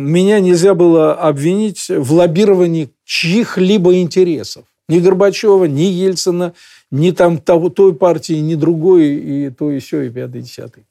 [0.00, 4.64] меня нельзя было обвинить в лоббировании чьих-либо интересов.
[4.88, 6.54] Ни Горбачева, ни Ельцина,
[6.90, 10.84] ни там того, той партии, ни другой, и то, и все, и пятый, и десятый.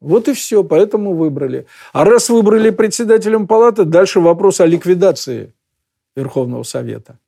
[0.00, 1.66] Вот и все, поэтому выбрали.
[1.92, 5.54] А раз выбрали председателем палаты, дальше вопрос о ликвидации
[6.16, 7.18] Верховного Совета.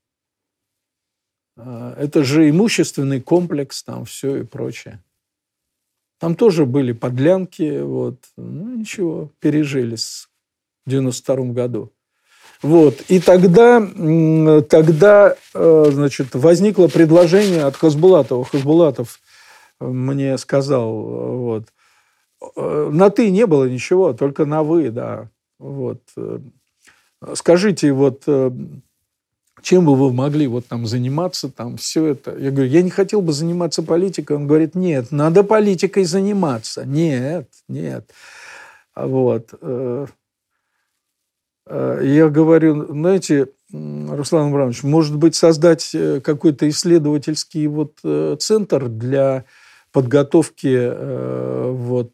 [1.56, 5.00] А, это же имущественный комплекс, там все и прочее.
[6.18, 8.16] Там тоже были подлянки, вот.
[8.36, 10.28] Ну, ничего, пережили в
[10.86, 11.92] 92 году.
[12.64, 13.02] Вот.
[13.08, 13.80] И тогда,
[14.70, 18.44] тогда э, значит, возникло предложение от Хасбулатова.
[18.46, 19.20] Хасбулатов
[19.80, 21.64] мне сказал, вот,
[22.56, 25.28] э, на «ты» не было ничего, только на «вы», да.
[25.58, 26.00] Вот.
[26.16, 26.38] Э,
[27.34, 28.22] скажите, вот
[29.60, 32.34] чем бы вы могли вот там заниматься, там все это.
[32.38, 34.36] Я говорю, я не хотел бы заниматься политикой.
[34.36, 36.86] Он говорит, нет, надо политикой заниматься.
[36.86, 38.10] Нет, нет.
[38.94, 39.50] Вот.
[41.66, 48.00] Э, э, я говорю, знаете, Руслан Абрамович, может быть, создать э, какой-то исследовательский вот
[48.40, 49.44] центр для
[49.92, 50.90] подготовки
[51.72, 52.10] вот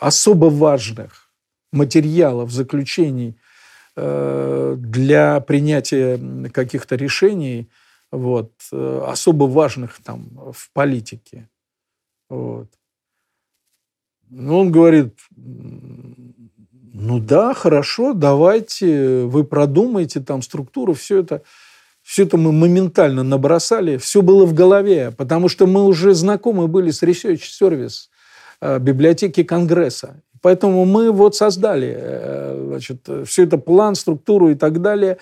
[0.00, 1.28] особо важных
[1.72, 3.36] материалов, заключений
[3.94, 7.68] Э, для принятия каких-то решений,
[8.10, 11.50] вот, э, особо важных там в политике.
[12.30, 12.68] Вот.
[14.30, 15.18] Ну, он говорит,
[16.92, 21.42] ну да, хорошо, давайте, вы продумайте там структуру, все это.
[22.02, 26.90] Все это мы моментально набросали, все было в голове, потому что мы уже знакомы были
[26.90, 28.08] с Research Service
[28.60, 30.16] э, библиотеки Конгресса.
[30.40, 35.18] Поэтому мы вот создали э, значит, все это план, структуру и так далее.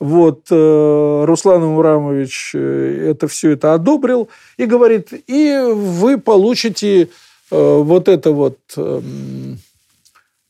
[0.00, 7.08] Вот э, Руслан Мурамович это все это одобрил и говорит, и вы получите
[7.48, 9.60] вот это вот эм,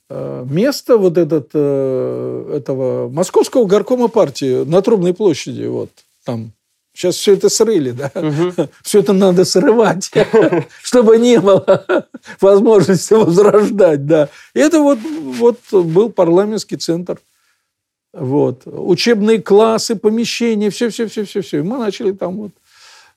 [0.09, 5.91] место вот этот, этого Московского горкома партии на Трубной площади, вот
[6.25, 6.53] там
[6.97, 8.11] Сейчас все это срыли, да?
[8.15, 8.69] Угу.
[8.83, 10.11] Все это надо срывать,
[10.83, 11.85] чтобы не было
[12.41, 14.31] возможности возрождать, да.
[14.55, 17.21] И это вот, вот был парламентский центр.
[18.15, 18.63] Вот.
[18.65, 21.59] Учебные классы, помещения, все-все-все-все-все.
[21.59, 22.53] И мы начали там вот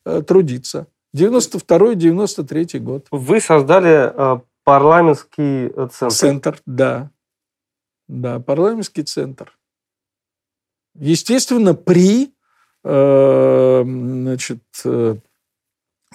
[0.06, 0.88] э, трудиться.
[1.16, 3.06] 92-93 год.
[3.12, 4.40] Вы создали э,
[4.70, 6.16] парламентский э, центр.
[6.16, 7.12] Центр, да.
[8.08, 9.58] Да, парламентский центр.
[10.96, 12.34] Естественно, при
[12.84, 15.16] Э, значит, э,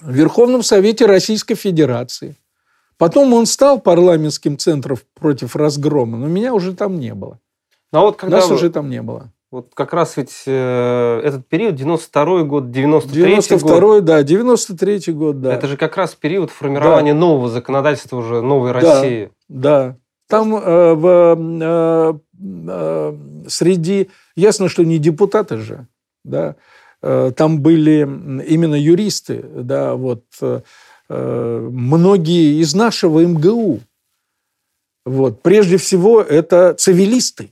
[0.01, 2.35] Верховном Совете Российской Федерации.
[2.97, 7.39] Потом он стал парламентским центром против разгрома, но меня уже там не было.
[7.91, 8.55] Ну, а вот когда Нас вы...
[8.55, 9.31] уже там не было.
[9.55, 14.03] Вот как раз ведь э, этот период, 92 год, 93 92 год.
[14.03, 15.53] да, 93 год, да.
[15.53, 17.19] Это же как раз период формирования да.
[17.19, 19.31] нового законодательства уже, новой да, России.
[19.47, 19.95] Да,
[20.27, 22.13] там э, в, э,
[22.67, 23.17] э,
[23.47, 24.09] среди...
[24.35, 25.87] Ясно, что не депутаты же
[26.25, 26.57] да,
[27.01, 30.59] э, там были именно юристы, да, вот, э,
[31.07, 33.79] многие из нашего МГУ.
[35.05, 35.43] Вот.
[35.43, 37.51] Прежде всего, это цивилисты.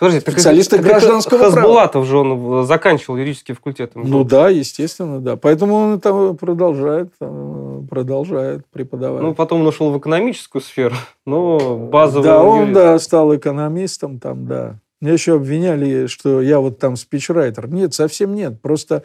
[0.00, 1.52] Подождите, специалисты так, гражданского права.
[1.52, 3.92] Хасбулатов же он заканчивал юридический факультет.
[3.94, 5.36] Ну да, естественно, да.
[5.36, 9.20] Поэтому он там продолжает, э, продолжает преподавать.
[9.20, 10.96] Ну, потом он ушел в экономическую сферу,
[11.26, 12.74] но базовый Да, он юрист.
[12.74, 14.78] да, стал экономистом там, да.
[15.02, 17.68] Меня еще обвиняли, что я вот там спичрайтер.
[17.68, 18.62] Нет, совсем нет.
[18.62, 19.02] Просто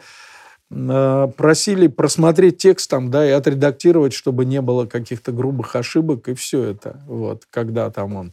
[0.70, 6.34] э, просили просмотреть текст там, да, и отредактировать, чтобы не было каких-то грубых ошибок, и
[6.34, 8.32] все это, вот, когда там он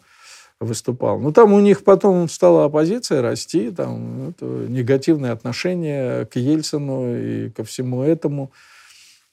[0.63, 1.19] выступал.
[1.19, 7.49] Ну, там у них потом стала оппозиция расти, там это негативное отношение к Ельцину и
[7.49, 8.51] ко всему этому.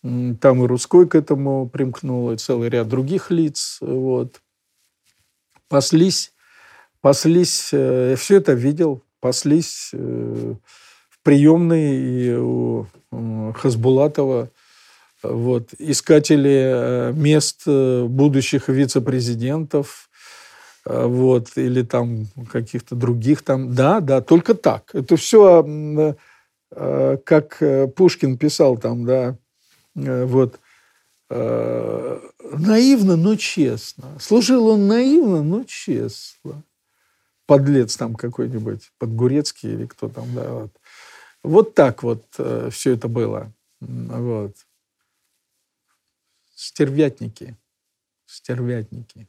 [0.03, 3.79] Там и Русской к этому примкнул, и целый ряд других лиц.
[3.81, 4.41] Вот.
[5.69, 6.33] Паслись
[7.01, 7.79] паслись, я
[8.13, 10.55] э, все это видел, паслись э,
[11.09, 12.87] в приемной и у
[13.55, 14.51] Хасбулатова
[15.23, 20.10] вот, искатели э, мест будущих вице-президентов,
[20.85, 23.75] вот, или там каких-то других там.
[23.75, 24.95] Да, да, только так.
[24.95, 26.17] Это все,
[26.71, 27.63] как
[27.97, 29.37] Пушкин писал там, да,
[29.95, 30.59] вот,
[31.29, 34.19] наивно, но честно.
[34.19, 36.63] Служил он наивно, но честно
[37.47, 40.71] подлец там какой-нибудь, Подгурецкий или кто там, да, вот.
[41.43, 43.51] Вот так вот э, все это было.
[43.81, 44.55] Вот.
[46.55, 47.57] Стервятники.
[48.27, 49.27] Стервятники.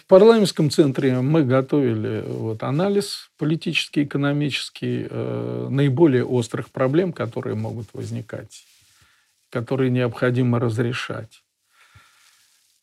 [0.00, 7.88] В парламентском центре мы готовили вот, анализ политический, экономический, э, наиболее острых проблем, которые могут
[7.92, 8.64] возникать,
[9.50, 11.42] которые необходимо разрешать.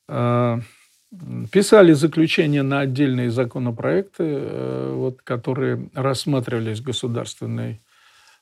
[0.08, 0.60] Э,
[1.52, 7.81] Писали заключения на отдельные законопроекты, э, вот, которые рассматривались в Государственной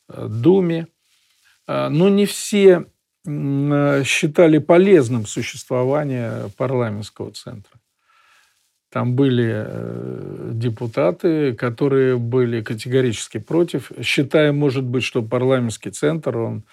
[0.10, 0.88] э, Думе.
[1.66, 2.86] А, но не все
[3.26, 7.80] считали полезным существование парламентского центра.
[8.96, 16.64] Там были депутаты, которые были категорически против, считая, может быть, что парламентский центр, он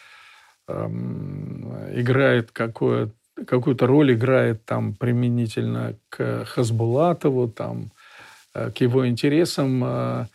[0.69, 3.13] эм, играет какое-то
[3.45, 7.91] какую-то роль играет там применительно к Хасбулатову, там,
[8.55, 10.27] э, к его интересам, э,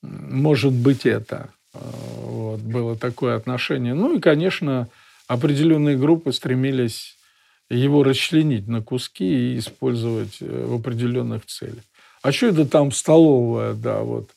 [0.00, 1.50] может быть, это.
[1.74, 1.78] Э,
[2.22, 3.92] вот, было такое отношение.
[3.92, 4.88] Ну и, конечно,
[5.26, 7.18] определенные группы стремились
[7.74, 11.84] его расчленить на куски и использовать в определенных целях.
[12.22, 14.30] А что это там столовая, да, вот,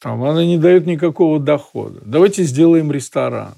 [0.00, 2.00] там, она не дает никакого дохода.
[2.04, 3.54] Давайте сделаем ресторан.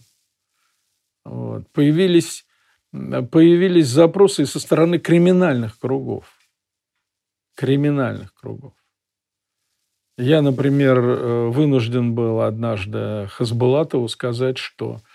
[1.24, 1.68] Вот.
[1.72, 2.44] Появились
[2.90, 6.24] появились запросы со стороны криминальных кругов.
[7.54, 8.72] Криминальных кругов.
[10.16, 15.07] Я, например, э, вынужден был однажды Хасбулатову сказать, что э,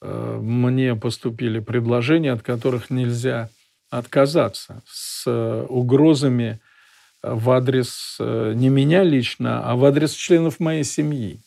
[0.00, 3.48] мне поступили предложения, от которых нельзя
[3.90, 5.28] отказаться, с
[5.68, 6.60] угрозами
[7.22, 11.40] в адрес э, не меня лично, а в адрес членов моей семьи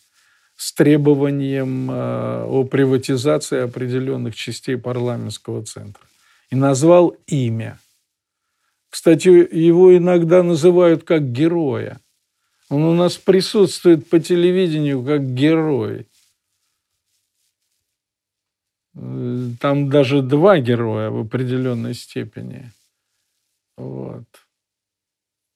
[0.57, 6.03] с требованием э, о приватизации определенных частей парламентского центра.
[6.49, 7.79] И назвал имя.
[8.89, 11.99] Кстати, его иногда называют как героя.
[12.69, 16.07] Он у нас присутствует по телевидению как герой.
[18.93, 22.71] Там даже два героя в определенной степени.
[23.77, 24.25] Вот.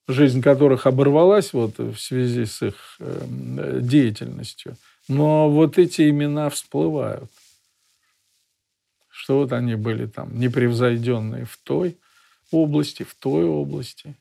[0.08, 4.78] Жизнь которых оборвалась вот в связи с их э, деятельностью–
[5.08, 7.30] но вот эти имена всплывают.
[9.10, 11.98] Что вот они были там непревзойденные в той
[12.52, 14.16] области, в той области.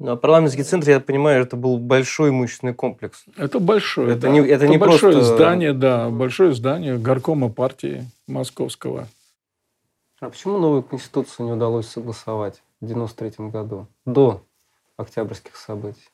[0.00, 3.22] Ну, а парламентский центр, я понимаю, это был большой имущественный комплекс.
[3.36, 4.28] Это большое, это да.
[4.30, 5.34] не, это, это не большое просто...
[5.34, 9.08] здание, да, большое здание горкома партии московского.
[10.18, 14.42] А почему новую конституцию не удалось согласовать в 93 году, до
[14.96, 16.08] октябрьских событий?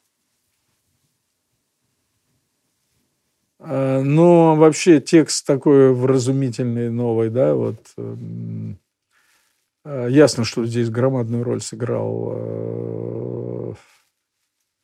[3.61, 7.79] А, но вообще текст такой вразумительный, новый, да, вот.
[9.87, 13.75] А, ясно, что здесь громадную роль сыграл э,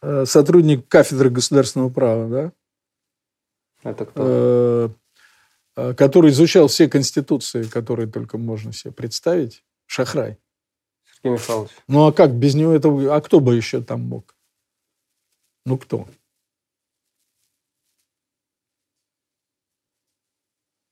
[0.02, 2.52] э, сотрудник кафедры государственного права, да?
[3.82, 4.94] Это кто?
[5.74, 9.64] Э, который изучал все конституции, которые только можно себе представить.
[9.86, 10.38] Шахрай.
[11.16, 11.72] Сергей Михайлович.
[11.88, 12.88] Ну, а как без него это...
[13.12, 14.36] А кто бы еще там мог?
[15.64, 16.06] Ну, кто?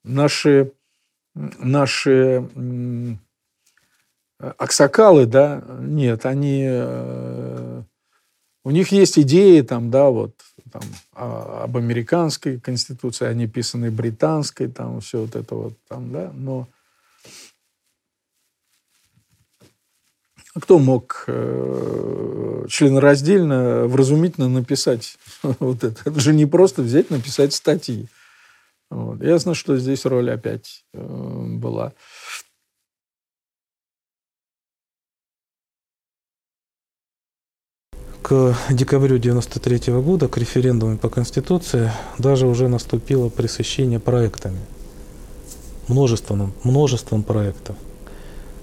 [0.02, 0.72] наши,
[1.34, 2.48] наши
[4.58, 7.82] аксакалы, да, нет, они, э,
[8.64, 10.34] у них есть идеи там, да, вот,
[10.72, 10.82] там,
[11.12, 16.68] об американской конституции, они писаны британской, там, все вот это вот, там, да, но
[20.54, 26.00] кто мог э, членораздельно, вразумительно написать вот это?
[26.04, 28.08] Это же не просто взять, написать статьи.
[28.90, 29.22] Вот.
[29.22, 31.92] Ясно, что здесь роль опять э, была.
[38.30, 44.60] К декабрю 1993 года, к референдуму по Конституции, даже уже наступило пресыщение проектами.
[45.88, 47.74] Множеством, множеством проектов.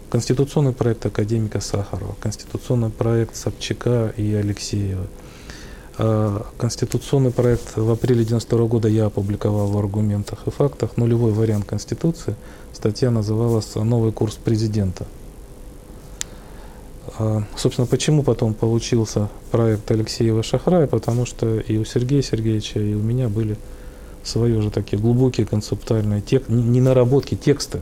[0.10, 5.06] Конституционный проект академика Сахарова, конституционный проект Собчака и Алексеева–
[6.00, 10.96] а, конституционный проект в апреле 1992 года я опубликовал в «Аргументах и фактах».
[10.96, 12.36] Нулевой вариант Конституции.
[12.72, 15.08] Статья называлась «Новый курс президента».
[17.20, 20.88] А, собственно, почему потом получился проект Алексеева Шахрая?
[20.88, 23.58] Потому что и у Сергея Сергеевича, и у меня были
[24.24, 26.50] свои уже такие глубокие концептуальные тек...
[26.50, 27.82] не наработки, тексты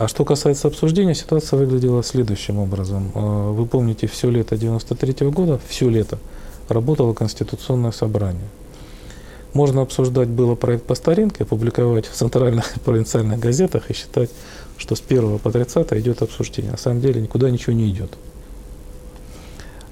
[0.00, 3.12] а что касается обсуждения, ситуация выглядела следующим образом.
[3.14, 6.18] А, вы помните, все лето 93 -го года, все лето
[6.70, 8.48] работало Конституционное собрание.
[9.52, 14.30] Можно обсуждать было проект по старинке, публиковать в центральных провинциальных газетах и считать,
[14.80, 16.72] что с 1 по 30 идет обсуждение.
[16.72, 18.10] На самом деле никуда ничего не идет.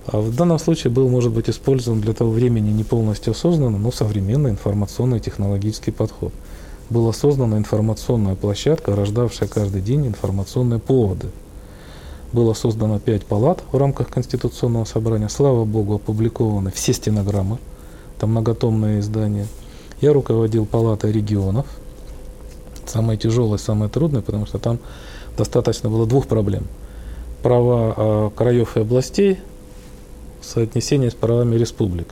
[0.07, 3.92] А в данном случае был, может быть, использован для того времени не полностью осознанно, но
[3.92, 6.33] современный информационный технологический подход–
[6.90, 11.28] была создана информационная площадка, рождавшая каждый день информационные поводы.
[12.33, 15.28] Было создано пять палат в рамках Конституционного собрания.
[15.28, 17.59] Слава Богу, опубликованы все стенограммы,
[18.18, 19.47] там многотомное издание.
[20.00, 21.66] Я руководил палатой регионов,
[22.88, 24.78] самое тяжелое, самое трудное, потому что там
[25.37, 26.64] достаточно было двух проблем.
[27.42, 29.38] Права э, краев и областей,
[30.42, 32.09] соотнесение с правами республик.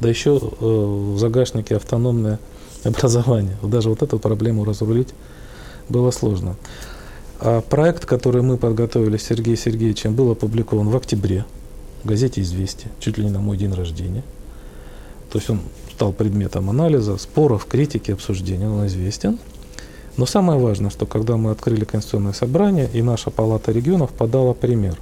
[0.00, 2.38] Да еще э, в загашнике автономное
[2.84, 3.56] образование.
[3.62, 5.08] Даже вот эту проблему разрулить
[5.88, 6.56] было сложно.
[7.40, 11.44] А проект, который мы подготовили с Сергеем Сергеевичем, был опубликован в октябре
[12.02, 14.22] в газете «Известия», чуть ли не на мой день рождения.
[15.30, 15.60] То есть он
[15.92, 19.38] стал предметом анализа, споров, критики, обсуждения, он известен.
[20.18, 24.98] Но самое важное, что когда мы открыли Конституционное собрание, и наша Палата регионов подала пример.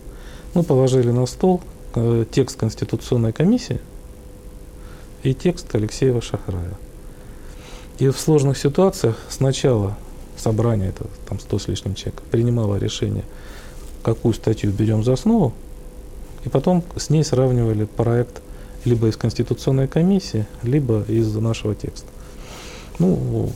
[0.52, 1.62] Мы положили на стол
[1.94, 3.80] э, текст Конституционной комиссии
[5.22, 6.74] и текст Алексеева Шахрая.
[7.98, 9.96] И в сложных ситуациях сначала
[10.36, 13.24] собрание, это там 100 с лишним человек, принимало решение,
[14.02, 15.54] какую статью берем за основу,
[16.44, 18.42] и потом с ней сравнивали проект
[18.84, 22.06] либо из Конституционной комиссии, либо из нашего текста.
[22.98, 23.50] Ну,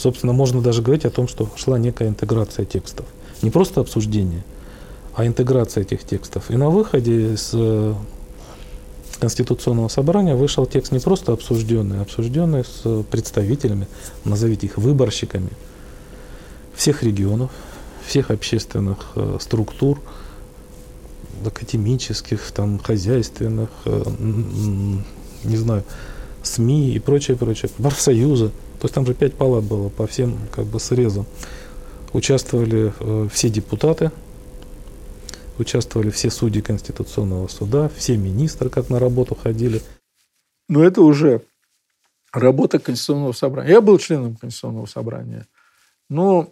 [0.00, 3.06] собственно, можно даже говорить о том, что шла некая интеграция текстов.
[3.42, 4.44] Не просто обсуждение,
[5.14, 6.50] а интеграция этих текстов.
[6.50, 7.94] И на выходе из э,
[9.20, 13.86] Конституционного собрания вышел текст не просто обсужденный, а обсужденный с представителями,
[14.24, 15.50] назовите их выборщиками
[16.74, 17.50] всех регионов,
[18.06, 20.00] всех общественных э, структур,
[21.44, 24.02] академических, там, хозяйственных, э,
[25.44, 25.84] не знаю,
[26.42, 28.50] СМИ и прочее, прочее, профсоюза.
[28.80, 31.26] То есть там же пять палат было по всем как бы срезам.
[32.14, 34.10] Участвовали э, все депутаты,
[35.58, 39.82] участвовали все судьи Конституционного суда, все министры, как на работу ходили.
[40.68, 41.42] Но это уже
[42.32, 43.70] работа Конституционного собрания.
[43.70, 45.46] Я был членом Конституционного собрания,
[46.08, 46.50] но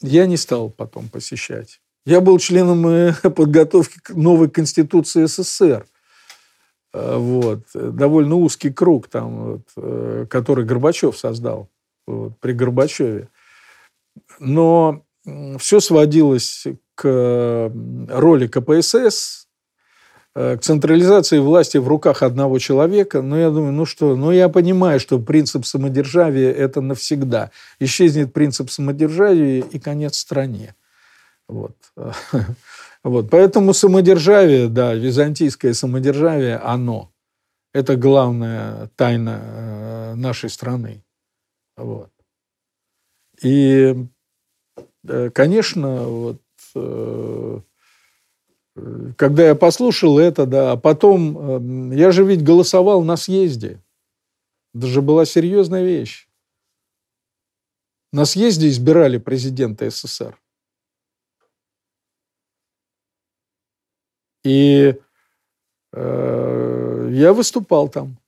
[0.00, 1.80] я не стал потом посещать.
[2.04, 5.86] Я был членом э, подготовки к новой Конституции СССР.
[6.92, 7.60] Э, вот.
[7.74, 11.68] Довольно узкий круг, там, вот, э, который Горбачев создал
[12.06, 13.28] вот, при Горбачеве.
[14.38, 15.02] Но
[15.58, 17.72] все сводилось к
[18.08, 19.46] роли КПСС,
[20.34, 23.22] к централизации власти в руках одного человека.
[23.22, 27.50] Но я думаю, ну что, ну я понимаю, что принцип самодержавия– это навсегда.
[27.78, 30.74] Исчезнет принцип самодержавия и конец стране.
[31.48, 31.76] Вот.
[33.04, 33.30] вот.
[33.30, 37.12] Поэтому самодержавие, да, византийское самодержавие, оно.
[37.72, 41.02] Это главная тайна э, нашей страны.
[41.76, 42.10] Вот.
[43.42, 44.06] И,
[45.08, 46.42] э, конечно, вот,
[46.74, 47.60] э,
[49.16, 53.82] когда я послушал это, да, а потом, я же ведь голосовал на съезде.
[54.74, 56.28] Это же была серьезная вещь.
[58.12, 60.41] На съезде избирали президента СССР.
[64.44, 64.98] И
[65.92, 68.18] э, я выступал там.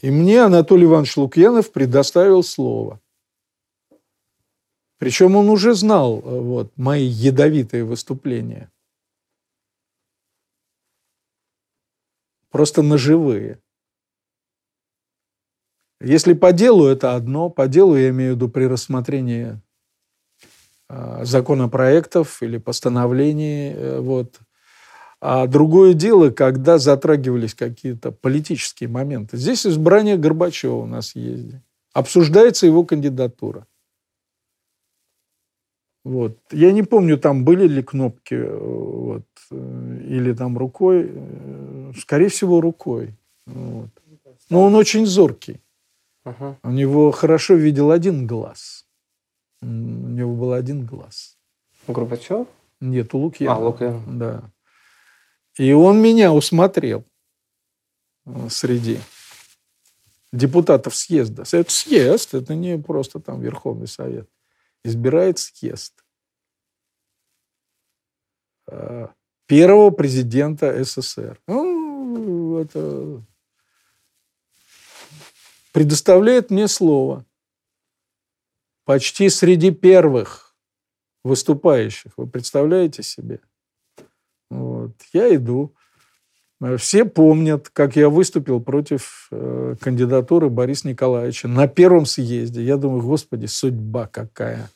[0.00, 3.00] И мне Анатолий Иванович Лукьянов предоставил слово.
[4.98, 8.70] Причем он уже знал э, вот, мои ядовитые выступления.
[12.50, 13.60] Просто ножевые.
[16.00, 19.60] Если по делу это одно, по делу я имею в виду при рассмотрении
[20.88, 24.40] э, законопроектов или постановлений, э, вот,
[25.20, 29.36] а другое дело, когда затрагивались какие-то политические моменты.
[29.36, 31.54] Здесь избрание Горбачева у нас есть.
[31.92, 33.66] Обсуждается его кандидатура.
[36.04, 36.38] Вот.
[36.52, 41.10] Я не помню, там были ли кнопки э, вот, э, или там рукой.
[41.10, 43.14] Э, скорее всего, рукой.
[43.46, 43.90] Вот.
[44.48, 45.60] Но он очень зоркий.
[46.24, 46.54] Uh-huh.
[46.62, 48.86] У него хорошо видел один глаз.
[49.60, 51.36] У него был один глаз.
[51.86, 52.46] У Горбачева?
[52.80, 53.58] Нет, у Лукьянова.
[53.58, 54.02] А, Лукьянова.
[54.06, 54.50] Да.
[55.58, 57.04] И он меня усмотрел
[58.24, 59.00] э, среди
[60.32, 61.42] депутатов съезда.
[61.50, 64.28] Это съезд, это не просто там Верховный Совет.
[64.84, 65.92] Избирает съезд.
[68.68, 69.08] Э,
[69.46, 71.40] первого президента СССР.
[71.48, 73.22] Ну, это
[75.72, 77.24] предоставляет мне слово.
[78.84, 80.56] Почти среди первых
[81.24, 82.12] выступающих.
[82.16, 83.40] Вы представляете себе?
[84.50, 84.92] Вот.
[85.12, 85.74] Я иду.
[86.76, 92.62] Все помнят, как я выступил против э, кандидатуры Бориса Николаевича на первом съезде.
[92.62, 94.68] Я думаю, господи, судьба какая.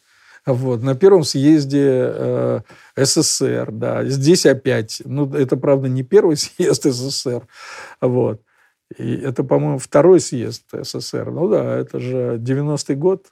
[0.46, 0.82] Вот.
[0.82, 2.60] На первом съезде э,
[2.96, 4.04] СССР, да.
[4.04, 7.48] Здесь опять, ну, это, правда, не первый съезд СССР,
[8.00, 8.42] вот.
[8.96, 11.32] И это, по-моему, второй съезд СССР.
[11.32, 13.26] Ну да, это же 90-й год.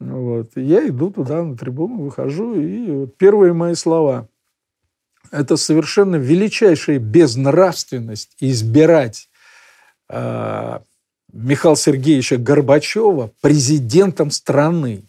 [0.00, 0.52] Вот.
[0.54, 4.28] Я иду туда, на трибуну, выхожу, и вот первые мои слова–
[5.30, 9.28] это совершенно величайшая безнравственность избирать
[10.08, 10.78] э,
[11.32, 15.04] Михаила Сергеевича Горбачева президентом страны.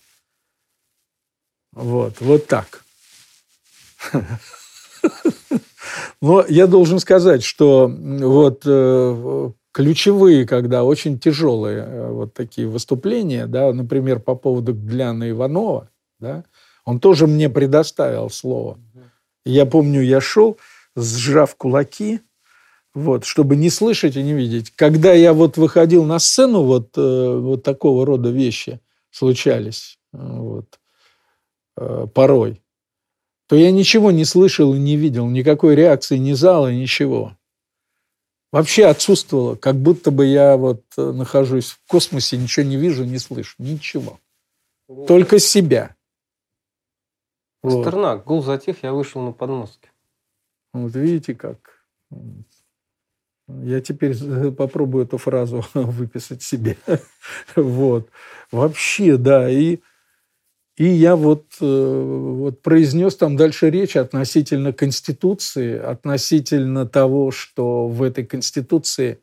[1.71, 2.83] Вот, вот так.
[6.21, 13.47] Но я должен сказать, что вот э, ключевые, когда очень тяжелые э, вот такие выступления,
[13.47, 16.43] да, например, по поводу Гляна Иванова, да,
[16.83, 18.77] он тоже мне предоставил слово.
[19.45, 20.57] Я помню, я шел,
[20.95, 22.21] сжав кулаки,
[22.93, 24.71] вот, чтобы не слышать и не видеть.
[24.75, 28.79] Когда я вот выходил на сцену, вот, э, вот такого рода вещи
[29.11, 30.79] случались вот,
[31.75, 32.61] порой
[33.49, 37.35] то я ничего не слышал и не видел, никакой реакции ни зала, ничего.
[38.51, 43.17] Вообще отсутствовало, как будто бы я вот э, нахожусь в космосе, ничего не вижу, не
[43.17, 44.19] слышу, ничего.
[44.87, 45.95] Гул Только себя.
[47.61, 48.25] Пастернак, вот.
[48.25, 49.89] гул затих, я вышел на подмостки.
[50.73, 51.83] Вот видите как.
[53.47, 54.15] Я теперь
[54.51, 56.77] попробую эту фразу выписать себе.
[57.55, 58.09] Вот.
[58.51, 59.49] Вообще, да.
[59.49, 59.79] И
[60.79, 68.01] и я вот, э, вот произнес там дальше речь относительно Конституции, относительно того, что в
[68.01, 69.19] этой Конституции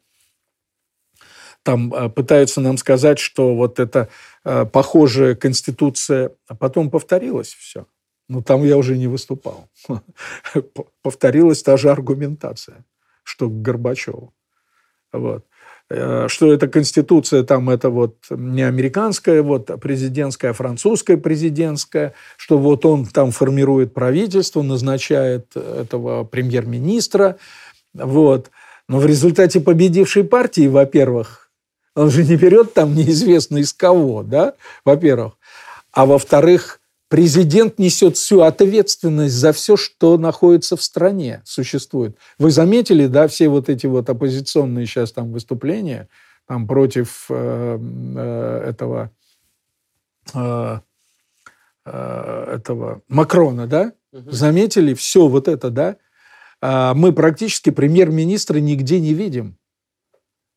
[1.63, 4.11] там э, пытаются нам сказать, что вот эта
[4.45, 7.87] э, похожая Конституция, а потом повторилось все.
[8.29, 9.69] Но там я уже не выступал.
[11.03, 12.85] Повторилась та же аргументация,
[13.23, 14.33] что к Горбачеву.
[15.13, 15.45] Вот.
[15.89, 22.59] Э, что эта конституция там это вот не американская вот президентская, а французская президентская, что
[22.59, 27.37] вот он там формирует правительство, назначает этого премьер-министра,
[27.95, 28.51] вот.
[28.89, 31.51] Но в результате победившей партии, во-первых,
[31.95, 34.55] он же не берет там неизвестно из кого, да,
[34.85, 35.35] во-первых,
[35.93, 42.17] а во-вторых, Президент несет всю ответственность за все, что находится в стране, существует.
[42.37, 46.09] Вы заметили, да, все вот эти вот оппозиционные сейчас там выступления
[46.49, 49.11] там против э, э, этого
[50.35, 50.81] э,
[51.85, 53.93] э, этого Макрона, да?
[54.13, 54.33] Угу.
[54.33, 55.97] Заметили все вот это, да?
[56.61, 59.57] А мы практически премьер-министра нигде не видим.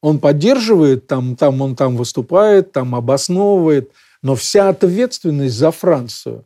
[0.01, 6.45] Он поддерживает, там, там он там выступает, там обосновывает– но вся ответственность за Францию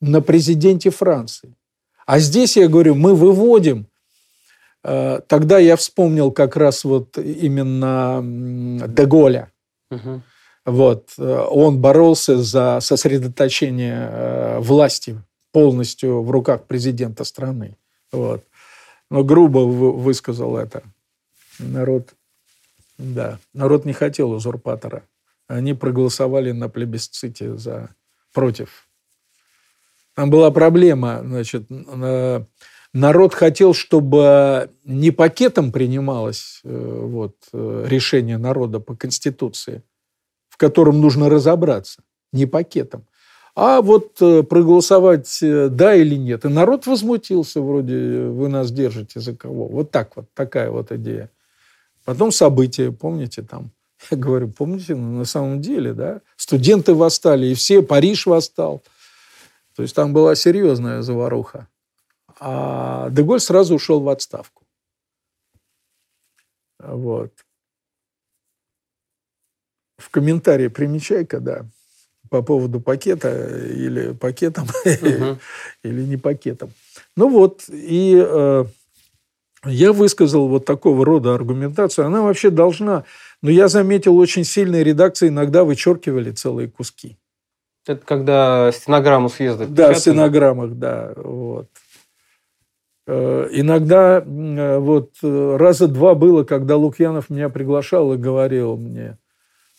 [0.00, 1.54] на президенте Франции.
[2.06, 3.86] А здесь, я говорю, мы выводим.
[4.82, 8.20] Э, тогда я вспомнил как раз вот именно
[8.88, 9.50] Деголя.
[9.90, 10.22] Угу.
[10.66, 11.10] Вот.
[11.18, 17.76] Э, он боролся за сосредоточение э, власти полностью в руках президента страны.
[18.12, 18.44] Вот.
[19.10, 20.82] Но грубо высказал это.
[21.58, 22.14] Народ,
[22.98, 25.02] да, народ не хотел узурпатора
[25.50, 27.90] они проголосовали на плебисците за
[28.32, 28.88] против.
[30.14, 31.64] Там была проблема, значит,
[32.92, 39.82] народ хотел, чтобы не пакетом принималось э, вот, э, решение народа по Конституции,
[40.48, 43.06] в котором нужно разобраться, не пакетом,
[43.54, 46.44] а вот э, проголосовать да или нет.
[46.44, 49.66] И народ возмутился, вроде вы нас держите за кого.
[49.68, 51.30] Вот так вот, такая вот идея.
[52.04, 53.70] Потом события, помните, там
[54.10, 58.82] я говорю, помните, ну, на самом деле, да, студенты восстали, и все, Париж восстал.
[59.80, 61.66] То есть там была серьезная заваруха.
[62.38, 64.66] А Деголь сразу ушел в отставку.
[66.78, 67.32] Вот.
[69.96, 71.64] В комментарии примечай-ка, да,
[72.28, 75.38] по поводу пакета или пакетом, угу.
[75.82, 76.74] или не пакетом.
[77.16, 78.64] Ну вот, и э,
[79.64, 82.06] я высказал вот такого рода аргументацию.
[82.06, 83.06] Она вообще должна
[83.42, 87.16] но я заметил, очень сильные редакции иногда вычеркивали целые куски.
[87.86, 91.12] Это когда стенограмму съезда Да, в стенограммах, да.
[91.16, 91.68] Вот.
[93.06, 99.18] Э, иногда э, вот э, раза два было, когда Лукьянов меня приглашал и говорил мне,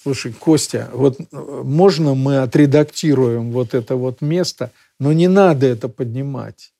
[0.01, 6.73] слушай, Костя, вот можно мы отредактируем вот это вот место, но не надо это поднимать.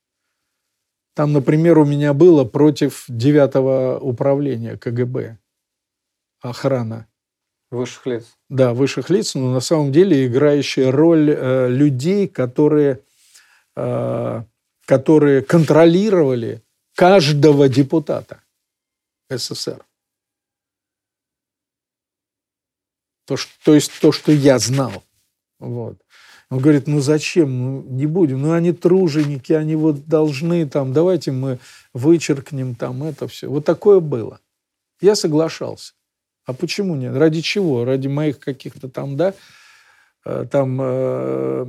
[1.14, 5.38] Там, например, у меня было против девятого управления КГБ
[6.42, 7.08] охрана.
[7.72, 8.26] Высших лиц.
[8.50, 13.00] Да, высших лиц, но на самом деле играющая роль э, людей, которые,
[13.78, 14.44] э,
[14.86, 16.62] которые контролировали
[16.96, 18.44] каждого депутата
[19.30, 19.86] СССР.
[23.26, 25.04] То, что, то есть то, что я знал.
[25.60, 25.98] Вот.
[26.50, 31.32] Он говорит, ну зачем, ну не будем, ну они труженики, они вот должны там, давайте
[31.32, 31.60] мы
[31.94, 33.48] вычеркнем там это все.
[33.48, 34.42] Вот такое было.
[35.00, 35.94] Я соглашался.
[36.46, 37.16] А почему нет?
[37.16, 37.86] Ради чего?
[37.86, 39.34] Ради моих каких-то там, да,
[40.26, 41.66] э, там э,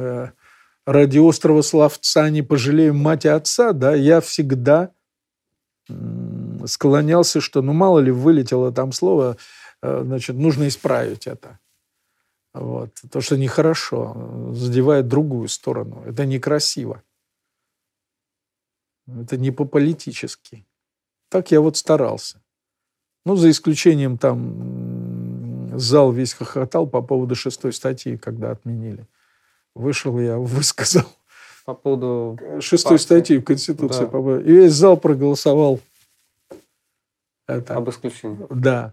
[0.00, 0.30] э,
[0.84, 4.90] ради острова Славца не пожалеем мать и отца, да, я всегда
[6.66, 9.36] склонялся, что ну мало ли вылетело там слово,
[9.80, 11.60] значит, нужно исправить это.
[12.52, 12.90] Вот.
[13.10, 16.02] То, что нехорошо, задевает другую сторону.
[16.06, 17.04] Это некрасиво.
[19.06, 20.66] Это не по-политически.
[21.28, 22.42] Так я вот старался.
[23.26, 29.04] Ну, за исключением там зал весь хохотал по поводу шестой статьи, когда отменили.
[29.74, 31.06] Вышел я, высказал.
[31.64, 33.02] По поводу шестой партии.
[33.02, 34.08] статьи в Конституции.
[34.10, 34.40] Да.
[34.40, 35.80] И весь зал проголосовал.
[37.48, 37.74] Это.
[37.74, 38.38] Об исключении.
[38.48, 38.92] Да.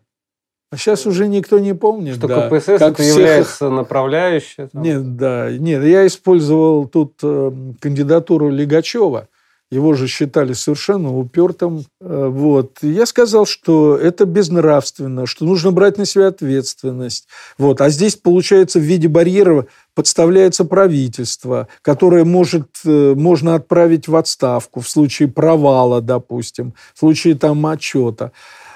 [0.71, 2.15] А сейчас уже никто не помнит.
[2.15, 3.15] Что да, КПСС как это всех...
[3.15, 4.67] является направляющей?
[4.67, 4.81] Там.
[4.81, 5.51] Нет, да.
[5.51, 9.27] Нет, я использовал тут э, кандидатуру Лигачева.
[9.71, 11.85] Его же считали совершенно упертым.
[11.99, 12.77] Э, вот.
[12.81, 17.27] я сказал, что это безнравственно, что нужно брать на себя ответственность.
[17.57, 17.81] Вот.
[17.81, 24.81] А здесь, получается, в виде барьера подставляется правительство, которое может, э, можно отправить в отставку
[24.81, 28.31] в случае провала, допустим, в случае там отчета.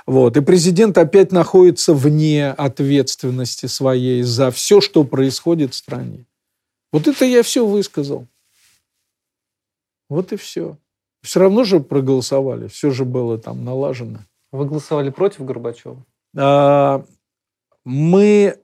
[0.08, 0.38] Вот.
[0.38, 6.26] И президент опять находится вне ответственности своей за все, что происходит в стране.
[6.94, 8.26] Вот это я все высказал.
[10.10, 10.78] Вот и все.
[11.22, 14.20] Все равно же проголосовали, все же было там налажено.
[14.52, 16.06] Вы голосовали против Горбачева?
[16.38, 17.04] А,
[17.84, 18.60] мы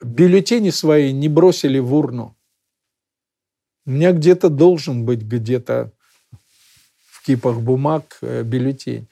[0.00, 2.36] бюллетени свои не бросили в урну.
[3.86, 5.92] У меня где-то должен быть где-то
[7.10, 9.08] в кипах бумаг э, бюллетень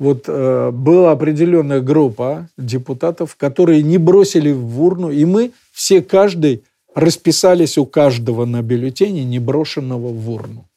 [0.00, 6.64] вот э, была определенная группа депутатов, которые не бросили в урну, и мы все, каждый,
[6.94, 10.68] расписались у каждого на бюллетене, не брошенного в урну.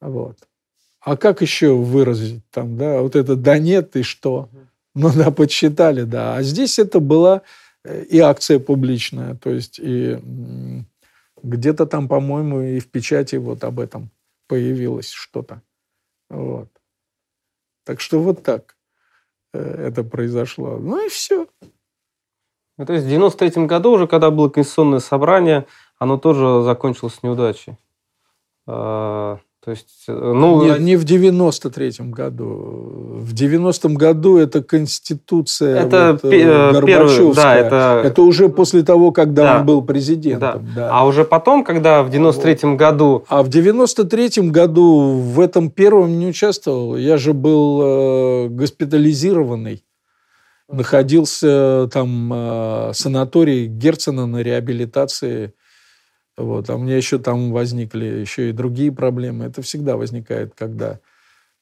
[0.00, 0.36] Вот.
[1.00, 4.48] А как еще выразить там, да, вот это «да нет» и что?
[4.94, 6.36] Ну да, подсчитали, да.
[6.36, 7.42] А здесь это была
[7.84, 10.18] э, и акция публичная, то есть и
[11.42, 14.10] где-то там, по-моему, и в печати вот об этом
[14.46, 15.62] появилось что-то.
[16.28, 16.68] Вот.
[17.84, 18.76] Так что вот так
[19.52, 20.78] э, это произошло.
[20.78, 21.48] Ну и все.
[22.78, 25.66] Ну, то есть в 93 году уже, когда было конституционное собрание,
[25.98, 27.76] оно тоже закончилось неудачей.
[28.66, 30.64] А, то есть, э, ну...
[30.64, 32.46] Не, не в 93-м году.
[33.20, 37.34] В 90-м году это Конституция это вот, э, Горбачевская.
[37.34, 38.02] Да, это...
[38.08, 39.60] это уже после того, когда да.
[39.60, 40.68] он был президентом.
[40.74, 40.88] Да.
[40.88, 40.90] Да.
[40.92, 43.24] А уже потом, когда в 93-м году...
[43.28, 46.96] А в 93-м году в этом первом не участвовал.
[46.96, 49.84] Я же был э, госпитализированный.
[50.72, 55.54] Находился там э, санаторий Герцена на реабилитации
[56.36, 56.70] вот.
[56.70, 59.44] А у меня еще там возникли еще и другие проблемы.
[59.44, 61.00] Это всегда возникает, когда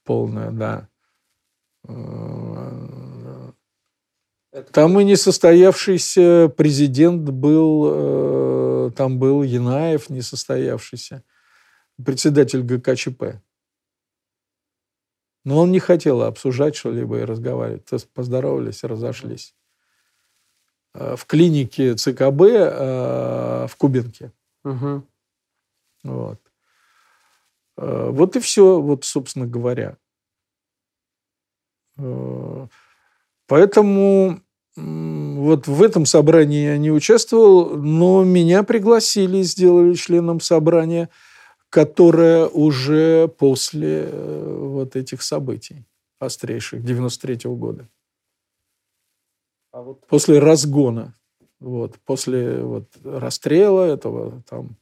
[0.05, 0.88] полная, да.
[4.73, 11.23] Там и несостоявшийся президент был, э, там был Янаев несостоявшийся,
[12.05, 13.40] председатель ГКЧП.
[15.44, 17.85] Но он не хотел обсуждать что-либо и разговаривать.
[17.87, 19.55] То есть поздоровались, разошлись.
[20.94, 25.03] Э, в клинике ЦКБ э, в Кубинке Угу.
[26.05, 26.38] Вот.
[27.79, 29.96] Э, вот и все, вот, собственно говоря.
[33.46, 34.40] Поэтому
[34.76, 41.11] вот в этом собрании я не участвовал, но меня пригласили, сделали членом собрания,
[41.70, 45.87] которое уже после э, вот этих событий
[46.18, 47.88] острейших 93 -го года.
[49.72, 50.06] А вот...
[50.06, 51.14] После разгона
[51.61, 54.76] вот, после вот, расстрела этого там,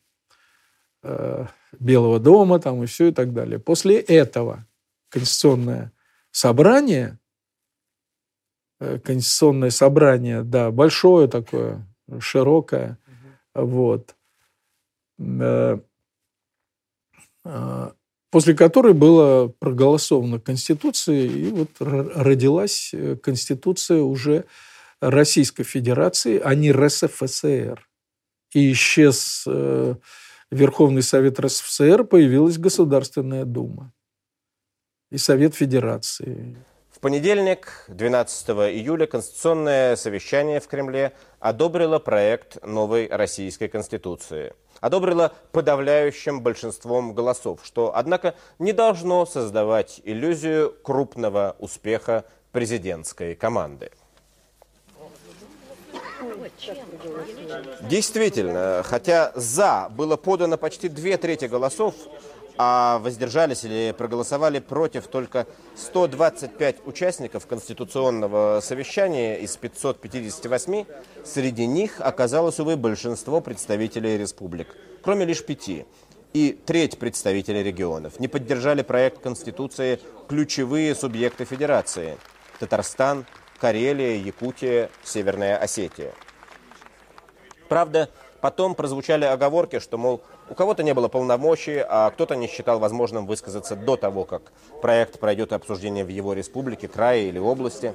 [1.02, 1.46] э,
[1.78, 3.58] Белого дома там, и все и так далее.
[3.58, 4.64] После этого
[5.10, 5.92] Конституционное
[6.30, 7.18] собрание,
[8.80, 11.84] э, Конституционное собрание, да, большое такое,
[12.20, 12.98] широкое,
[13.54, 13.66] угу.
[13.66, 14.14] вот,
[15.18, 15.78] э,
[18.30, 24.44] после которой было проголосовано Конституция, и вот родилась э, Конституция уже
[25.00, 27.86] Российской Федерации, а не РСФСР.
[28.54, 29.94] И исчез э,
[30.50, 33.92] Верховный Совет РСФСР, появилась Государственная Дума
[35.10, 36.56] и Совет Федерации.
[36.90, 44.52] В понедельник, 12 июля, Конституционное совещание в Кремле одобрило проект новой российской Конституции.
[44.80, 53.90] Одобрило подавляющим большинством голосов, что, однако, не должно создавать иллюзию крупного успеха президентской команды.
[57.82, 61.94] Действительно, хотя «за» было подано почти две трети голосов,
[62.58, 70.84] а воздержались или проголосовали против только 125 участников Конституционного совещания из 558,
[71.24, 75.86] среди них оказалось, увы, большинство представителей республик, кроме лишь пяти.
[76.34, 78.20] и треть представителей регионов.
[78.20, 82.18] Не поддержали проект Конституции ключевые субъекты Федерации–
[82.58, 83.24] Татарстан,
[83.60, 86.12] Карелия, Якутия, Северная Осетия.
[87.68, 92.78] Правда, потом прозвучали оговорки, что, мол, у кого-то не было полномочий, а кто-то не считал
[92.78, 94.42] возможным высказаться до того, как
[94.80, 97.94] проект пройдет обсуждение в его республике, крае или области.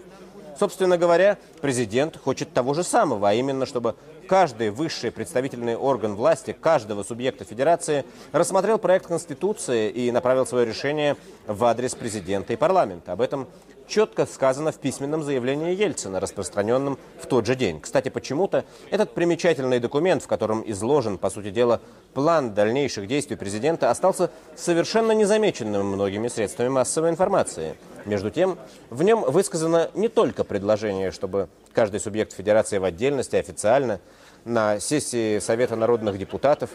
[0.60, 3.96] Собственно говоря, президент хочет того же самого, а именно, чтобы
[4.28, 11.18] каждый высший представительный орган власти каждого субъекта федерации рассмотрел проект Конституции и направил свое решение
[11.48, 13.14] в адрес президента и парламента.
[13.14, 13.48] Об этом
[13.94, 17.80] четко сказано в письменном заявлении Ельцина, распространенном в тот же день.
[17.80, 21.80] Кстати, почему-то этот примечательный документ, в котором изложен, по сути дела,
[22.16, 27.76] план дальнейших действий президента, остался совершенно незамеченным многими средствами массовой информации.
[28.06, 28.58] Между тем,
[28.90, 34.00] в нем высказано не только предложение, чтобы каждый субъект федерации в отдельности официально
[34.44, 36.72] на сессии Совета народных депутатов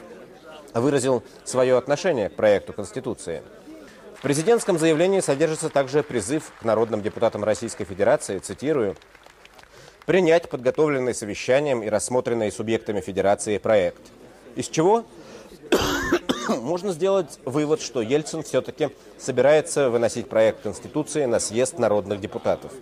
[0.72, 3.42] выразил свое отношение к проекту Конституции–
[4.18, 8.96] в президентском заявлении содержится также призыв к народным депутатам Российской Федерации, цитирую,
[10.07, 14.02] принять подготовленный совещанием и рассмотренный субъектами Федерации проект.
[14.57, 15.04] Из чего
[16.48, 22.72] можно сделать вывод, что Ельцин все-таки собирается выносить проект Конституции на съезд народных депутатов.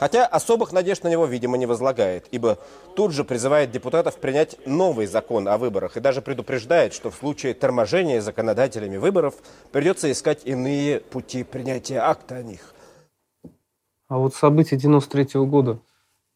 [0.00, 2.58] Хотя особых надежд на него, видимо, не возлагает, ибо
[2.96, 7.52] тут же призывает депутатов принять новый закон о выборах и даже предупреждает, что в случае
[7.52, 9.34] торможения законодателями выборов
[9.72, 12.72] придется искать иные пути принятия акта о них.
[14.08, 15.80] А вот события 93 -го года,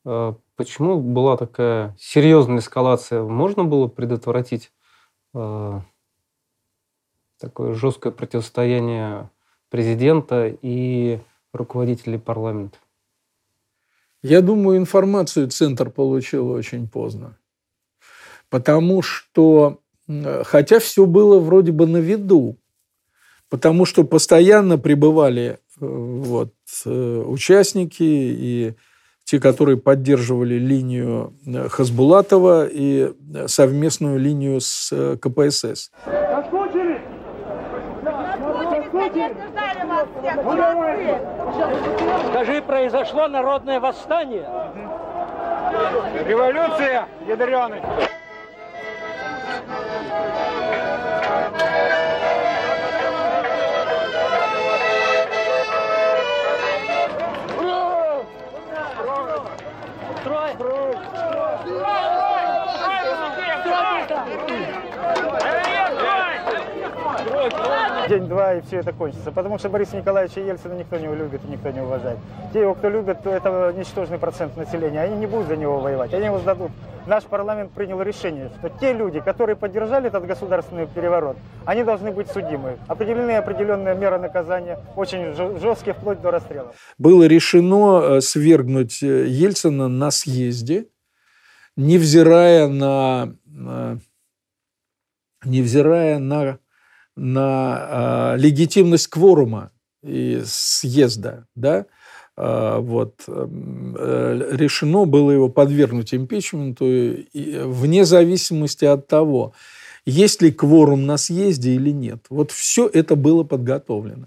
[0.05, 3.23] э, почему была такая серьезная эскалация?
[3.23, 4.73] Можно было предотвратить
[5.33, 5.81] э,
[7.41, 9.31] такое жесткое противостояние
[9.71, 11.19] президента и
[11.55, 12.77] руководителей парламента?
[14.25, 17.37] Я думаю, информацию Центр получил очень поздно.
[18.49, 19.81] Потому что,
[20.45, 22.57] хотя все было вроде бы на виду,
[23.51, 26.55] потому что постоянно прибывали э, вот,
[26.87, 28.75] э, участники и
[29.25, 33.13] те, которые поддерживали линию э, Хасбулатова и
[33.47, 35.91] совместную линию с КПСС.
[42.31, 44.49] Скажи, произошло народное восстание?
[46.27, 47.81] Революция, ядреный.
[60.21, 60.53] Строй!
[60.55, 62.14] Строй!
[68.09, 69.31] День-два, и все это кончится.
[69.33, 72.19] Потому что Бориса Николаевича Ельцина никто не любит и никто не уважает.
[72.53, 75.01] Те его, кто любит, то это ничтожный процент населения.
[75.01, 76.71] Они не будут за него воевать, они его сдадут.
[77.07, 81.37] Наш парламент принял решение, что те люди, которые поддержали этот государственный переворот,
[81.67, 82.79] они должны быть судимы.
[82.89, 86.73] Определены определенные меры наказания, очень жесткие, вплоть до расстрела.
[86.97, 90.87] Было решено э, свергнуть э, Ельцина на съезде,
[91.77, 93.35] невзирая на,
[95.45, 96.59] невзирая на
[97.17, 99.71] на э, легитимность кворума
[100.03, 101.87] и съезда, да,
[102.37, 106.85] э, вот, э, решено было его подвергнуть импичменту
[107.35, 109.55] вне зависимости от того,
[110.07, 112.27] есть ли кворум на съезде или нет.
[112.29, 114.27] Вот все это было подготовлено.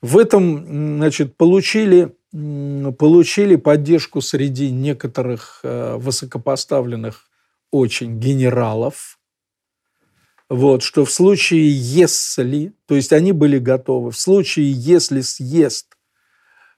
[0.00, 7.24] В этом, значит, получили, получили поддержку среди некоторых э, высокопоставленных
[7.70, 9.17] очень генералов,
[10.48, 15.96] вот, что в случае, если, то есть они были готовы, в случае, если съезд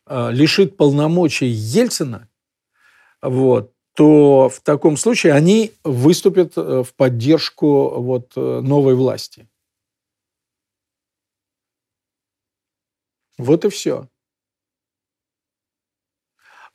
[0.06, 2.28] э, лишит полномочий Ельцина,
[3.22, 9.48] вот, то в таком случае они выступят э, в поддержку вот, э, новой власти.
[13.38, 14.08] Вот и все.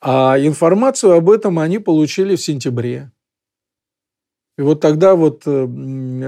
[0.01, 3.11] А информацию об этом они получили в сентябре.
[4.57, 5.67] И вот тогда вот э,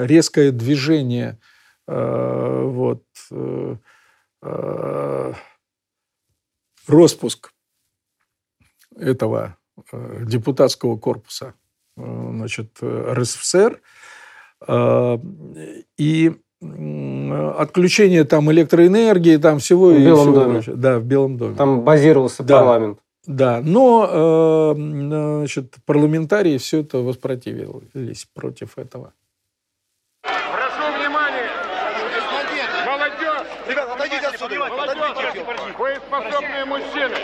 [0.06, 1.40] резкое движение,
[1.88, 3.76] э, вот, э,
[6.88, 7.52] распуск
[8.96, 9.58] этого
[10.22, 11.54] депутатского корпуса
[11.96, 13.82] значит, РСФСР
[15.98, 19.90] и отключение там электроэнергии, там всего.
[19.90, 20.62] В Белом доме.
[20.68, 21.56] Да, в Белом доме.
[21.56, 22.60] Там базировался да.
[22.60, 23.00] парламент.
[23.28, 29.12] Да, но э, значит, парламентарии все это воспротивились против этого.
[30.22, 31.50] Прошу внимания!
[32.86, 33.48] Молодежь!
[33.68, 34.56] Ребята, отойдите отсюда!
[34.70, 35.44] Молодежь!
[35.78, 37.16] Вы способные мужчины!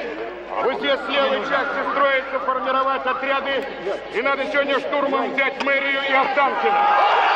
[0.66, 3.66] Вы все с левой части строите формировать отряды,
[4.14, 7.33] и надо сегодня штурмом взять мэрию и Останкино.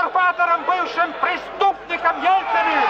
[0.00, 2.88] Которым бывшим преступником Ельциным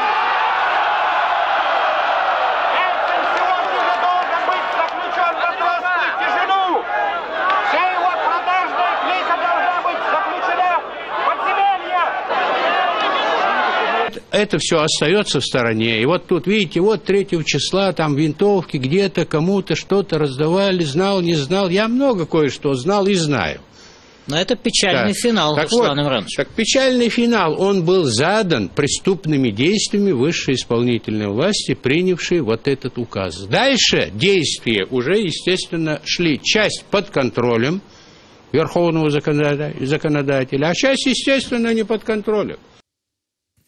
[2.79, 6.65] Ельцин сегодня же должен быть заключен в матросскую тишину.
[7.69, 12.05] Вся его продажная клика должна быть заключена в подземелье.
[14.31, 16.01] это все остается в стороне.
[16.01, 21.35] И вот тут, видите, вот 3 числа там винтовки где-то кому-то что-то раздавали, знал, не
[21.35, 21.69] знал.
[21.69, 23.61] Я много кое-что знал и знаю.
[24.29, 25.21] Но это печальный Так.
[25.21, 26.37] финал, Так Руслан вот, Имранович.
[26.37, 33.47] Так печальный финал, он был задан преступными действиями высшей исполнительной власти, принявшей вот этот указ.
[33.47, 37.83] Дальше действия уже, естественно, шли часть под контролем
[38.53, 42.59] Верховного законода- законодателя, а часть, естественно, не под контролем.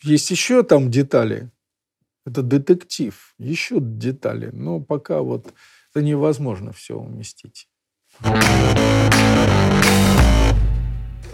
[0.03, 1.51] Есть еще там детали.
[2.27, 3.35] Это детектив.
[3.39, 4.51] Еще детали.
[4.53, 5.53] Но пока вот
[5.93, 7.67] это невозможно все уместить.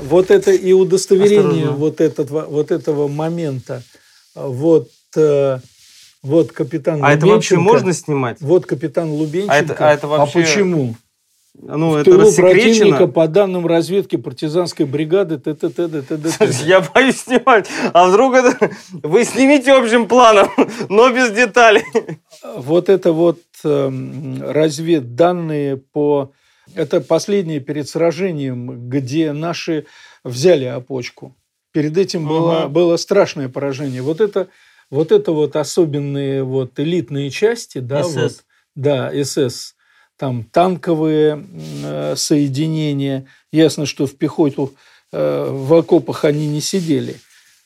[0.03, 1.73] Вот это и удостоверение Осторожно.
[1.73, 3.83] вот, этого, вот этого момента.
[4.35, 5.59] Вот, э,
[6.23, 7.63] вот капитан А это вообще Лубенченко.
[7.73, 8.37] можно снимать?
[8.41, 9.53] Вот капитан Лубенченко.
[9.55, 10.95] А это- а это вообще- почему?
[11.63, 15.69] Ну, в это тылу противника по данным разведки партизанской бригады т.т.
[15.69, 16.03] т.т.
[16.03, 16.47] т.т.
[16.65, 17.69] Я боюсь снимать.
[17.93, 18.71] А вдруг это...
[19.03, 20.49] Вы снимите общим планом,
[20.89, 21.83] но без деталей.
[22.57, 26.33] Вот это вот эм, разведданные по...
[26.75, 29.87] Это последнее перед сражением, где наши
[30.25, 31.35] взяли опочку.
[31.73, 32.69] Перед этим было, Ага.
[32.69, 34.03] было страшное поражение.
[34.03, 34.49] Вот это,
[34.91, 38.15] вот это вот особенные вот элитные части, да, СС.
[38.17, 39.75] вот, да, СС,
[40.17, 41.47] там танковые
[41.85, 43.27] э, соединения.
[43.53, 44.75] Ясно, что в пехоту
[45.13, 47.17] э, в окопах они не сидели.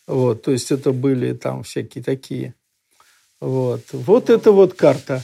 [0.06, 2.54] Вот, то есть это были там всякие такие.
[3.40, 3.82] Вот.
[3.92, 5.22] Вот это вот карта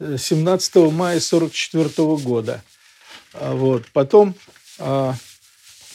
[0.00, 2.62] э, 17 мая 1944 года.
[3.34, 3.84] А Вот.
[3.92, 4.34] Потом
[4.78, 5.14] а,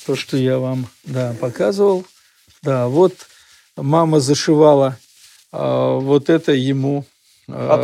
[0.06, 2.06] то, что я вам да, показывал.
[2.64, 3.14] Да, вот
[3.76, 4.98] мама зашивала
[5.52, 7.06] а, вот это ему.
[7.48, 7.76] а,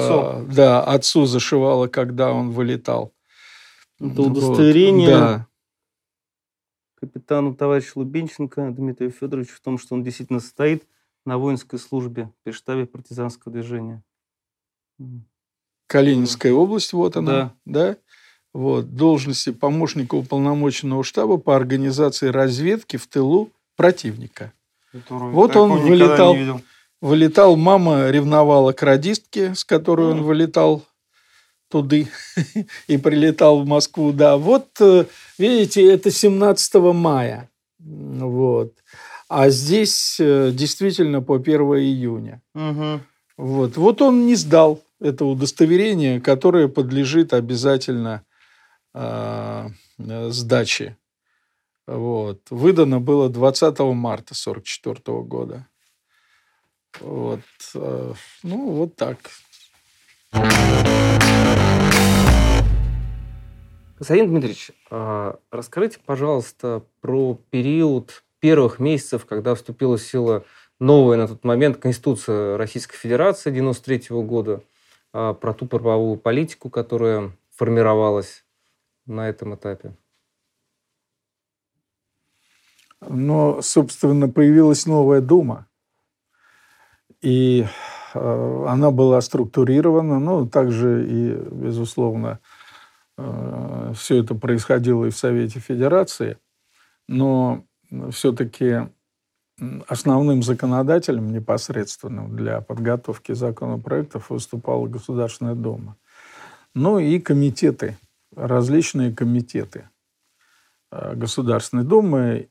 [0.42, 0.54] Отцу.
[0.54, 3.14] Да, отцу зашивала, когда он вылетал.
[4.00, 4.38] Это Вот.
[4.38, 5.48] удостоверение Да.
[7.00, 10.84] капитану товарищу Лубенченко Дмитрию Федоровичу в том, что он действительно стоит
[11.26, 14.04] на воинской службе при штабе партизанского движения.
[15.88, 17.54] Калининская область, вот она, Да.
[17.66, 17.98] да.
[18.54, 24.54] Вот, должности помощника уполномоченного штаба по организации разведки в тылу противника.
[24.92, 26.36] Которую Вот он вылетал.
[27.02, 30.86] Вылетал, мама ревновала к радистке, с которой он вылетал
[31.70, 32.08] туды
[32.88, 34.14] и прилетал в Москву.
[34.14, 35.06] Да, вот, э,
[35.38, 37.50] видите, это 17 мая.
[37.80, 38.74] Вот.
[39.28, 42.42] А здесь э, действительно по 1 июня.
[42.54, 43.02] Мгм.
[43.36, 43.78] Вот.
[43.78, 48.24] вот он не сдал это удостоверение, которое подлежит обязательно
[48.94, 50.98] э, сдаче.
[51.88, 52.42] Вот.
[52.50, 55.68] Выдано было 20 марта 1944 года.
[57.00, 57.42] Вот.
[57.76, 59.18] э, Ну, вот так.
[63.98, 70.44] Константин Дмитриевич, а, расскажите, пожалуйста, про период первых месяцев, когда вступила в силу
[70.80, 74.62] новая на тот момент Конституция Российской Федерации 93 года,
[75.14, 78.43] а, про ту правовую политику, которая формировалась
[79.06, 79.96] на этом этапе.
[83.02, 85.68] Но, собственно, появилась новая дума.
[87.22, 87.66] И
[88.14, 92.40] э, она была структурирована, ну, также и, безусловно,
[93.94, 96.38] все это происходило и в Совете Федерации,
[97.08, 97.64] но
[98.12, 98.90] все-таки
[99.88, 105.96] основным законодателем непосредственным для подготовки законопроектов выступала Государственная Дума.
[106.74, 107.98] Ну и комитеты,
[108.36, 109.90] различные комитеты
[110.92, 112.50] э, Государственной Думы,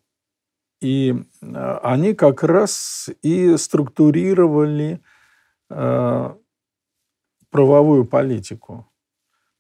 [0.80, 5.00] и э, они как раз и структурировали
[5.70, 6.34] э,
[7.50, 8.88] правовую политику.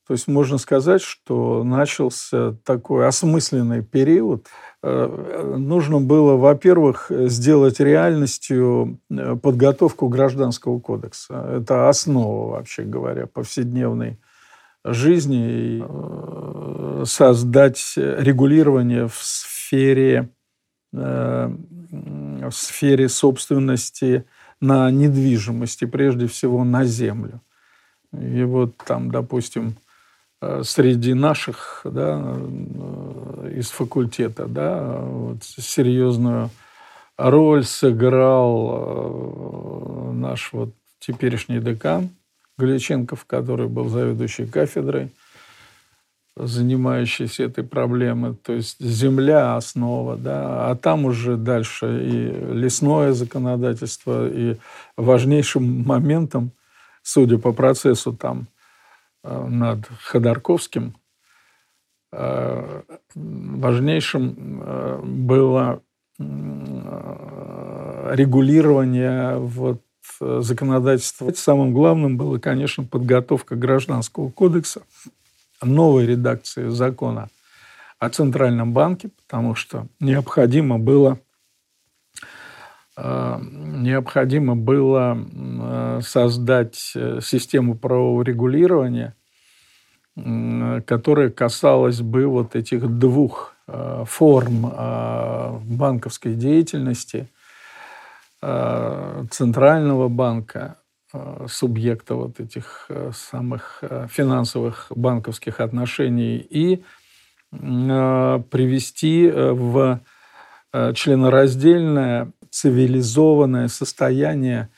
[0.06, 4.48] То есть можно сказать, что начался такой осмысленный период.
[4.82, 11.46] Нужно было, во-первых, сделать реальностью подготовку гражданского кодекса.
[11.56, 14.18] Это основа, вообще говоря, повседневной
[14.84, 15.78] жизни.
[15.78, 20.28] И э, создать регулирование в сфере,
[20.92, 24.24] э, в сфере собственности
[24.60, 27.40] на недвижимости, прежде всего на землю.
[28.12, 29.76] И вот там, допустим,
[30.40, 32.36] э, среди наших да,
[33.52, 36.50] из факультета да, вот серьезную
[37.16, 39.22] роль сыграл
[40.12, 42.10] наш вот теперешний декан
[42.62, 45.10] Гличенков, который был заведующий кафедрой.
[46.34, 54.28] занимающийся этой проблемой, то есть земля основа, да, а там уже дальше и лесное законодательство,
[54.28, 54.56] и
[54.96, 56.52] важнейшим моментом,
[57.02, 58.46] судя по процессу там
[59.24, 60.94] э, над Ходорковским,
[62.12, 62.82] э,
[63.14, 65.82] важнейшим э, было
[68.14, 69.82] регулирование вот
[70.20, 71.32] законодательства.
[71.32, 74.82] Самым главным было, конечно, подготовка гражданского кодекса,
[75.62, 77.28] новой редакции закона
[77.98, 81.20] о Центральном банке, потому что необходимо было
[82.96, 89.14] э, необходимо было э, создать э, систему правового регулирования,
[90.14, 93.54] которая касалась бы вот этих двух
[94.04, 94.70] форм
[95.64, 97.28] банковской деятельности
[98.42, 100.76] Центрального банка
[101.14, 106.82] Э, субъекта вот этих э, самых э, финансовых банковских отношений и
[107.50, 110.00] привести в
[110.72, 114.70] членораздельное цивилизованное состояние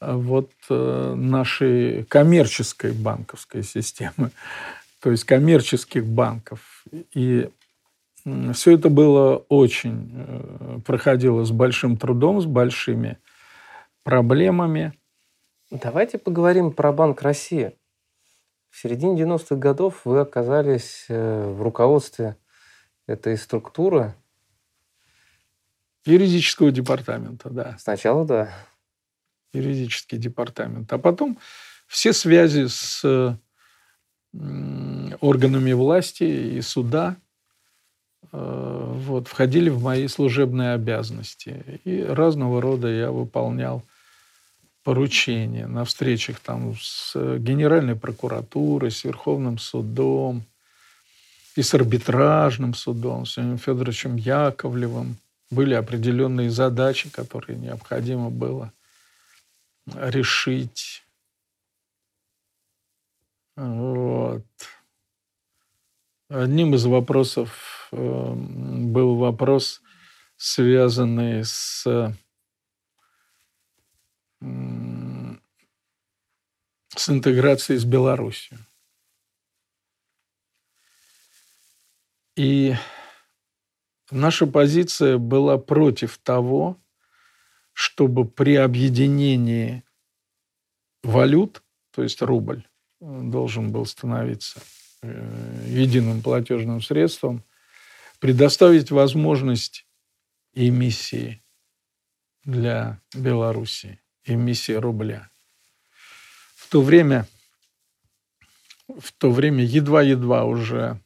[0.00, 4.30] вот нашей коммерческой банковской системы,
[5.00, 6.84] то есть коммерческих банков.
[7.14, 7.50] И
[8.52, 13.18] все это было очень, проходило с большим трудом, с большими
[14.02, 14.92] проблемами–
[15.82, 17.74] Давайте поговорим про Банк России.
[18.70, 22.36] В середине 90-х годов вы оказались э, в руководстве
[23.08, 24.14] этой структуры.
[26.04, 27.76] Юридического департамента, да.
[27.80, 28.52] Сначала да.
[29.52, 30.92] Юридический департамент.
[30.92, 31.38] А потом
[31.88, 33.36] все связи с
[35.20, 37.23] органами власти и суда э,
[38.32, 41.80] вот, входили в мои служебные обязанности.
[41.84, 43.82] И разного рода я выполнял
[44.82, 50.44] поручения на встречах там с Генеральной прокуратурой, с Верховным судом
[51.56, 55.16] и с арбитражным судом, с Федоровичем Яковлевым.
[55.50, 58.72] Были определенные задачи, которые необходимо было
[59.94, 61.02] решить.
[63.56, 64.44] Вот.
[66.28, 69.82] Одним из вопросов э, был вопрос,
[70.36, 71.86] связанный с
[76.96, 78.58] с интеграцией с Беларусью.
[82.36, 82.74] И
[84.10, 86.80] наша позиция была против того,
[87.72, 89.82] чтобы при объединении
[91.02, 92.66] валют, то есть рубль,
[93.00, 94.60] должен был становиться
[95.02, 97.44] э, единым платежным средством,
[98.24, 99.86] предоставить возможность
[100.54, 101.42] эмиссии
[102.42, 105.28] для Белоруссии эмиссия рубля.
[106.56, 107.28] В то время,
[108.88, 110.98] в то время едва-едва уже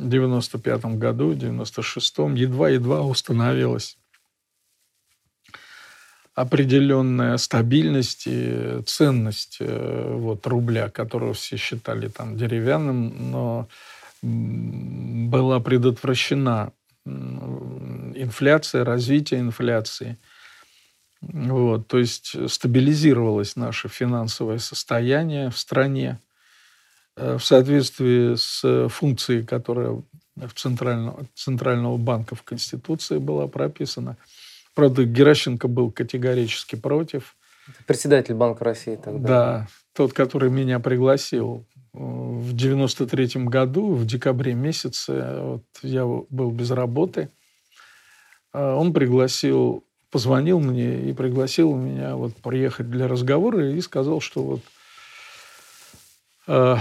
[0.00, 3.96] в 95 году, в 96-м, едва-едва установилась
[6.34, 13.68] определенная стабильность и ценность э, вот, рубля, которого все считали там деревянным, но
[14.24, 16.72] была предотвращена
[17.04, 20.18] инфляция, развитие инфляции–
[21.32, 26.18] вот, то есть стабилизировалось наше финансовое состояние в стране
[27.16, 30.02] э, в соответствии с функцией, которая
[30.36, 34.16] в Центрального, Центрального банка в Конституции была прописана.
[34.74, 37.36] Правда, Геращенко был категорически против.
[37.86, 39.28] Председатель Банка России тогда.
[39.28, 41.64] Да, тот, который меня пригласил
[41.94, 47.30] в 93 году, в декабре месяце, вот я был без работы.
[48.52, 49.84] А он пригласил
[50.14, 54.60] позвонил мне и пригласил меня вот приехать для разговора и сказал, что вот
[56.46, 56.76] э,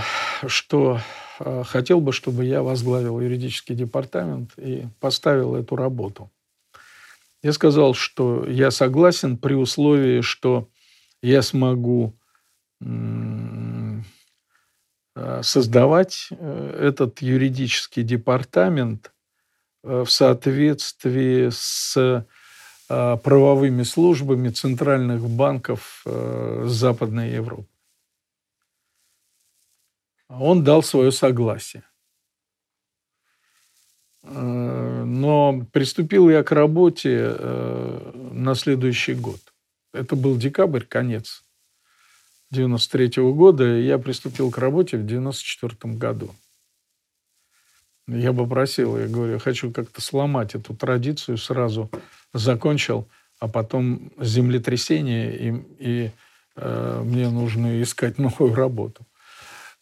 [0.46, 1.00] что
[1.40, 6.30] э, хотел бы, чтобы я возглавил юридический департамент и поставил эту работу.
[7.42, 10.68] Я сказал, что я согласен при условии, что
[11.24, 12.14] я смогу
[12.82, 12.86] э,
[15.44, 19.12] создавать э, этот юридический департамент
[19.84, 22.26] э, в соответствии с
[22.90, 27.70] Э, правовыми службами центральных банков э, Западной Европы.
[30.28, 31.84] Он дал свое согласие.
[34.24, 37.36] Э, но приступил я к работе
[38.32, 39.40] на следующий год.
[39.94, 41.43] Это был декабрь, конец
[42.54, 46.30] 93 -го года, и я приступил к работе в 94 году.
[48.08, 51.90] Я попросил, я говорю, хочу как-то сломать эту традицию сразу
[52.34, 53.08] закончил,
[53.40, 56.12] а потом землетрясение, и, и
[56.58, 59.02] э, мне нужно искать новую работу.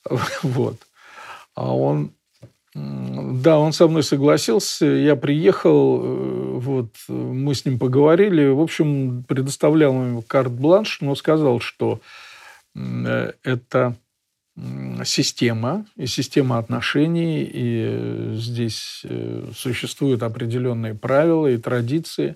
[0.43, 0.77] Вот.
[1.55, 2.11] А он
[2.73, 4.85] Да, он со мной согласился.
[4.85, 8.47] Я приехал, э, вот, мы с ним поговорили.
[8.47, 11.99] В общем, предоставлял ему карт-бланш, но сказал, что
[12.73, 13.95] это
[15.05, 22.35] система и система отношений, и здесь э, существуют определенные правила и традиции,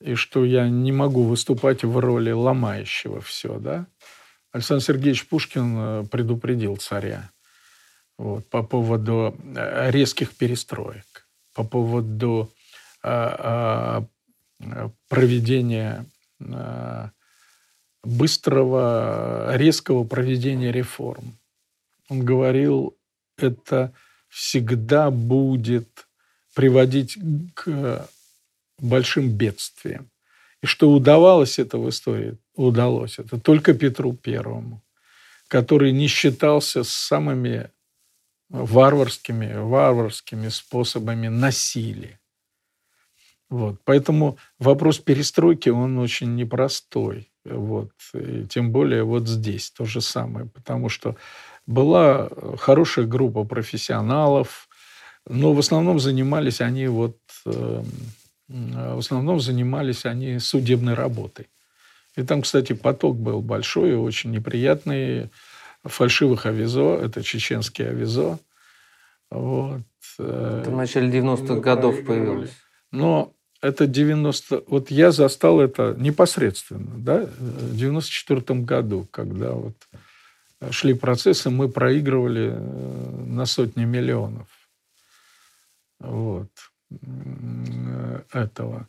[0.00, 3.86] и что я не могу выступать в роли ломающего все, да.
[4.52, 7.30] Александр Сергеевич Пушкин предупредил царя
[8.18, 12.52] вот, по поводу э, резких перестроек, по поводу
[13.02, 14.06] а,
[14.60, 16.06] а, проведения
[18.04, 21.38] быстрого, резкого проведения реформ.
[22.08, 22.96] Он говорил,
[23.36, 23.92] это
[24.28, 26.06] всегда будет
[26.54, 27.18] приводить
[27.54, 28.08] к
[28.78, 30.10] большим бедствиям.
[30.62, 32.38] И что удавалось это в истории?
[32.54, 34.82] Удалось это только Петру Первому,
[35.48, 37.70] который не считался с самыми
[38.48, 42.20] варварскими, варварскими способами насилия.
[43.50, 43.80] Вот.
[43.84, 47.30] Поэтому вопрос перестройки, он очень непростой.
[47.44, 47.90] Вот.
[48.14, 50.46] И тем более вот здесь то же самое.
[50.46, 51.16] Потому что
[51.66, 52.28] была
[52.58, 54.68] хорошая группа профессионалов,
[55.28, 57.84] но в основном занимались они вот эм,
[58.48, 61.48] в основном занимались они судебной работой.
[62.16, 65.30] И там, кстати, поток был большой и очень неприятный
[65.82, 68.38] фальшивых авизо, это чеченские авизо.
[69.30, 69.82] Вот.
[70.18, 72.52] Это в начале 90-х годов появилось.
[72.92, 73.32] Но
[73.64, 74.64] это 90...
[74.66, 79.74] Вот я застал это непосредственно, да, в 94 году, когда вот
[80.70, 84.46] шли процессы, мы проигрывали э, на сотни миллионов.
[85.98, 86.50] Вот.
[88.32, 88.86] Этого.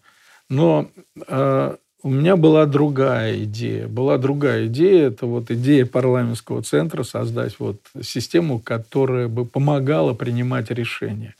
[0.49, 0.91] Но
[1.25, 3.87] э, у меня была другая идея.
[3.87, 5.07] Была другая идея.
[5.07, 11.33] Это вот идея парламентского центра создать вот систему, которая бы помогала принимать решения.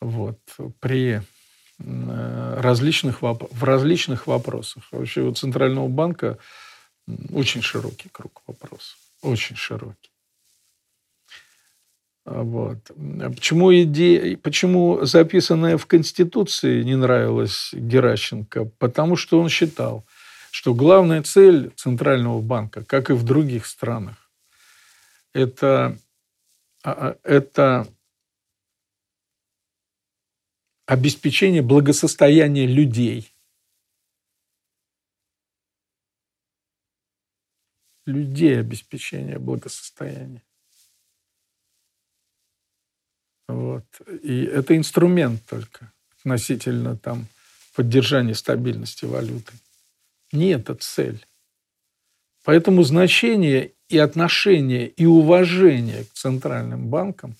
[0.00, 0.38] Вот,
[0.80, 1.22] при э,
[2.56, 4.84] различных, в различных вопросах.
[4.90, 6.38] Вообще у Центрального банка
[7.32, 8.96] очень широкий круг вопросов.
[9.22, 10.10] Очень широкий.
[12.24, 12.78] Вот.
[13.34, 18.64] Почему, идея, почему записанная в Конституции не нравилась Геращенко?
[18.78, 20.06] Потому что он считал,
[20.50, 24.30] что главная цель Центрального банка, как и в других странах,
[25.34, 25.98] это,
[26.82, 27.86] а, а, это
[30.86, 33.32] обеспечение благосостояния людей.
[38.06, 40.42] Людей обеспечение благосостояния.
[43.48, 43.84] Вот.
[44.22, 47.26] И это инструмент только относительно там,
[47.74, 49.52] поддержания стабильности валюты.
[50.32, 51.26] Не это цель.
[52.44, 57.36] Поэтому значение и отношение, и уважение к центральным банкам,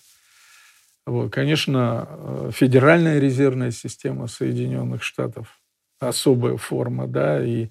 [1.06, 5.60] вот, конечно, э, Федеральная резервная система Соединенных Штатов,
[6.00, 7.68] особая форма, да, и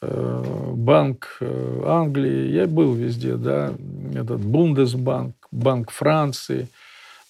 [0.00, 3.72] э, Банк э, Англии, я был везде, да,
[4.14, 6.68] этот Бундесбанк, Банк Франции–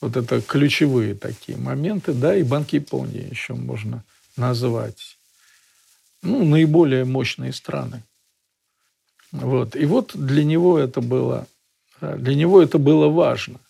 [0.02, 4.04] вот это ключевые такие моменты, да, и Банк Японии еще можно
[4.36, 5.16] назвать.
[6.22, 8.02] Ну, наиболее мощные страны.
[9.30, 9.76] Вот.
[9.76, 11.46] И вот для него это было,
[12.00, 13.60] для него это было важно.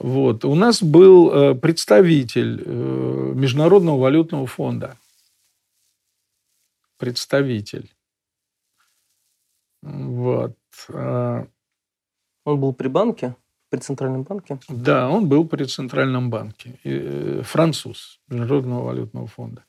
[0.00, 0.44] Вот.
[0.44, 4.96] У нас был э, представитель э, Международного валютного фонда.
[6.98, 7.90] Представитель.
[9.82, 10.56] Вот.
[10.92, 11.46] А
[12.44, 13.34] Он был при банке?
[13.70, 14.58] При Центральном банке?
[14.68, 16.78] Да, он был при Центральном банке.
[16.84, 19.64] Э, француз Международного валютного фонда.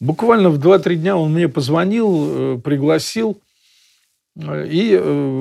[0.00, 3.40] Буквально в 2-3 дня он мне позвонил, пригласил.
[4.36, 4.98] Э, и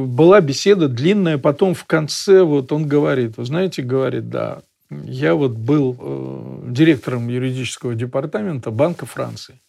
[0.08, 1.38] была беседа длинная.
[1.38, 7.96] Потом в конце вот он говорит, вы знаете, говорит, да, я вот был директором юридического
[7.96, 9.60] департамента Банка Франции.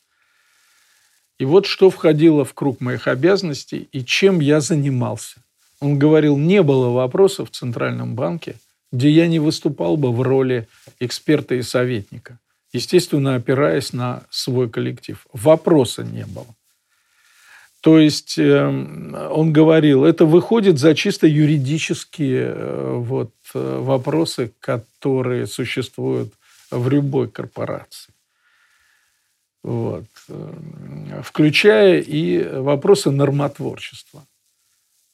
[1.38, 5.42] И вот что входило в круг моих обязанностей и чем я занимался.
[5.80, 8.56] Он говорил, не было вопросов в Центральном банке,
[8.92, 10.68] где я не выступал бы в роли
[11.00, 12.38] эксперта и советника,
[12.72, 15.26] естественно, опираясь на свой коллектив.
[15.32, 16.46] Вопроса не было.
[17.84, 25.46] То есть эм, он говорил, это выходит за чисто юридические э, вот, э, вопросы, которые
[25.46, 26.32] существуют
[26.70, 28.14] в любой корпорации.
[29.62, 30.06] Вот.
[30.30, 34.24] Эм, включая и вопросы нормотворчества.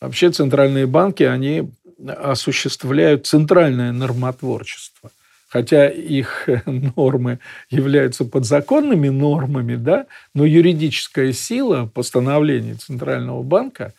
[0.01, 1.73] Вообще центральные банки, они
[2.07, 5.11] осуществляют центральное нормотворчество.
[5.51, 7.41] Хотя их нормы
[7.71, 13.93] являются подзаконными нормами, да, но юридическая сила постановлений Центрального банка,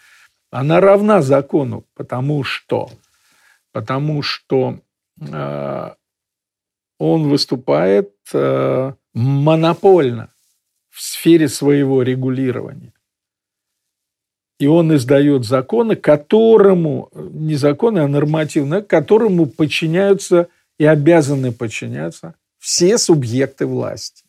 [0.49, 2.89] она равна закону, потому что,
[3.73, 4.79] потому что
[5.19, 5.91] э,
[6.97, 10.29] он выступает э, монопольно
[10.89, 12.93] в сфере своего регулирования.
[14.57, 20.47] И он издает законы, которому, не законы, а нормативные, которому подчиняются
[20.81, 24.23] и обязаны подчиняться все субъекты власти.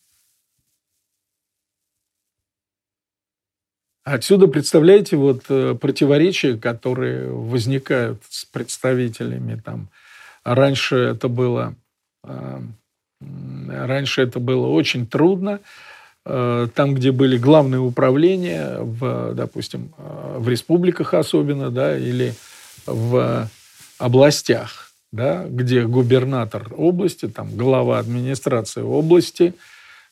[4.05, 9.89] Отсюда, представляете, вот э, противоречия, которые возникают с представителями там.
[10.45, 11.75] Раньше это было,
[12.25, 12.61] э,
[13.69, 15.61] раньше это было очень трудно.
[16.27, 22.35] Э, там, где были главные управления, в, допустим, в республиках особенно, да, или
[22.85, 23.49] в
[23.97, 24.82] областях,
[25.13, 29.55] да, где губернатор области, там, глава администрации области–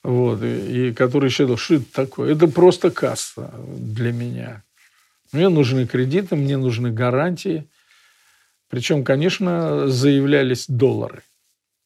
[0.02, 2.32] вот, и, и который считал, что это такое?
[2.32, 4.62] Это просто касса для меня.
[5.32, 7.66] Мне нужны кредиты, мне нужны гарантии.
[8.68, 11.22] Причем, конечно, заявлялись доллары.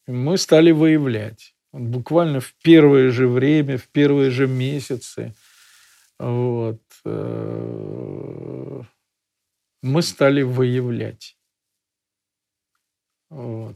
[0.07, 1.53] Мы стали выявлять.
[1.73, 5.33] Буквально в первое же время, в первые же месяцы
[6.17, 8.81] вот, э,
[9.81, 11.34] мы стали выявлять.
[13.35, 13.75] Вот.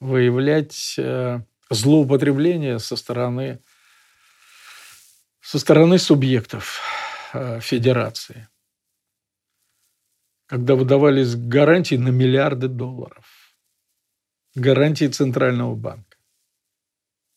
[0.00, 3.60] Выявлять э, злоупотребления со стороны,
[5.42, 6.80] со стороны субъектов
[7.34, 8.48] э, федерации,
[10.46, 13.54] когда выдавались гарантии на миллиарды долларов,
[14.54, 16.16] гарантии Центрального банка.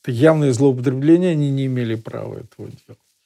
[0.01, 3.17] Это явное злоупотребление, они не имели права этого делать.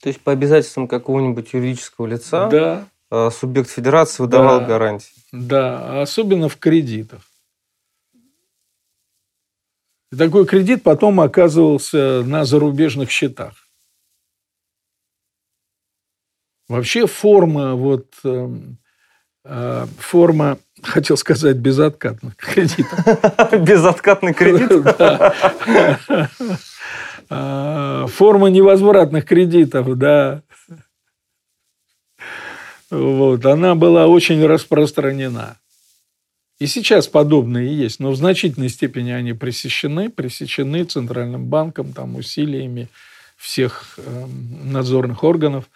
[0.00, 2.88] То есть по обязательствам какого-нибудь юридического лица да.
[3.10, 4.66] Э, субъект федерации выдавал да.
[4.66, 5.12] гарантии?
[5.32, 7.22] Да, особенно в кредитах.
[10.12, 13.54] И такой кредит потом оказывался на зарубежных счетах.
[16.68, 18.78] Вообще форма, вот, эм,
[19.44, 22.98] э, форма, хотел сказать, безоткатных кредитов.
[23.64, 24.70] Безоткатный кредит?
[27.30, 30.42] А, форма невозвратных кредитов, да.
[32.94, 35.58] Вот, она была очень распространена.
[36.60, 42.88] И сейчас подобные есть, но в значительной степени они пресечены, пресечены Центральным банком, там, усилиями
[43.36, 44.26] всех э,
[44.62, 45.68] надзорных органов,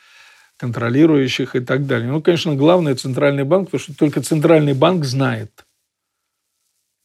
[0.58, 2.08] контролирующих и так далее.
[2.08, 5.66] Ну, конечно, главное Центральный банк, потому что только Центральный банк знает,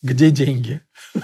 [0.03, 0.82] где деньги.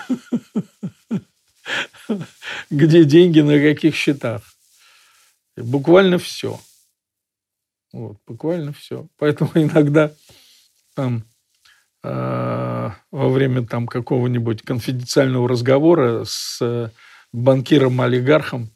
[2.72, 4.42] Где деньги, на каких счетах.
[5.56, 6.60] Буквально все.
[7.92, 9.08] Вот, буквально все.
[9.18, 10.12] Поэтому иногда
[10.96, 11.24] там
[12.02, 16.90] Э, во время там какого-нибудь конфиденциального разговора с э,
[17.34, 18.70] банкиром-олигархом,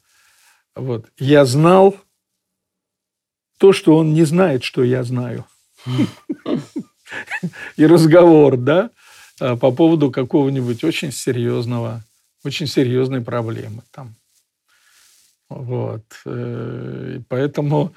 [0.74, 1.96] вот, я знал
[3.58, 5.46] то, что он не знает, что я знаю.
[7.76, 8.90] И разговор, да,
[9.40, 12.04] э, по поводу какого-нибудь очень серьезного,
[12.44, 14.14] очень серьезной проблемы там.
[15.48, 16.04] Вот.
[17.28, 17.94] Поэтому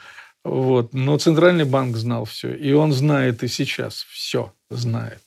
[0.47, 0.93] вот.
[0.93, 2.53] Но Центральный банк знал все.
[2.53, 5.21] И он знает и сейчас все знает.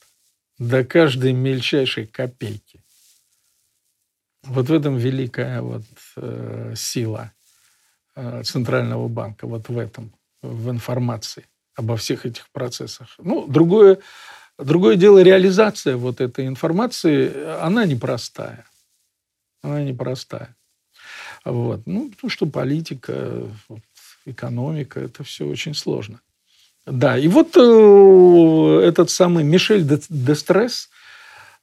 [0.58, 2.82] До каждой мельчайшей копейки.
[4.44, 5.82] Вот в этом великая вот,
[6.16, 7.32] э, сила
[8.16, 9.46] э, Центрального банка.
[9.46, 10.10] Вот в этом,
[10.40, 11.44] в информации
[11.76, 13.08] обо всех этих процессах.
[13.18, 13.98] Ну, другое,
[14.58, 18.64] другое дело реализация вот этой информации, она непростая.
[19.62, 20.56] Она непростая.
[21.44, 21.82] Вот.
[21.86, 23.46] Ну, потому что политика,
[24.30, 26.20] экономика, это все очень сложно.
[26.86, 30.88] Да, и вот э, этот самый Мишель Дестресс,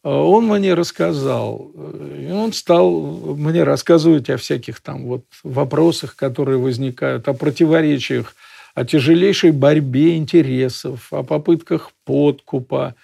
[0.03, 1.71] э, он мне рассказал,
[2.17, 2.91] и он стал
[3.35, 8.35] мне рассказывать о всяких там вот вопросах, которые возникают, о противоречиях,
[8.75, 12.95] о тяжелейшей борьбе интересов, о попытках подкупа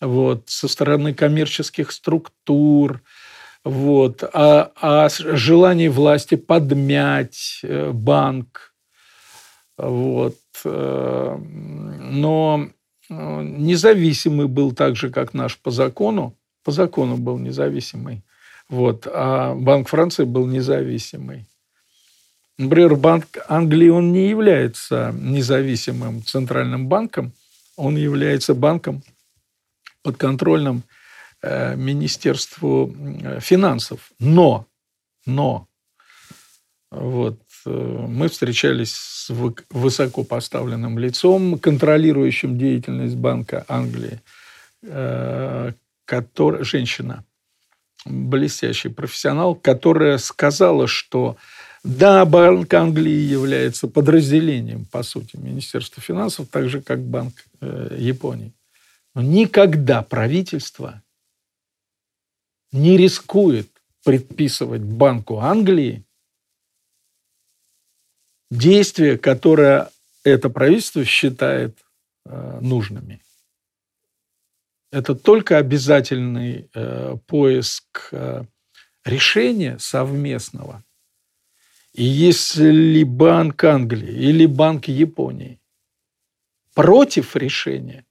[0.00, 3.02] вот, со стороны коммерческих структур,
[3.64, 8.67] вот, о, о желании власти подмять э, банк,
[9.78, 10.36] вот.
[10.64, 12.68] Э, но
[13.08, 16.36] э, независимый был так же, как наш по закону.
[16.64, 18.22] По закону был независимый.
[18.68, 19.06] Вот.
[19.06, 21.46] А Банк Франции был независимый.
[22.58, 27.32] Например, Банк Англии, он не является независимым центральным банком,
[27.76, 29.04] он является банком
[30.02, 30.82] подконтрольным
[31.40, 32.92] э, Министерству
[33.40, 34.10] финансов.
[34.18, 34.66] Но,
[35.24, 35.68] но,
[36.90, 39.30] вот, Э, мы встречались с
[39.70, 44.20] высоко поставленным лицом, контролирующим деятельность Банка Англии,
[44.82, 45.72] э,
[46.04, 47.24] который, женщина,
[48.04, 51.36] блестящий профессионал, которая сказала, что
[51.84, 58.52] да, Банк Англии является подразделением, по сути, Министерства финансов, так же, как Банк э, Японии.
[59.14, 61.02] Но никогда правительство
[62.72, 63.68] не рискует
[64.04, 66.04] предписывать Банку Англии
[68.50, 69.88] действия, которые
[70.24, 71.78] это правительство считает
[72.24, 73.20] э, нужными.
[74.90, 78.44] Это только обязательный э, поиск э,
[79.04, 80.82] решения совместного.
[81.92, 85.58] И если Банк Англии или Банк Японии
[86.74, 88.06] против решения,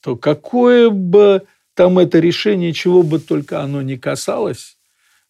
[0.00, 4.78] то какое бы там это решение, чего бы только оно ни касалось,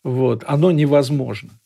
[0.04, 1.58] вот, оно невозможно.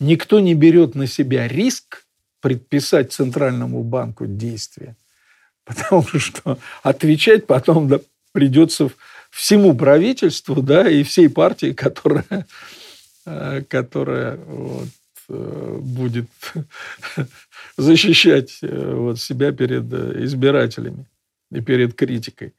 [0.00, 2.04] Никто не берет на себя риск
[2.40, 4.96] предписать Центральному банку действия,
[5.64, 8.00] потому что отвечать потом да,
[8.32, 8.90] придется
[9.30, 12.46] всему правительству да, и всей партии, которая,
[13.26, 14.88] э, которая вот,
[15.28, 16.28] э, будет
[17.76, 21.06] защищать э, вот, себя перед избирателями
[21.50, 22.52] и перед критикой.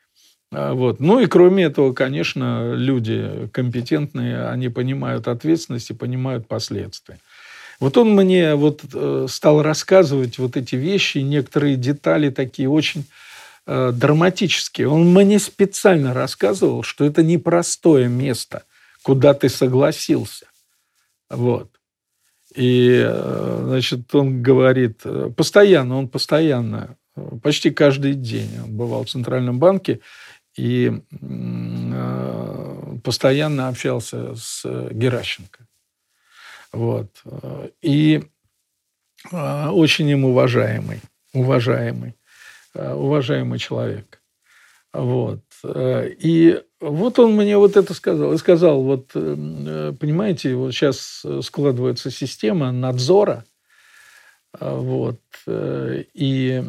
[0.51, 0.99] А, вот.
[0.99, 7.19] Ну и кроме этого, конечно, люди компетентные, они понимают ответственность и понимают последствия.
[7.79, 13.05] Вот он мне вот э, стал рассказывать вот эти вещи, некоторые детали такие очень
[13.65, 14.89] э, драматические.
[14.89, 18.63] Он мне специально рассказывал, что это непростое место,
[19.01, 20.47] куда ты согласился.
[21.29, 21.69] Вот.
[22.53, 25.01] И, э, значит, он говорит,
[25.37, 26.97] постоянно, он постоянно,
[27.41, 30.01] почти каждый день он бывал в Центральном банке,
[30.57, 30.91] и
[33.03, 35.68] постоянно общался с Геращенко.
[36.71, 37.23] Вот.
[37.81, 38.23] И
[39.31, 41.01] э, очень им уважаемый,
[41.33, 42.15] уважаемый,
[42.75, 44.21] э, уважаемый человек.
[44.91, 45.41] Вот.
[45.63, 48.33] И вот он мне вот это сказал.
[48.33, 53.45] И сказал, вот, понимаете, вот сейчас складывается система надзора,
[54.59, 56.63] вот, и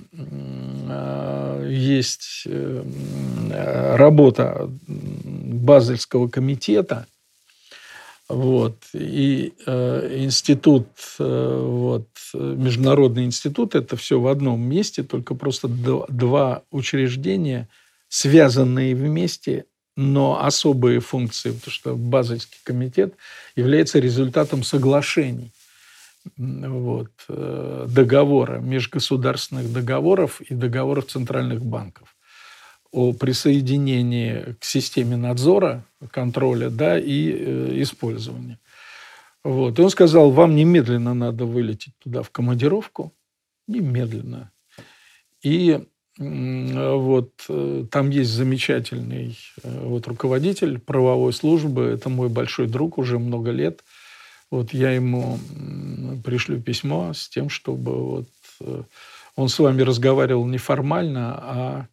[1.67, 2.47] есть
[3.51, 7.07] работа Базельского комитета,
[8.31, 10.87] вот, и э, институт,
[11.19, 17.69] э, вот, международный институт, это все в одном месте, только просто два учреждения,
[18.09, 19.65] связанные вместе,
[19.97, 23.15] но особые функции, потому что Базельский комитет
[23.57, 25.51] является результатом соглашений
[26.37, 32.15] вот, э, договора, межгосударственных договоров и договоров центральных банков
[32.93, 38.59] о присоединении к системе надзора, контроля да, и э, использования.
[39.45, 39.79] Вот.
[39.79, 43.13] И он сказал, вам немедленно надо вылететь туда в командировку.
[43.67, 44.51] Немедленно.
[45.43, 45.81] И
[46.21, 53.19] вот э, там есть замечательный э, вот, руководитель правовой службы, это мой большой друг уже
[53.19, 53.83] много лет.
[54.51, 55.39] Вот я ему
[56.23, 58.29] пришлю письмо с тем, чтобы вот
[58.61, 58.83] э,
[59.35, 61.87] он с вами разговаривал не формально, а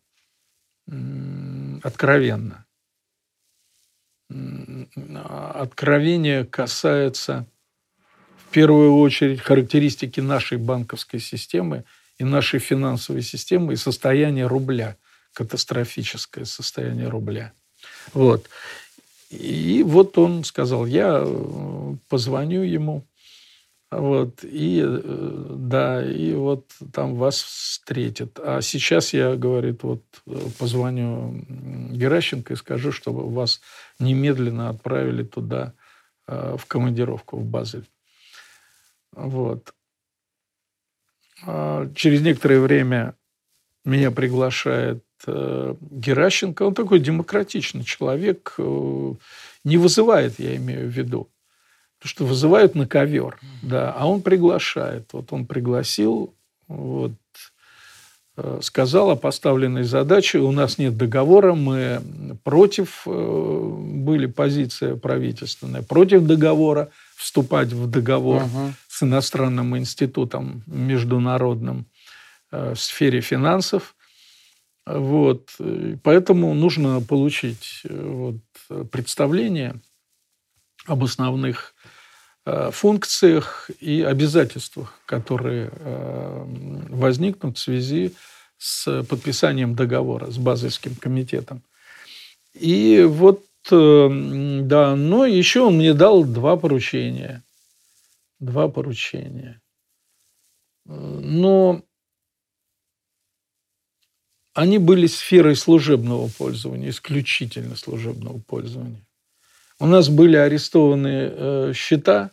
[1.83, 2.65] откровенно.
[4.29, 7.45] Откровение касается
[8.37, 11.83] в первую очередь характеристики нашей банковской системы
[12.17, 14.97] и нашей финансовой системы и состояния рубля,
[15.33, 17.53] катастрофическое состояние рубля.
[18.13, 18.49] Вот.
[19.29, 23.05] И вот он сказал, я э, позвоню ему,
[23.89, 28.37] вот, и э, да, и вот там вас встретят.
[28.43, 30.03] А сейчас я, говорит, вот
[30.59, 31.45] позвоню
[31.91, 33.61] Геращенко и скажу, чтобы вас
[33.99, 35.73] немедленно отправили туда
[36.27, 37.87] э, в командировку, в Базель.
[39.13, 39.73] Вот.
[41.45, 43.15] А через некоторое время
[43.85, 46.63] меня приглашает э, Геращенко.
[46.63, 51.29] Он такой демократичный человек, не вызывает, я имею в виду
[52.03, 55.09] что вызывают на ковер, да, а он приглашает.
[55.13, 56.33] Вот он пригласил,
[56.67, 57.13] вот,
[58.37, 62.01] э, сказал о поставленной задаче, у нас нет договора, мы
[62.43, 68.73] против, э, были позиция правительственная, против договора, вступать в договор угу.
[68.87, 71.87] с иностранным институтом международным
[72.51, 73.95] э, в сфере финансов.
[74.85, 75.49] Вот.
[76.03, 78.37] Поэтому нужно получить вот,
[78.89, 79.81] представление
[80.85, 81.73] об основных
[82.71, 86.43] функциях и обязательствах, которые э,
[86.89, 88.13] возникнут в связи
[88.57, 91.61] с подписанием договора с Базельским комитетом.
[92.53, 97.43] И вот, э, да, но еще он мне дал два поручения.
[98.39, 99.59] Два поручения.
[100.85, 101.81] Но
[104.53, 109.05] они были сферой служебного пользования, исключительно служебного пользования.
[109.79, 112.31] У нас были арестованы счета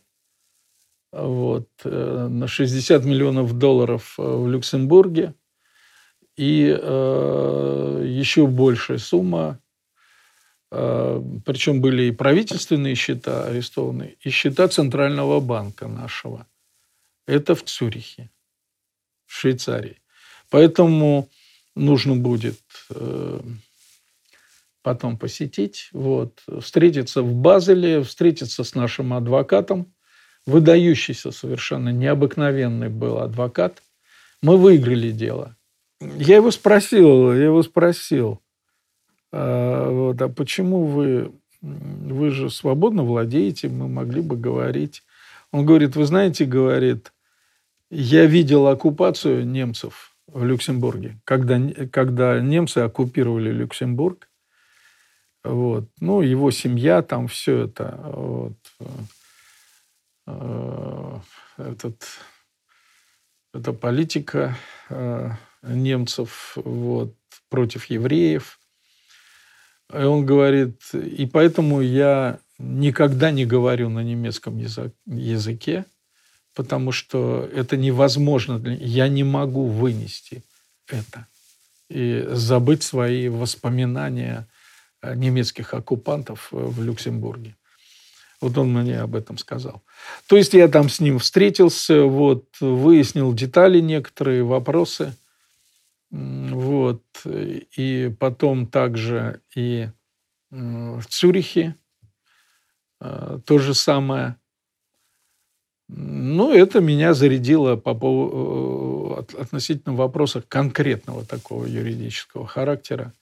[1.15, 5.35] вот, э, на 60 миллионов долларов э, в Люксембурге.
[6.37, 9.61] И э, еще большая сумма,
[10.73, 16.49] э, причем были и правительственные счета арестованы, и счета Центрального банка нашего.
[17.27, 18.31] Это в Цюрихе,
[19.27, 20.01] в Швейцарии.
[20.51, 21.29] Поэтому
[21.77, 22.61] нужно будет
[22.91, 23.41] э,
[24.83, 29.94] потом посетить, вот, встретиться в Базеле, встретиться с нашим адвокатом,
[30.47, 33.83] выдающийся совершенно необыкновенный был адвокат.
[34.43, 35.57] Мы выиграли дело.
[36.01, 38.41] Я его спросил, я его спросил,
[39.33, 41.33] а, а почему вы,
[41.63, 45.03] вы же свободно владеете, мы могли бы говорить.
[45.51, 47.13] Он говорит, вы знаете, говорит,
[47.91, 54.29] я видел оккупацию немцев в Люксембурге, когда, когда немцы оккупировали Люксембург.
[55.45, 55.89] Вот.
[56.01, 58.01] Ну, его семья, там все это.
[58.13, 58.55] Вот.
[60.27, 61.19] Э,
[61.59, 62.03] этот,
[63.53, 64.57] эта политика
[64.89, 65.31] э,
[65.63, 67.15] немцев вот,
[67.49, 68.59] против евреев.
[69.93, 75.85] И он говорит, и поэтому я никогда не говорю на немецком языке,
[76.55, 78.57] потому что это невозможно.
[78.81, 80.43] Я не могу вынести
[80.89, 81.27] это
[81.91, 84.49] и забыть свои воспоминания
[85.03, 87.55] немецких оккупантов в Люксембурге.
[88.45, 89.83] Вот он мне об этом сказал.
[90.27, 95.15] То есть я там с ним встретился, вот, выяснил детали некоторые, вопросы.
[96.11, 97.03] Вот.
[97.25, 99.89] И потом также и
[100.51, 101.77] в Цюрихе
[103.01, 104.37] э, то же самое.
[105.89, 113.15] Ну, это меня зарядило по поводу, э, относительно вопроса конкретного такого юридического характера,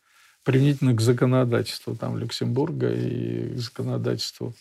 [0.43, 4.53] применительно к законодательству там Люксембурга и к законодательству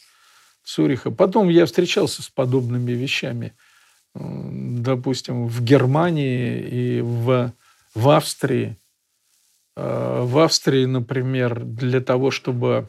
[0.63, 1.11] Цюриха.
[1.11, 3.53] Потом я встречался с подобными вещами,
[4.13, 7.53] допустим, в Германии и в,
[7.95, 8.77] в Австрии.
[9.75, 12.87] А, в Австрии, например, для того, чтобы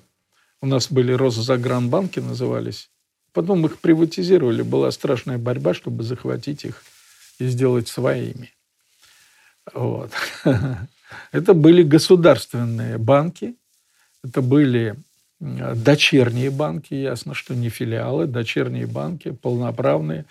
[0.61, 2.91] у нас были Росзагранбанки назывались,
[3.33, 6.83] потом их приватизировали, была страшная борьба, чтобы захватить их
[7.39, 8.53] и сделать своими.
[9.73, 10.13] Вот.
[11.33, 13.55] Это были государственные банки,
[14.25, 14.97] это были
[15.43, 20.25] дочерние банки, ясно, что не филиалы, дочерние банки, полноправные.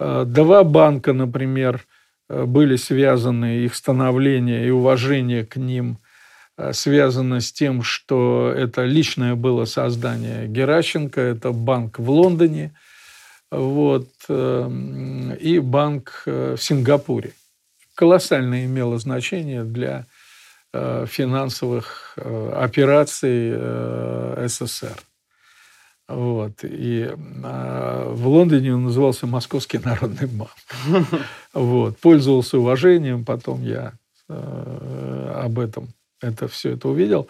[0.00, 1.84] Э, два банка, например,
[2.28, 5.98] э, были связаны, их становление и уважение к ним
[6.56, 12.72] э, связано с тем, что это личное было создание Геращенко, это банк в Лондоне,
[13.50, 17.32] вот, и банк в Сингапуре.
[17.94, 20.17] Колоссальное имело значение для Э,
[21.06, 24.96] финансовых э, операций э, СССР.
[26.08, 26.60] Вот.
[26.62, 30.56] И в Лондоне он назывался Московский народный банк.
[31.52, 31.98] Вот.
[31.98, 33.92] Пользовался уважением, потом я
[34.28, 35.88] об этом
[36.22, 37.28] это все это увидел.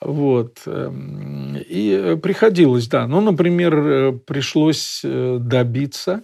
[0.00, 0.62] Вот.
[0.66, 3.06] Эм, и приходилось, да.
[3.06, 6.22] Ну, например, пришлось добиться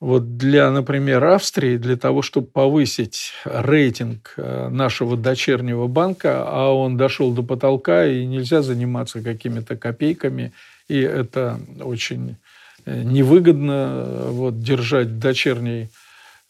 [0.00, 6.96] вот для, например, Австрии, для того, чтобы повысить рейтинг э, нашего дочернего банка, а он
[6.96, 10.52] дошел до потолка, и нельзя заниматься какими-то копейками,
[10.88, 12.36] и это очень
[12.84, 15.88] э, невыгодно э, вот, держать дочерний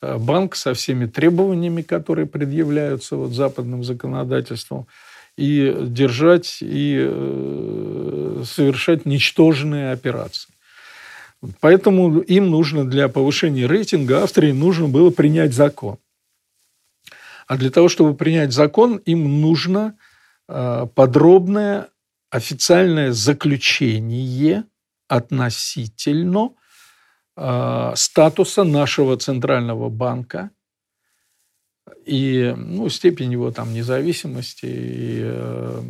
[0.00, 4.86] банк со всеми требованиями, которые предъявляются вот, западным законодательством,
[5.36, 6.96] и держать и
[8.44, 10.53] совершать ничтожные операции.
[11.60, 15.98] Поэтому им нужно для повышения рейтинга Австрии нужно было принять закон.
[17.46, 19.96] А для того, чтобы принять закон, им нужно
[20.48, 21.88] а, подробное
[22.30, 24.64] официальное заключение
[25.08, 26.50] относительно
[27.36, 30.50] а, статуса нашего центрального банка
[32.04, 35.82] и ну, степень его там независимости и, э,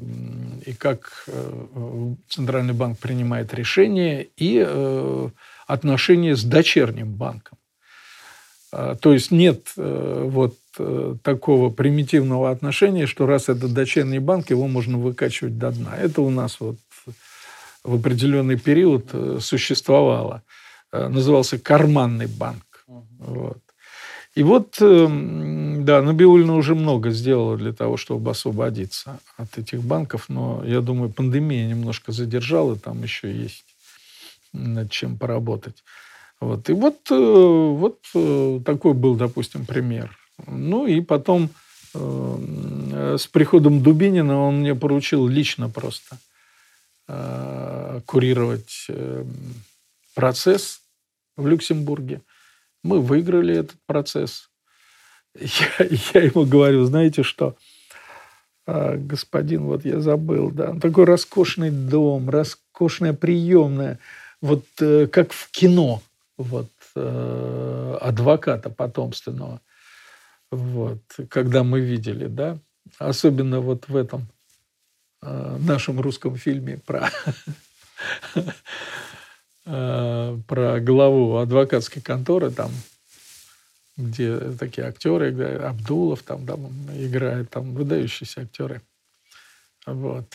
[0.67, 5.29] и как э, центральный банк принимает решения и э,
[5.67, 7.59] отношения с дочерним банком.
[8.71, 10.57] А, то есть нет вот
[11.23, 15.97] такого примитивного отношения, что раз это дочерний банк, его можно выкачивать до дна.
[15.97, 16.77] Это у нас вот
[17.85, 20.43] в определенный период существовало.
[20.91, 22.85] Назывался карманный банк.
[22.87, 23.64] Вот.
[24.35, 30.29] И вот, эм, да, Набиулина уже много сделала для того, чтобы освободиться от этих банков,
[30.29, 33.65] но я думаю, пандемия немножко задержала, там еще есть
[34.53, 35.85] над чем поработать.
[36.41, 36.69] Вот.
[36.69, 40.17] И вот, э, вот э, такой был, допустим, пример.
[40.47, 41.51] Ну и потом
[41.95, 46.19] э, с приходом Дубинина он мне поручил лично просто
[48.07, 48.89] курировать
[50.15, 50.81] процесс
[51.37, 52.23] в Люксембурге.
[52.85, 54.51] Мы выиграли этот процесс.
[55.35, 57.57] я, я ему говорю, знаете что,
[58.67, 63.99] а, господин, вот я забыл, да, такой роскошный дом, роскошная приемная,
[64.41, 66.03] вот э, как в кино,
[66.37, 69.61] вот, э, адвоката потомственного,
[70.51, 72.59] вот, когда мы видели, да,
[72.99, 74.29] особенно вот в этом
[75.23, 77.11] э, нашем русском фильме про
[79.67, 82.71] э, про главу адвокатской конторы, там
[83.97, 88.83] где такие актеры Абдулов там, там играет, там выдающиеся актеры.
[89.87, 90.27] Вот.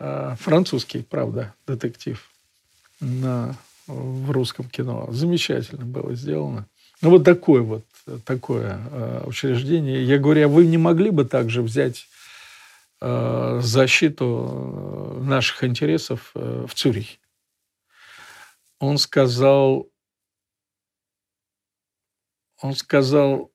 [0.00, 2.28] А французский, правда, детектив
[3.00, 3.56] на,
[3.86, 5.08] в русском кино.
[5.10, 6.66] Замечательно было сделано.
[7.00, 7.84] Ну, вот такое вот,
[8.24, 10.02] такое э, учреждение.
[10.02, 12.08] Я говорю, а вы не могли бы также взять
[13.00, 17.18] э, защиту наших интересов э, в Цюрихе?
[18.80, 19.90] Он сказал,
[22.60, 23.52] он сказал,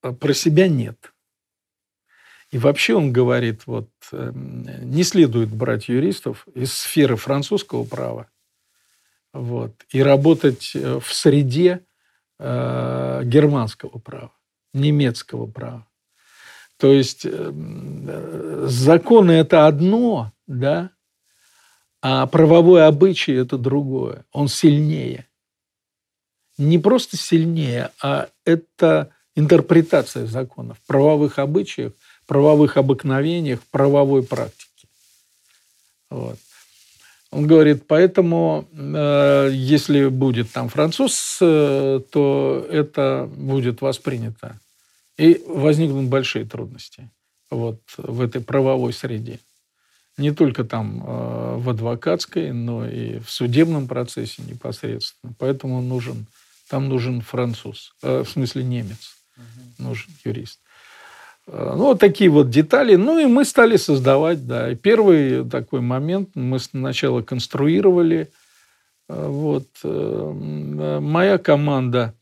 [0.00, 1.12] «А про себя нет.
[2.50, 8.30] И вообще он говорит, вот эм, не следует брать юристов из сферы французского права
[9.32, 11.84] вот, и работать э, в среде
[12.38, 14.32] э, германского права,
[14.72, 15.86] немецкого права.
[16.78, 20.90] То есть э, законы это одно, да,
[22.00, 24.24] а правовой обычай это другое.
[24.32, 25.28] Он сильнее
[26.58, 31.92] не просто сильнее, а это интерпретация законов, правовых обычаев,
[32.26, 34.88] правовых обыкновениях, правовой практике.
[36.10, 36.38] Вот.
[37.30, 44.58] Он говорит, поэтому, э, если будет там француз, э, то это будет воспринято.
[45.18, 47.10] И возникнут большие трудности
[47.50, 49.40] вот, в этой правовой среде.
[50.18, 55.32] Не только там э, в адвокатской, но и в судебном процессе непосредственно.
[55.38, 56.26] Поэтому нужен
[56.68, 59.88] там нужен француз, э, в смысле немец, угу.
[59.88, 60.60] нужен юрист.
[61.46, 62.96] Э, ну, вот такие вот детали.
[62.96, 64.70] Ну, и мы стали создавать, да.
[64.70, 68.30] И первый такой момент мы сначала конструировали.
[69.08, 69.66] Э, вот.
[69.82, 72.14] Моя команда,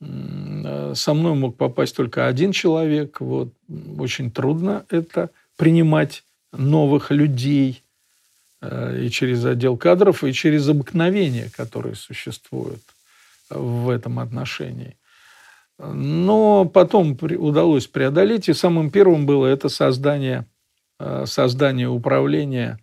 [0.00, 3.20] со мной мог попасть только один человек.
[3.20, 3.52] Вот.
[3.98, 7.82] Очень трудно это принимать новых людей
[8.60, 12.82] и через отдел кадров, и через обыкновения, которые существуют
[13.50, 14.96] в этом отношении.
[15.78, 20.44] Но потом удалось преодолеть, и самым первым было это создание,
[20.98, 22.80] э, создание управления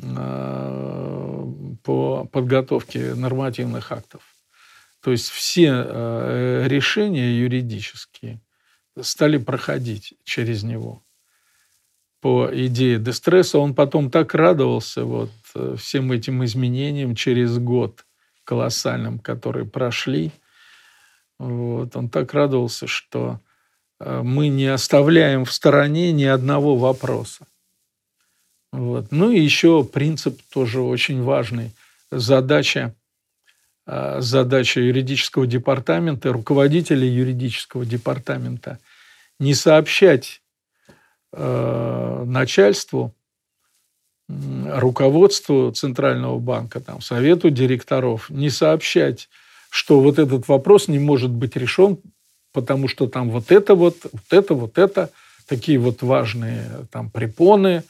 [0.00, 1.46] э,
[1.82, 4.22] по подготовке нормативных актов.
[5.02, 8.40] То есть все э, решения юридические
[9.00, 11.02] стали проходить через него.
[12.20, 15.30] По идее Дестресса он потом так радовался вот
[15.78, 18.04] всем этим изменениям через год–
[18.50, 20.32] колоссальным, которые прошли.
[21.38, 21.94] Вот.
[21.94, 23.38] Он так радовался, что
[24.00, 27.46] э, мы не оставляем в стороне ни одного вопроса.
[28.72, 29.12] Вот.
[29.12, 31.70] Ну и еще принцип тоже очень важный.
[32.10, 32.92] Задача,
[33.86, 38.80] э, задача юридического департамента, руководителя юридического департамента
[39.38, 40.42] не сообщать
[41.32, 43.14] э, начальству
[44.28, 49.28] руководству Центрального банка, там, совету директоров не сообщать,
[49.70, 51.98] что вот этот вопрос не может быть решен,
[52.52, 55.10] потому что там вот это вот, вот это, вот это,
[55.46, 57.82] такие вот важные там препоны,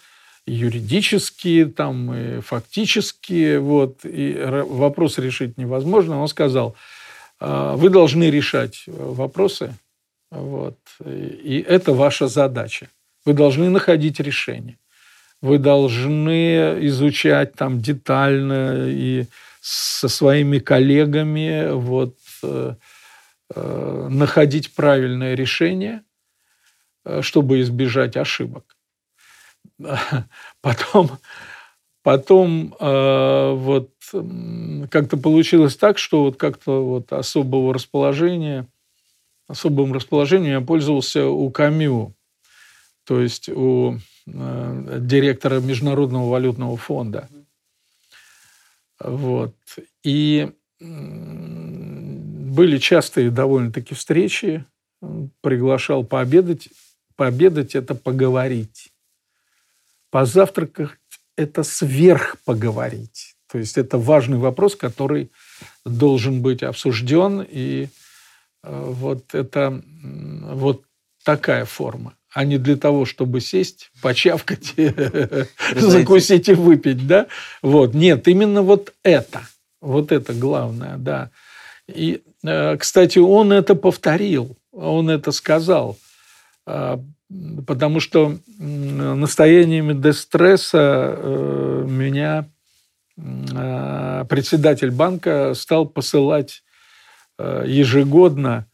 [0.47, 4.35] юридические, там, и фактические, вот, и
[4.67, 6.21] вопрос решить невозможно.
[6.21, 6.75] Он сказал,
[7.39, 9.75] «А, вы должны решать вопросы,
[10.31, 12.89] вот, и это ваша задача.
[13.25, 14.79] Вы должны находить решение
[15.41, 19.27] вы должны изучать там детально и
[19.61, 22.75] со своими коллегами вот, э,
[23.55, 26.03] э, находить правильное решение,
[27.05, 28.77] э, чтобы избежать ошибок.
[30.63, 31.11] Потом,
[32.03, 33.91] потом э, вот
[34.91, 38.67] как-то получилось так, что вот как-то вот особого расположения,
[39.49, 42.15] особым расположением я пользовался у Камю,
[43.05, 47.29] то есть у Э, директора Международного валютного фонда.
[48.99, 49.55] Вот.
[50.03, 54.65] И были частые довольно-таки встречи.
[55.41, 56.69] Приглашал пообедать.
[57.17, 58.93] Пообедать– это поговорить.
[60.11, 60.91] Позавтракать–
[61.37, 63.37] это сверх поговорить.
[63.51, 65.31] То есть это важный вопрос, который
[65.85, 67.47] должен быть обсужден.
[67.49, 67.89] И
[68.63, 69.83] э, вот это
[70.53, 70.85] вот
[71.25, 74.75] такая форма а не для того, чтобы сесть, почавкать,
[75.77, 77.27] закусить и выпить, да?
[77.63, 77.95] Вот.
[77.95, 79.43] Нет, именно вот это.
[79.81, 81.31] Вот это главное, да.
[81.89, 84.57] И, э, кстати, он это повторил.
[84.73, 85.99] он это сказал.
[86.67, 87.01] А,
[87.67, 92.47] потому что настояниями дестресса э, меня
[94.29, 96.63] председатель банка стал посылать
[97.39, 98.70] э, ежегодно э,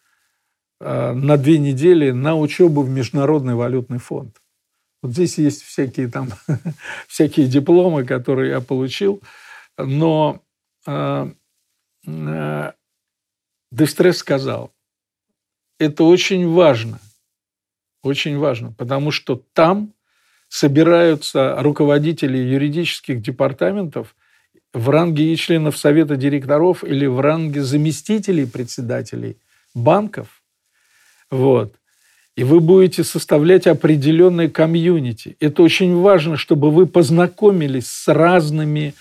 [0.81, 4.37] на две недели на учебу в Международный валютный фонд.
[5.03, 6.31] Вот здесь есть всякие там
[7.09, 9.23] всякие дипломы, которые я получил,
[9.79, 10.43] но
[10.87, 11.31] э,
[12.07, 12.73] э,
[14.13, 14.73] сказал,
[15.79, 16.99] это очень важно,
[18.03, 19.93] очень важно, потому что там
[20.49, 24.17] собираются руководители юридических департаментов
[24.73, 29.39] в ранге и членов совета директоров или в ранге заместителей председателей
[29.75, 30.36] банков.
[31.31, 31.75] Вот.
[32.37, 35.37] И вы будете составлять определенные комьюнити.
[35.41, 38.95] Это очень важно, чтобы вы познакомились с разными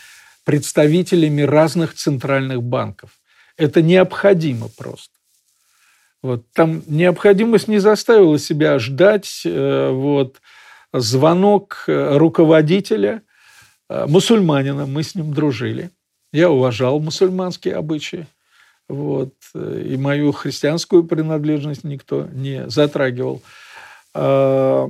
[0.46, 3.10] представителями разных центральных банков.
[3.58, 5.14] Это необходимо просто.
[6.22, 6.44] Вот.
[6.54, 9.42] Там необходимость не заставила себя ждать.
[9.46, 10.42] Э, вот.
[10.94, 13.22] Звонок э, руководителя,
[13.90, 15.92] э, мусульманина, мы с ним дружили.
[16.32, 18.28] Я уважал мусульманские обычаи.
[18.88, 19.34] Вот.
[19.56, 23.42] И мою христианскую принадлежность никто не затрагивал.
[24.14, 24.88] А,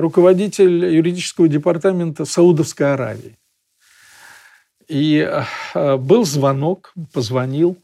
[0.00, 3.36] руководитель юридического департамента Саудовской Аравии.
[4.88, 5.28] И
[5.74, 7.76] был звонок, позвонил,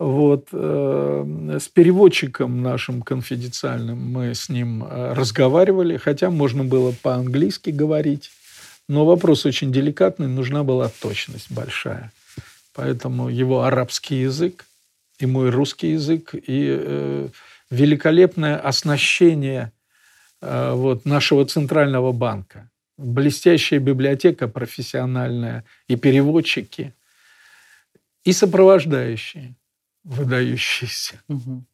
[0.00, 0.48] вот.
[0.52, 8.30] Э, с переводчиком нашим конфиденциальным мы с ним э, разговаривали, хотя можно было по-английски говорить,
[8.88, 12.12] но вопрос очень деликатный, нужна была точность большая.
[12.72, 14.66] Поэтому его арабский язык
[15.18, 17.28] и мой русский язык, и э,
[17.70, 19.72] великолепное оснащение
[20.40, 22.70] э, вот, нашего центрального банка.
[22.96, 26.94] Блестящая библиотека профессиональная, и переводчики,
[28.24, 29.56] и сопровождающие
[30.04, 31.20] выдающиеся.
[31.28, 31.64] Угу.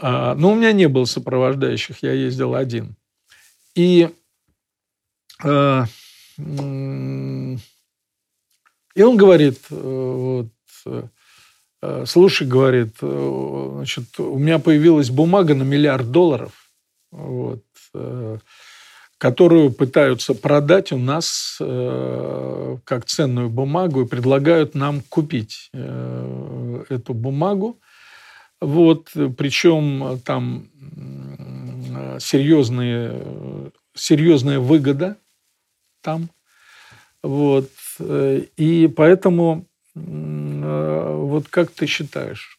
[0.00, 2.96] А, но у меня не было сопровождающих, я ездил один.
[3.74, 4.10] И,
[5.44, 5.86] а,
[8.94, 10.48] и он говорит, э, вот,
[11.82, 16.52] э, слушай, говорит, э, значит, у меня появилась бумага на миллиард долларов,
[17.10, 17.62] вот,
[19.18, 27.14] которую пытаются продать у нас э, как ценную бумагу и предлагают нам купить э, эту
[27.14, 27.78] бумагу.
[28.60, 30.68] Вот, причем там
[32.20, 35.16] серьезные, серьезная выгода
[36.00, 36.28] там.
[37.22, 37.68] Вот.
[38.00, 42.58] И поэтому э, вот как ты считаешь?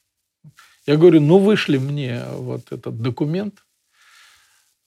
[0.85, 3.63] Я говорю, ну вышли мне вот этот документ,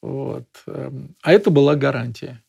[0.02, 0.46] вот.
[0.66, 2.42] Эм, а это была гарантия.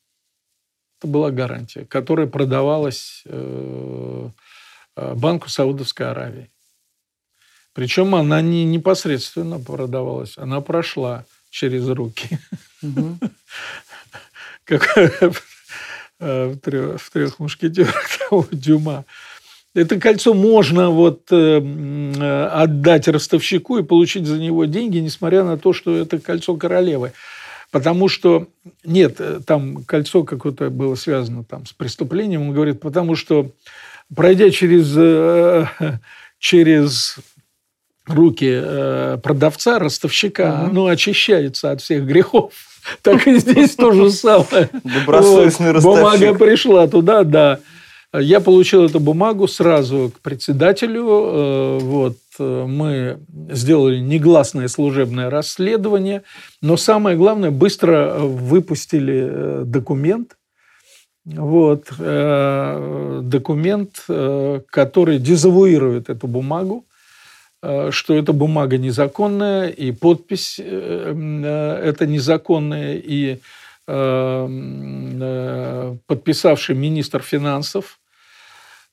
[1.00, 4.30] Это была гарантия, которая продавалась э,
[4.96, 6.52] э, Банку Саудовской Аравии.
[7.74, 12.40] Причем она не непосредственно продавалась, она прошла через руки.
[14.70, 15.32] Э,
[16.20, 18.08] в трех, в трех мушкетерах
[18.52, 19.06] Дюма.
[19.76, 25.96] Это кольцо можно вот отдать ростовщику и получить за него деньги, несмотря на то, что
[25.96, 27.12] это кольцо королевы.
[27.72, 28.48] Потому что,
[28.86, 33.52] нет, э, там кольцо какое-то было связано там с преступлением, он говорит, потому что,
[34.16, 35.66] пройдя через, э,
[36.40, 37.18] через
[38.06, 40.70] руки э, продавца, ростовщика, угу.
[40.70, 42.54] оно очищается от всех грехов.
[43.02, 44.70] Так и здесь то же самое.
[44.84, 46.04] Добросовестный ростовщик.
[46.04, 47.60] Бумага пришла туда, да.
[48.14, 51.06] Я получил эту бумагу сразу к председателю.
[51.06, 53.20] Э, вот, э, мы
[53.52, 56.24] сделали негласное служебное расследование,
[56.62, 60.38] но самое главное, быстро выпустили э, документ,
[61.26, 64.06] вот, документ,
[64.70, 66.86] который дезавуирует эту бумагу,
[67.92, 73.40] что эта бумага незаконная, и подпись это незаконная, и
[76.08, 78.00] подписавший министр финансов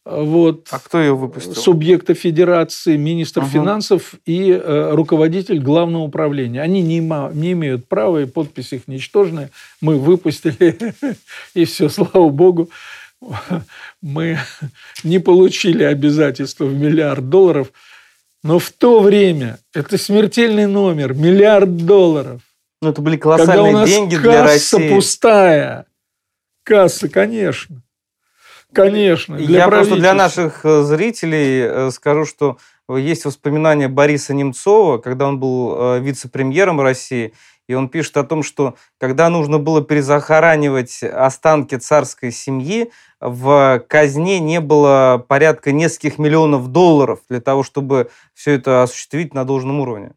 [0.04, 1.54] вот, а кто ее выпустил?
[1.54, 3.50] Субъекта федерации, министр ага.
[3.50, 6.60] финансов и э, руководитель главного управления.
[6.60, 9.50] Они не, има, не имеют права, и подпись их ничтожная.
[9.80, 10.94] Мы выпустили,
[11.54, 12.68] и все, слава богу.
[14.02, 14.38] Мы
[15.04, 17.72] не получили обязательства в миллиард долларов,
[18.44, 22.42] но в то время это смертельный номер, миллиард долларов.
[22.82, 24.76] Ну, это были колоссальные Когда у нас деньги для России.
[24.76, 25.86] Касса пустая.
[26.62, 27.82] Касса, конечно.
[28.72, 29.38] Конечно.
[29.38, 32.58] Для Я просто для наших э, зрителей э, скажу, что
[32.88, 37.32] есть воспоминания Бориса Немцова, когда он был э, вице-премьером России,
[37.68, 44.38] И он пишет о том, что когда нужно было перезахоранивать останки царской семьи, в казне
[44.38, 50.12] не было порядка нескольких миллионов долларов для того, чтобы все это осуществить на должном уровне.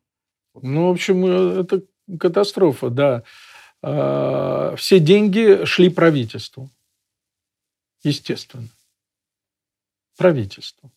[0.62, 1.84] Ну, в общем, э, это
[2.20, 3.24] катастрофа, да.
[3.82, 6.70] А, Все деньги шли правительству.
[8.04, 8.68] Естественно.
[10.18, 10.92] Правительству.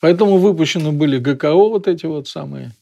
[0.00, 2.72] Поэтому выпущены были ГКО, вот эти вот самые.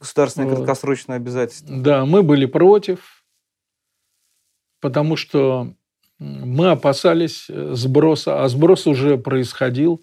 [0.00, 0.56] Государственные Вот.
[0.56, 1.76] краткосрочные обязательства.
[1.76, 3.24] Да, мы были против,
[4.80, 5.72] потому что
[6.18, 10.02] мы опасались э, сброса, а сброс уже происходил.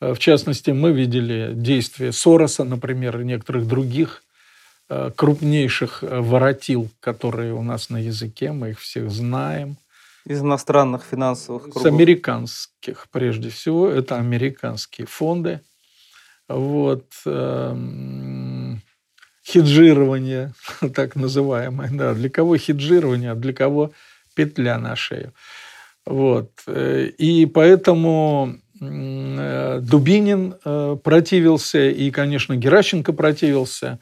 [0.00, 4.22] Э, В частности, мы видели действия Сороса, например, и некоторых других
[4.88, 9.76] э, крупнейших воротил, которые у нас на языке, мы их всех знаем.
[10.24, 11.86] Из иностранных финансовых С кругов.
[11.86, 15.60] американских, прежде всего, это американские фонды.
[16.48, 17.06] Вот.
[19.44, 20.52] Хеджирование,
[20.94, 21.90] так называемое.
[21.92, 23.90] Да, для кого хеджирование, а для кого
[24.34, 25.32] петля на шею.
[26.06, 26.50] Вот.
[26.66, 33.98] Э, И поэтому э, Дубинин э, противился, и, конечно, Геращенко противился.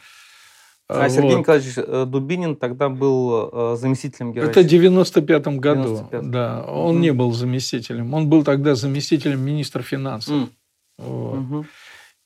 [0.89, 1.39] А Сергей Вот.
[1.41, 4.61] Николаевич э, Дубинин тогда был заместителем Это Геращенко.
[4.63, 6.09] в 95 году.
[6.11, 6.31] 95-м.
[6.31, 7.01] Да, он Мгм.
[7.03, 8.13] не был заместителем.
[8.15, 10.33] Он был тогда заместителем министра финансов.
[10.35, 10.51] М,
[10.99, 11.35] Вот.
[11.39, 11.67] мгм.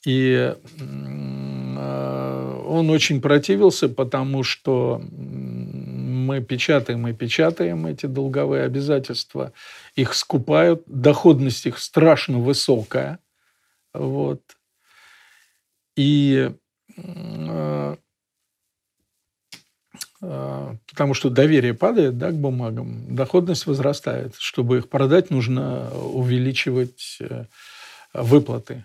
[0.04, 9.52] И э, он очень противился, потому что мы печатаем и печатаем эти долговые обязательства,
[9.94, 13.18] их скупают, доходность их страшно высокая.
[13.94, 14.42] Вот.
[15.96, 16.50] И
[16.96, 17.96] э,
[20.20, 24.34] э, потому что доверие падает да, к бумагам, доходность возрастает.
[24.36, 27.20] Чтобы их продать, нужно увеличивать
[28.12, 28.84] выплаты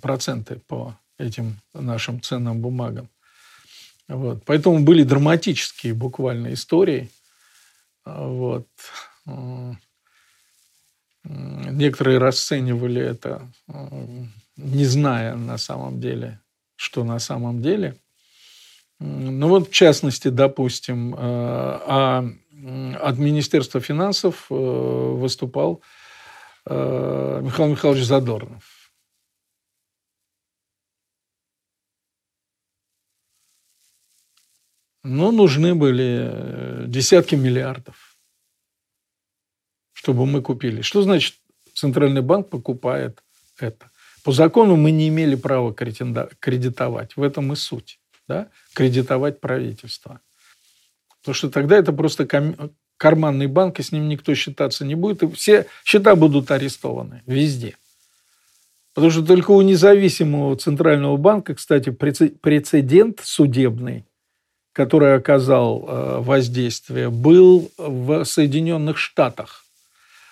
[0.00, 3.08] проценты по этим нашим ценным бумагам.
[4.08, 4.44] Вот.
[4.44, 7.10] Поэтому были драматические буквально истории.
[8.04, 8.66] Вот.
[11.24, 13.52] Некоторые расценивали это,
[14.56, 16.40] не зная на самом деле,
[16.76, 17.98] что на самом деле.
[19.00, 22.24] Ну вот, в частности, допустим, э, а
[23.00, 25.82] от Министерства финансов э, выступал
[26.66, 28.77] э, Михаил Михайлович Задорнов.
[35.04, 38.16] Но нужны были э, десятки миллиардов,
[39.92, 40.82] чтобы мы купили.
[40.82, 41.36] Что значит
[41.74, 43.22] Центральный банк покупает
[43.58, 43.90] это?
[44.24, 47.16] По закону мы не имели права кредитовать.
[47.16, 48.00] В этом и суть.
[48.26, 48.50] Да?
[48.74, 50.20] Кредитовать правительство.
[51.20, 52.26] Потому что тогда это просто
[52.96, 55.22] карманный банк, и с ним никто считаться не будет.
[55.22, 57.76] И все счета будут арестованы везде.
[58.94, 64.04] Потому что только у независимого Центрального банка, кстати, преце- прецедент судебный,
[64.78, 69.64] который оказал э, воздействие, был в Соединенных Штатах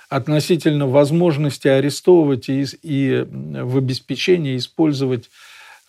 [0.09, 5.31] относительно возможности арестовывать и, и в обеспечении использовать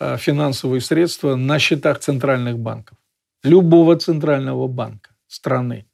[0.00, 2.98] э, финансовые средства на счетах центральных банков.
[3.44, 5.86] Любого центрального банка страны.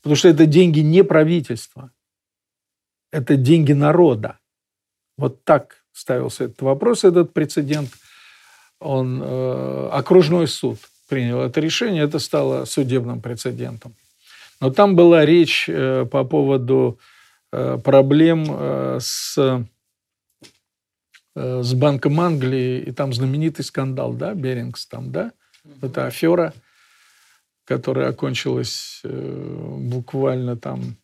[0.00, 1.90] Потому что это деньги не правительства.
[3.10, 4.38] Это деньги народа.
[5.18, 7.90] Вот так ставился этот вопрос, этот прецедент.
[8.78, 10.78] Он, э, окружной суд
[11.10, 13.94] принял это решение, это стало судебным прецедентом.
[14.60, 17.00] Но там была речь э, по поводу
[17.52, 19.66] э, проблем э, с,
[21.34, 25.32] с Банком Англии, и там знаменитый скандал, да, Берингс там, да,
[25.82, 26.54] это афера,
[27.64, 30.96] которая окончилась буквально там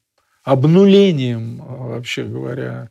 [0.45, 2.91] обнулением, вообще говоря,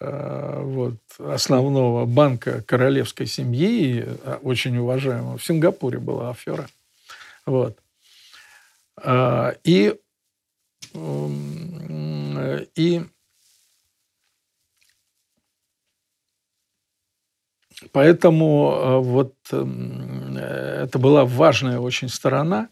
[0.00, 5.38] вот, основного банка королевской семьи, э, очень уважаемого.
[5.38, 6.68] В Сингапуре была афера.
[7.46, 7.78] Вот.
[8.96, 9.96] А, И,
[12.74, 13.02] и
[17.92, 22.68] поэтому э, вот э, это была важная очень сторона.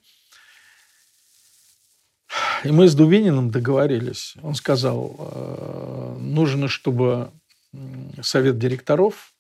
[2.67, 4.35] И мы с Дубининым договорились.
[4.43, 7.31] Он сказал, э, нужно, чтобы
[8.23, 9.33] совет директоров,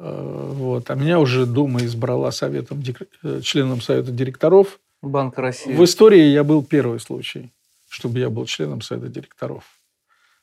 [0.00, 2.82] э, вот, а меня уже Дума избрала советом,
[3.22, 4.80] э, членом совета директоров.
[5.00, 5.72] Банк России.
[5.72, 7.52] В истории я был первый случай,
[7.88, 9.64] чтобы я был членом совета директоров.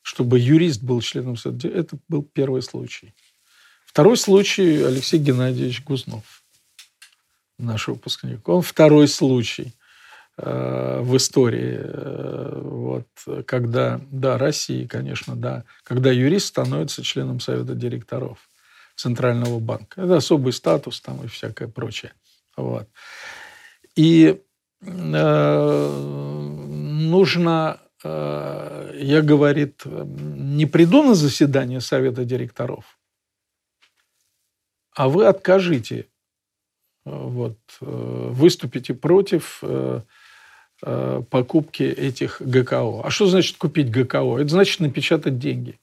[0.01, 3.13] Чтобы юрист был членом совета директоров, это был первый случай.
[3.85, 6.41] Второй случай Алексей Геннадьевич Гузнов,
[7.57, 8.47] наш выпускник.
[8.47, 9.73] Он второй случай
[10.43, 13.07] в истории, э, вот,
[13.45, 18.49] когда, да, России, конечно, да, когда юрист становится членом совета директоров
[18.95, 20.01] Центрального банка.
[20.01, 22.13] Это особый статус там и всякое прочее.
[22.55, 22.87] Вот.
[23.95, 24.41] И
[24.81, 25.87] э,
[27.09, 32.99] нужно, э, я говорит, не приду на заседание Совета директоров,
[34.95, 36.05] а вы откажите, э,
[37.05, 37.85] вот, э,
[38.31, 40.01] выступите против э, э,
[40.81, 43.01] покупки этих ГКО.
[43.03, 44.37] А что значит купить ГКО?
[44.39, 45.79] Это значит напечатать деньги.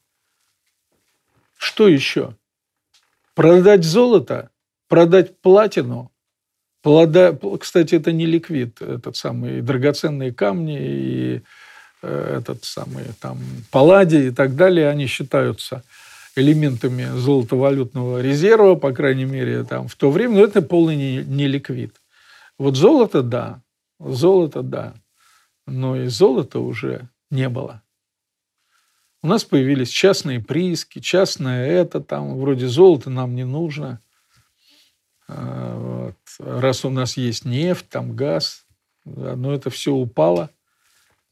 [1.57, 2.35] Что еще?
[3.35, 4.49] Продать золото,
[4.87, 6.11] продать платину,
[6.81, 7.37] плода...
[7.59, 11.41] кстати, это не ликвид, этот самый драгоценные камни и
[12.01, 13.39] э, этот самый там
[13.71, 15.83] палладий и так далее, они считаются
[16.35, 21.47] элементами золотовалютного резерва, по крайней мере, там в то время, но это полный не, не
[21.47, 21.95] ликвид.
[22.57, 23.61] Вот золото, да,
[23.99, 24.95] золото, да,
[25.65, 27.83] но и золота уже не было.
[29.21, 34.01] У нас появились частные прииски, частное это, там, вроде золота нам не нужно.
[35.27, 36.15] А, вот.
[36.39, 38.65] Раз у нас есть нефть, там газ,
[39.03, 40.49] да, но это все упало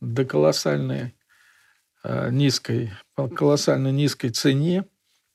[0.02, 1.16] до колоссальной
[2.04, 4.84] а, низкой, по колоссально низкой цене.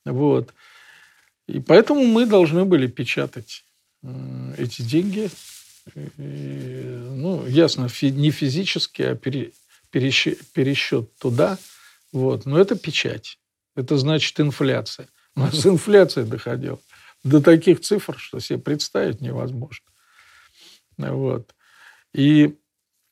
[0.05, 0.53] Вот.
[1.47, 3.65] И поэтому мы должны были печатать
[4.57, 5.29] эти деньги.
[5.95, 11.57] Ну, ясно, не физически, а пересчет туда–
[12.13, 12.45] вот.
[12.45, 13.39] Но это печать.
[13.75, 15.07] Это значит инфляция.
[15.35, 16.79] У нас инфляция доходила
[17.23, 19.85] до таких цифр, что себе представить невозможно.
[20.97, 21.53] Вот.
[22.13, 22.55] И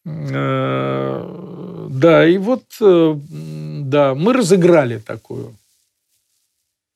[0.05, 5.55] э, да, и вот э, да, мы разыграли такую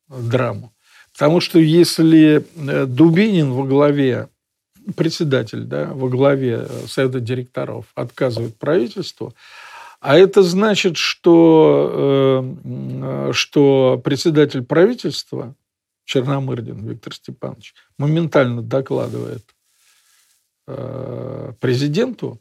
[0.08, 0.72] драму.
[1.14, 4.30] Потому что если э, Дубинин во главе,
[4.96, 9.34] председатель, да, во главе Совета директоров отказывает правительству,
[10.00, 15.56] а это значит, что, э, что председатель правительства
[16.06, 19.44] Черномырдин Виктор Степанович моментально докладывает
[20.68, 22.40] э, президенту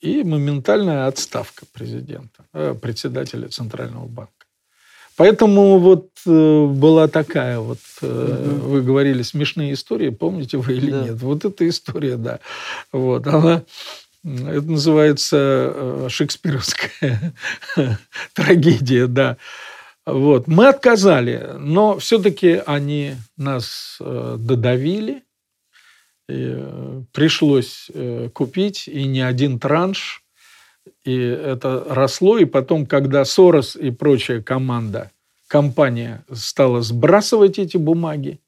[0.00, 4.41] и моментальная отставка президента, э, председателя Центрального банка.
[5.16, 11.02] Поэтому вот была такая вот, вы говорили, смешные истории, помните вы или да.
[11.04, 11.20] нет?
[11.20, 12.40] Вот эта история, да.
[12.92, 13.64] Вот, она
[14.24, 15.36] это называется
[15.74, 17.34] э, шекспировская
[18.34, 19.36] трагедия, да.
[20.06, 20.46] Вот.
[20.46, 25.24] Мы отказали, но все-таки они нас э, додавили.
[26.28, 27.90] И э, пришлось
[28.32, 30.21] купить, и не один транш.
[31.04, 32.38] И это росло.
[32.38, 35.10] И потом, когда Сорос и прочая команда,
[35.48, 38.40] компания стала сбрасывать эти бумаги,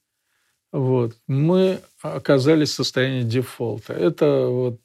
[0.73, 3.93] вот, мы оказались в состоянии дефолта.
[3.93, 4.81] Это вот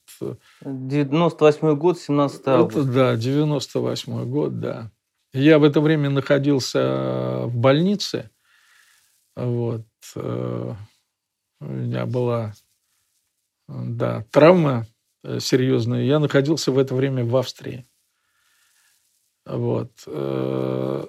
[0.62, 2.80] 98 год, 17 августа.
[2.82, 4.92] Это, да, 98 год, да.
[5.34, 8.30] Я в это время находился в больнице.
[9.36, 9.82] Вот.
[10.16, 10.74] Э,
[11.62, 12.54] у меня была
[13.68, 14.86] да, травма
[15.24, 16.04] э, серьезная.
[16.04, 17.86] Я находился в это время в Австрии.
[19.46, 19.92] Вот.
[20.08, 21.08] Э,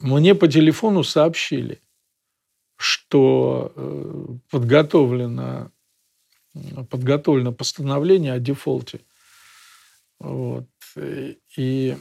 [0.00, 1.80] мне по телефону сообщили,
[2.76, 3.72] что
[4.50, 5.70] подготовлено
[6.90, 9.00] подготовлено постановление о дефолте.
[10.18, 10.66] Вот.
[11.56, 11.96] И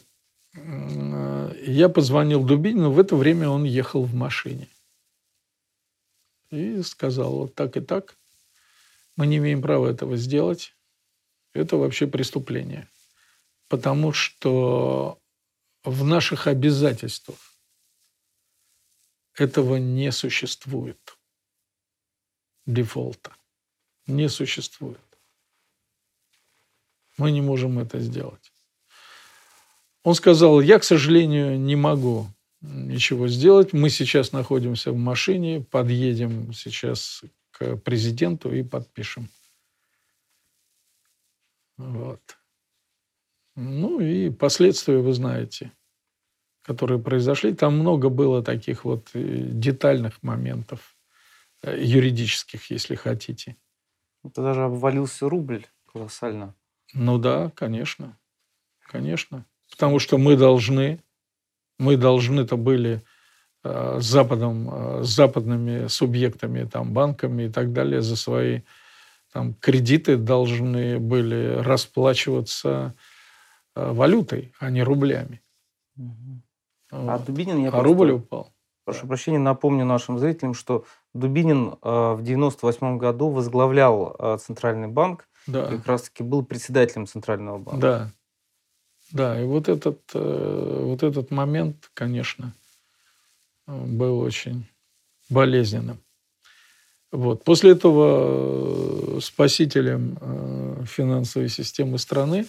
[0.53, 4.67] я позвонил Дубинину, в это время он ехал в машине.
[6.51, 8.15] И сказал, вот так и так,
[9.17, 10.74] мы не имеем права этого сделать.
[11.55, 12.87] Это вообще преступление.
[13.67, 15.19] Потому что
[15.83, 17.39] в наших обязательствах
[19.33, 21.17] этого не существует
[22.65, 23.35] дефолта
[24.07, 24.99] не существует.
[27.17, 28.51] Мы не можем это сделать.
[30.03, 32.27] Он сказал, я, к сожалению, не могу
[32.61, 33.73] ничего сделать.
[33.73, 39.29] Мы сейчас находимся в машине, подъедем сейчас к президенту и подпишем.
[41.77, 42.21] Вот.
[43.55, 45.71] Ну и последствия вы знаете,
[46.61, 47.53] которые произошли.
[47.53, 50.95] Там много было таких вот э, детальных моментов,
[51.63, 53.55] э, юридических, если хотите.
[54.23, 56.55] Это даже обвалился рубль колоссально.
[56.93, 58.17] Ну да, конечно.
[58.81, 59.45] Конечно.
[59.69, 61.01] Потому что мы должны,
[61.79, 63.03] мы должны-то были
[63.63, 68.61] э, с Западом, с западными субъектами, там, банками и так далее за свои
[69.35, 72.95] там, кредиты должны были расплачиваться
[73.75, 75.41] э, валютой, а не рублями.
[75.97, 76.41] Угу.
[76.91, 77.09] Вот.
[77.09, 77.85] А Дубинин я А просто...
[77.85, 78.53] рубль упал.
[78.85, 85.27] Прошу прощения, напомню нашим зрителям, что Дубинин э, в 98 году возглавлял э, Центральный банк,
[85.47, 85.65] да.
[85.65, 87.81] как раз-таки был председателем Центрального банка.
[87.81, 88.11] Да,
[89.11, 92.53] да, и вот этот, э, вот этот момент, конечно,
[93.67, 94.65] был очень
[95.29, 95.99] болезненным.
[97.15, 97.43] Вот.
[97.43, 102.45] После этого спасителем финансовой системы страны,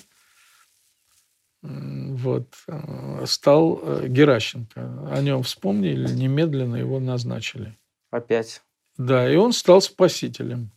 [1.62, 5.10] вот, э, стал э, Геращенко.
[5.12, 7.76] О нем вспомнили, немедленно его назначили.
[8.10, 8.62] Опять.
[8.96, 10.70] Да, и он стал спасителем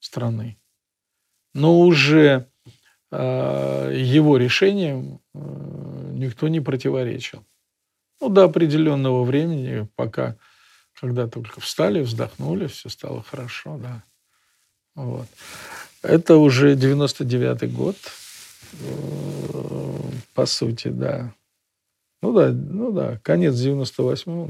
[0.00, 0.58] страны.
[1.54, 2.48] Но уже
[3.10, 5.38] э, его решениям э,
[6.14, 7.44] никто не противоречил.
[8.20, 10.36] Ну, до определенного времени, пока,
[11.02, 14.04] когда только встали, вздохнули, все стало хорошо, да.
[14.94, 15.26] Вот.
[16.00, 17.96] Это уже 99-й год,
[18.74, 20.00] э,
[20.32, 21.34] по сути, да.
[22.22, 24.48] Ну да, ну да, конец 98-го.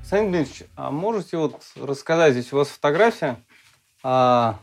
[0.00, 3.36] Александр Дмитриевич, а можете вот рассказать, здесь у вас фотография
[4.02, 4.58] а,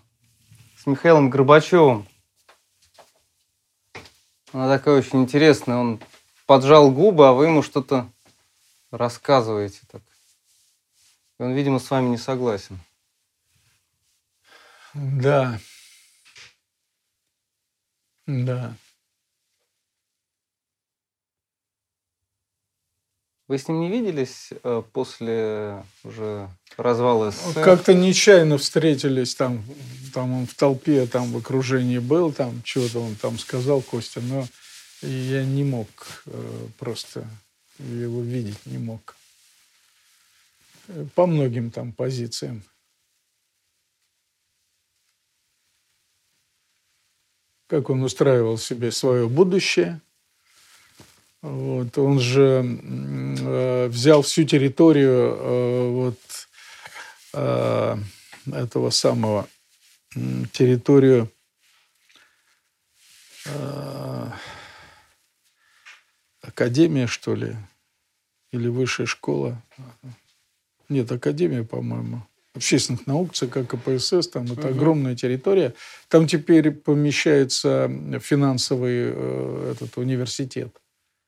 [0.77, 2.05] с Михаилом Горбачевым.
[4.51, 5.77] Она такая очень интересная.
[5.77, 6.01] Он
[6.45, 8.10] поджал губы, а вы ему что-то
[8.98, 9.82] рассказываете.
[9.91, 10.02] Так.
[11.40, 12.80] И он, видимо, с вами не согласен.
[14.94, 15.60] Да.
[18.28, 18.78] Да.
[23.48, 27.64] Вы с ним не виделись э, после уже развала СССР?
[27.64, 29.64] Как-то нечаянно встретились там,
[30.14, 34.48] там он в толпе, там в окружении был, там что-то он там сказал, Костя, но
[35.02, 35.88] я не мог
[36.26, 36.68] э,
[37.80, 39.16] его видеть, не мог.
[41.16, 42.64] По многим там позициям.
[47.68, 50.02] Как он устраивал себе свое будущее.
[51.41, 56.20] Вот, он же э, взял всю территорию э, вот,
[57.34, 57.98] э,
[58.45, 59.48] этого самого
[60.54, 61.30] территорию
[63.45, 64.12] э,
[66.54, 67.56] академия, что ли,
[68.52, 69.62] или высшая школа.
[70.90, 72.22] Нет, академия, по-моему.
[72.56, 75.74] Общественных наук, ЦК КПСС, там это огромная территория.
[76.08, 77.90] Там теперь помещается
[78.22, 80.72] финансовый э, этот университет.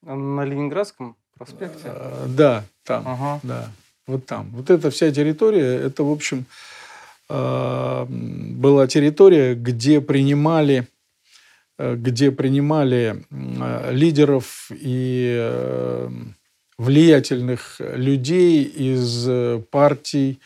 [0.03, 1.85] На Ленинградском проспекте?
[1.85, 3.39] Э, Да, там, Ага.
[3.41, 3.71] да,
[4.05, 4.51] вот там.
[4.51, 6.45] Вот эта вся территория, это, в общем,
[7.29, 10.87] э, была территория, где принимали,
[11.77, 16.09] где принимали э, лидеров и э,
[16.77, 20.39] влиятельных людей из э, партий,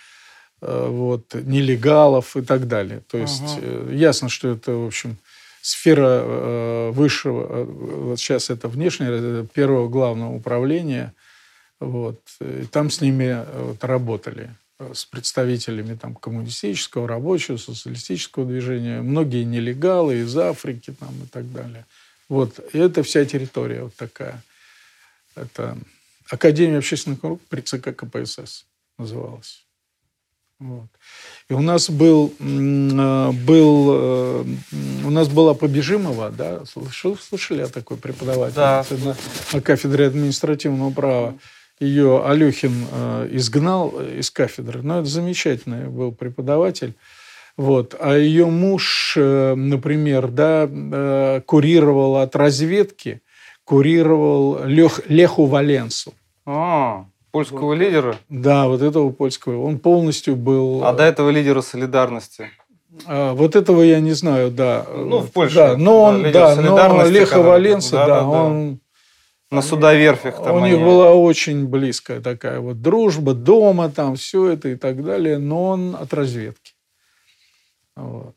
[0.61, 3.01] э, вот, нелегалов и так далее.
[3.09, 3.61] То есть Ага.
[3.61, 5.17] э, ясно, что это, в общем,
[5.61, 11.13] сфера э, высшего, э, вот сейчас это внешнее, э, первого главного управления,
[11.79, 18.45] вот, и там с ними э, вот, работали, э, с представителями там, коммунистического, рабочего, социалистического
[18.45, 21.85] движения, многие нелегалы из Африки там, и так далее.
[22.29, 24.41] Вот, и это вся территория вот такая.
[25.35, 25.77] Это
[26.29, 28.65] Академия общественных наук при ЦК КПСС
[28.97, 29.65] называлась.
[30.59, 30.87] Вот.
[31.49, 34.45] И у нас был, э, был, э,
[35.05, 38.85] у нас была Побежимова, да, слышал, слышали о такой преподавателе Да.
[38.91, 39.15] на,
[39.53, 41.37] на кафедре административного права.
[41.79, 46.93] Ее Алехин э, изгнал э, из кафедры, но это замечательный был преподаватель.
[47.55, 47.95] Вот.
[47.99, 53.21] А ее муж, э, например, да, курировал от разведки,
[53.63, 56.13] курировал Лех, Леху Валенсу.
[56.45, 58.17] А, польского лидера?
[58.27, 59.63] Да, вот этого польского.
[59.63, 60.83] Он полностью был...
[60.83, 62.49] А до этого лидера солидарности?
[63.05, 64.85] А, вот этого я не знаю, да.
[64.93, 66.55] Ну, в Польше, Да, но да, он, лидер да,
[66.89, 68.43] но Леха Валенса, да, да-да-да.
[68.43, 68.79] он...
[69.51, 74.49] На судоверфях там у них они- была очень близкая такая вот дружба дома, там все
[74.49, 76.73] это и так далее, но он от разведки.
[77.95, 78.35] Вот.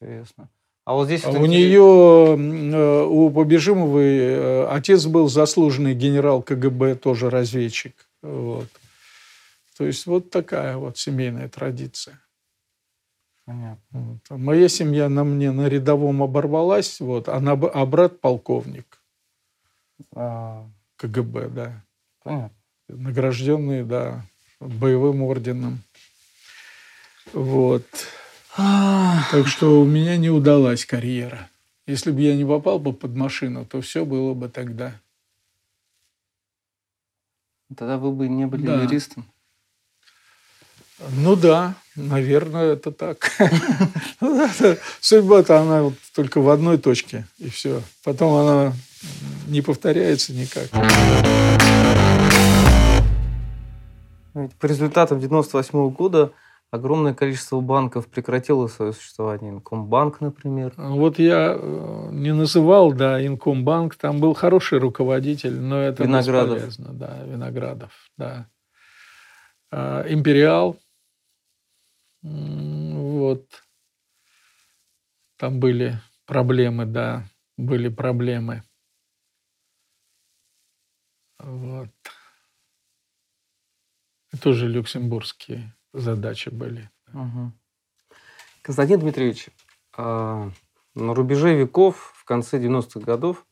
[0.00, 0.48] Интересно.
[0.84, 2.36] А вот здесь А вот у нее,
[2.74, 8.08] э, у Побежимовой э, отец был заслуженный генерал КГБ, тоже разведчик.
[8.22, 8.68] Вот.
[9.76, 12.20] То есть вот такая вот семейная традиция.
[13.44, 13.78] Понятно.
[13.92, 14.18] Вот.
[14.28, 19.00] А Моя семья на мне на рядовом оборвалась, вот, а, на, а брат полковник
[20.14, 20.66] А,
[20.96, 21.84] КГБ, да.
[22.22, 22.50] понятно.
[22.88, 24.24] Награжденный, да,
[24.60, 25.82] боевым орденом.
[27.32, 27.84] Вот.
[28.56, 31.50] Так что у меня не удалась карьера.
[31.86, 34.94] Если бы я не попал бы под машину, то все было бы тогда.
[37.76, 38.82] Тогда вы бы не были Да.
[38.82, 39.26] юристом.
[41.10, 43.30] Ну да, наверное, это так.
[45.00, 47.82] Судьба-то она вот только в одной точке, и все.
[48.02, 48.72] Потом она
[49.46, 50.68] не повторяется никак.
[54.34, 56.32] Ведь по результатам 98 года
[56.70, 59.50] огромное количество банков прекратило свое существование.
[59.50, 60.74] Инкомбанк, например.
[60.76, 66.56] Вот я э, не называл, да, Инкомбанк, там был хороший руководитель, но это Виноградов.
[66.56, 68.48] бесполезно, да, Виноградов, да.
[69.70, 70.76] А, Империал,
[72.22, 73.46] Вот.
[75.38, 77.24] Там были проблемы, да,
[77.56, 78.62] были проблемы.
[81.46, 81.88] Вот.
[84.42, 86.90] Тоже люксембургские задачи были.
[87.14, 87.52] Угу.
[88.62, 89.50] Константин Дмитриевич,
[89.96, 90.50] а,
[90.96, 93.46] на рубеже веков, в конце 90-х годов,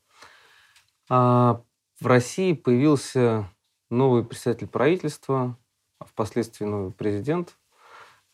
[1.09, 1.63] а,
[2.01, 3.49] в России появился
[3.91, 5.57] новый председатель правительства,
[6.01, 7.57] а впоследствии новый президент.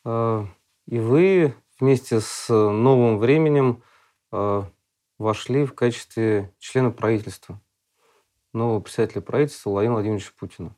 [0.06, 0.46] А,
[0.86, 3.82] и вы вместе с новым временем
[5.18, 7.60] вошли в качестве члена правительства,
[8.52, 10.74] нового председателя правительства Владимира Владимировича Путина.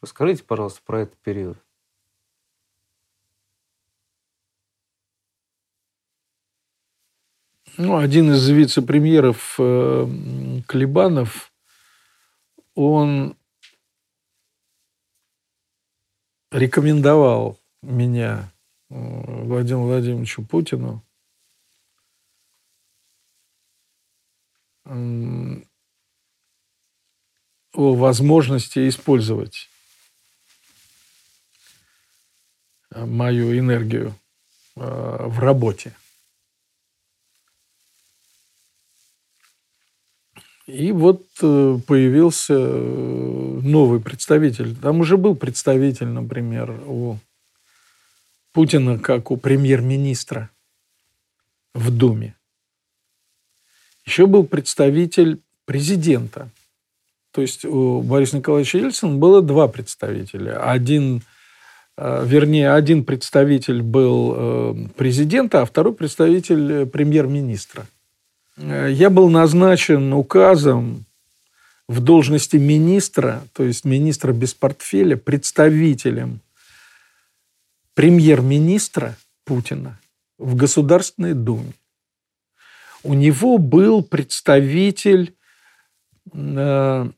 [0.00, 1.58] Расскажите, пожалуйста, про этот период.
[7.76, 10.06] Ну, один из вице-премьеров э,
[10.66, 11.52] Клебанов,
[12.74, 13.36] он
[16.50, 18.52] рекомендовал меня
[18.90, 21.02] э, Владимиру Владимировичу Путину
[27.80, 29.68] возможности использовать
[32.94, 34.14] мою энергию
[34.76, 34.80] э,
[35.26, 35.94] в работе.
[40.66, 44.76] И вот э, появился э, новый представитель.
[44.76, 47.18] Там уже был представитель, например, у
[48.52, 50.50] Путина, как у премьер-министра
[51.74, 52.36] в Думе.
[54.04, 56.50] Еще был представитель президента.
[57.32, 60.62] То есть у Бориса Николаевича Ельцина было два представителя.
[60.62, 61.22] Один,
[61.96, 67.86] э, вернее, один представитель был президента, а второй представитель премьер-министра–
[68.60, 71.04] Э, я был назначен указом
[71.88, 76.40] в должности министра, то есть министра без портфеля, представителем
[77.94, 79.98] премьер-министра Путина
[80.38, 81.72] в Государственной Думе.
[83.02, 85.34] У него был представитель
[86.32, 87.10] э,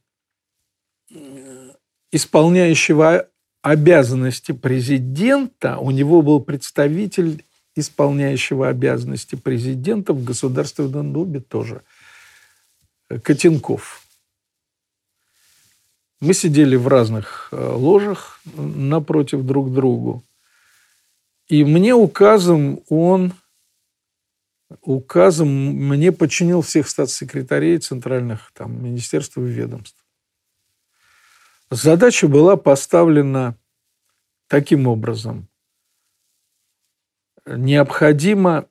[2.12, 3.28] исполняющего
[3.62, 7.44] обязанности президента, у него был представитель
[7.74, 11.82] исполняющего обязанности президента в Государственном Думе тоже,
[13.22, 14.02] Котенков.
[16.20, 20.22] Мы сидели в разных э, ложах напротив друг другу.
[21.48, 23.32] И мне указом он,
[24.82, 30.01] указом мне подчинил всех статс-секретарей центральных там, министерств и ведомств.
[31.74, 33.56] Задача была поставлена
[34.46, 35.48] таким образом.
[37.46, 38.66] Необходимо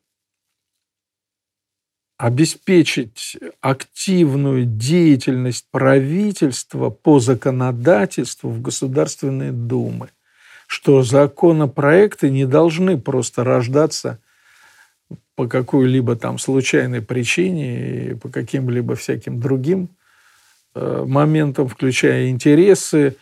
[2.19, 10.09] обеспечить активную деятельность правительства по законодательству в Государственной Думе,
[10.67, 14.19] что законопроекты не должны просто рождаться
[15.33, 19.89] по какой-либо там случайной причине и по каким-либо всяким другим
[20.75, 23.17] моментам, включая интересы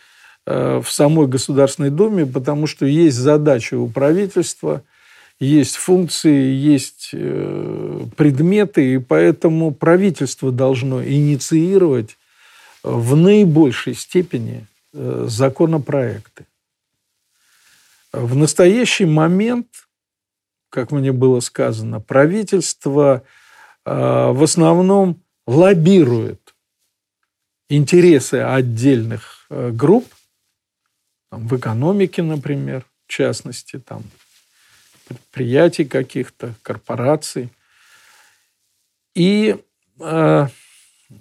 [0.45, 4.83] э, в самой Государственной Думе, потому что есть задача у правительства–
[5.39, 12.17] есть функции, есть э, предметы, и поэтому правительство должно инициировать
[12.83, 16.45] в наибольшей степени э, законопроекты.
[18.11, 19.67] В настоящий момент,
[20.69, 23.23] как мне было сказано, правительство
[23.85, 23.91] э,
[24.31, 26.38] в основном лоббирует
[27.69, 30.05] интересы отдельных групп,
[31.31, 34.03] в экономике, например, в частности, там,
[35.07, 37.49] предприятий каких-то, корпораций.
[39.15, 39.57] И
[39.99, 40.47] э,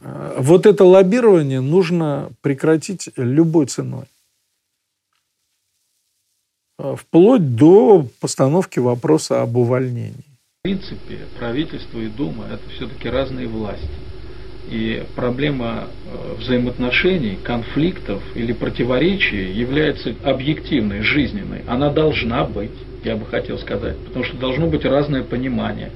[0.01, 4.07] э, вот это лоббирование нужно прекратить любой ценой.
[6.79, 10.25] Э, вплоть до постановки вопроса об увольнении.
[10.61, 14.08] В принципе, правительство и Дума– это все-таки разные власти.
[14.71, 21.63] И проблема э, взаимоотношений, конфликтов или противоречий является объективной, жизненной.
[21.67, 22.71] Она должна быть
[23.05, 25.91] я бы хотел сказать, потому что должно быть разное понимание.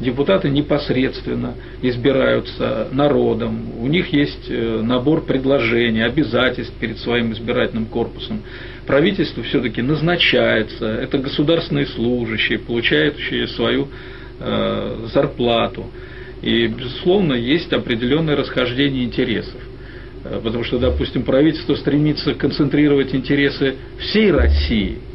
[0.00, 8.42] Депутаты непосредственно избираются народом, у них есть э, набор предложений, обязательств перед своим избирательным корпусом.
[8.86, 13.88] Правительство все-таки назначается, это государственные служащие, получающие свою
[14.40, 15.86] э, зарплату.
[16.42, 19.60] И, безусловно, есть определенное расхождение интересов.
[20.24, 24.98] Э, потому что, допустим, правительство стремится концентрировать интересы всей России–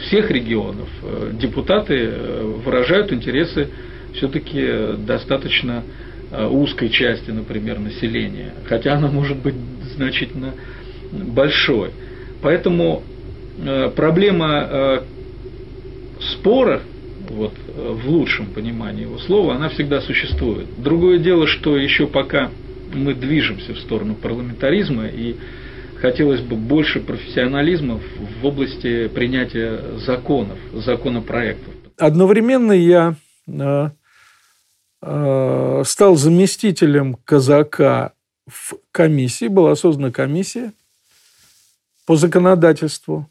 [0.00, 3.68] всех регионов э, депутаты э, выражают интересы
[4.14, 5.84] все-таки достаточно
[6.30, 9.54] узкой части, например, населения, хотя она может быть
[9.94, 10.52] значительно
[11.10, 11.90] большой.
[12.42, 13.02] Поэтому
[13.96, 15.04] проблема
[16.20, 16.82] спорах,
[17.30, 20.66] вот, э, в лучшем понимании его слова, она всегда существует.
[20.78, 22.50] Другое дело, что еще пока
[22.92, 25.36] мы движемся в сторону парламентаризма, и
[26.00, 28.00] хотелось бы больше профессионализма
[28.40, 31.74] в области принятия законов, законопроектов.
[31.98, 33.90] Одновременно я э,
[35.02, 38.12] э, стал заместителем казака
[38.46, 40.72] в комиссии, была создана комиссия
[42.06, 43.28] по законодательству,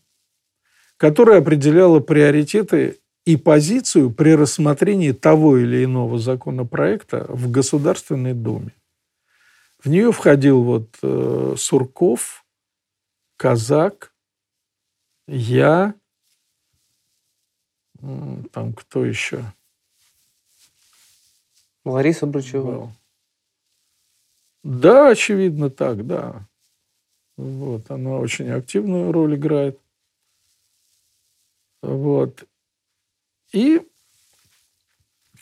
[0.98, 2.98] которая определяла приоритеты
[3.28, 8.74] и позицию при рассмотрении того или иного законопроекта в Государственной Думе.
[9.84, 12.45] В нее входил вот э, Сурков,
[13.36, 14.14] Казак,
[15.28, 15.94] я,
[17.99, 19.44] там кто еще?
[21.84, 22.94] Лариса Брачева.
[24.64, 26.48] Да, очевидно так, да.
[27.36, 29.78] Вот, она очень активную роль играет.
[31.82, 32.48] Вот.
[33.53, 33.82] И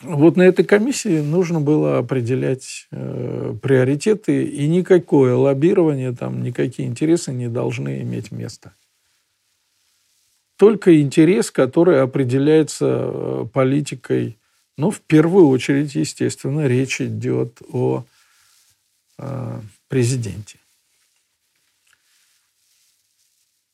[0.02, 7.32] вот на этой комиссии нужно было определять э, приоритеты, и никакое лоббирование, там, никакие интересы
[7.32, 8.74] не должны иметь места.
[10.56, 14.38] Только интерес, который определяется э, политикой,
[14.76, 18.04] ну, в первую очередь, естественно, речь идет о
[19.18, 20.58] э, президенте.
[20.58, 20.66] Э,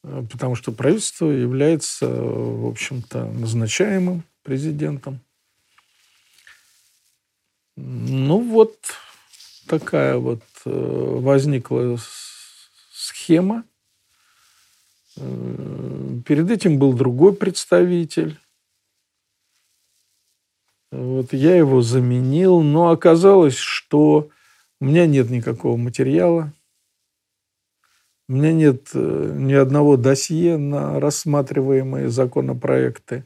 [0.02, 5.20] потому что правительство является, в общем-то, назначаемым президентом.
[7.76, 8.76] Ну вот
[9.66, 10.70] такая вот э,
[11.20, 11.96] возникла
[12.92, 13.64] схема.
[15.16, 18.38] Э, перед этим был другой представитель.
[20.90, 24.28] Вот я его заменил, но оказалось, что
[24.80, 26.52] у меня нет никакого материала
[28.28, 33.24] у меня нет э, ни одного досье на рассматриваемые законопроекты.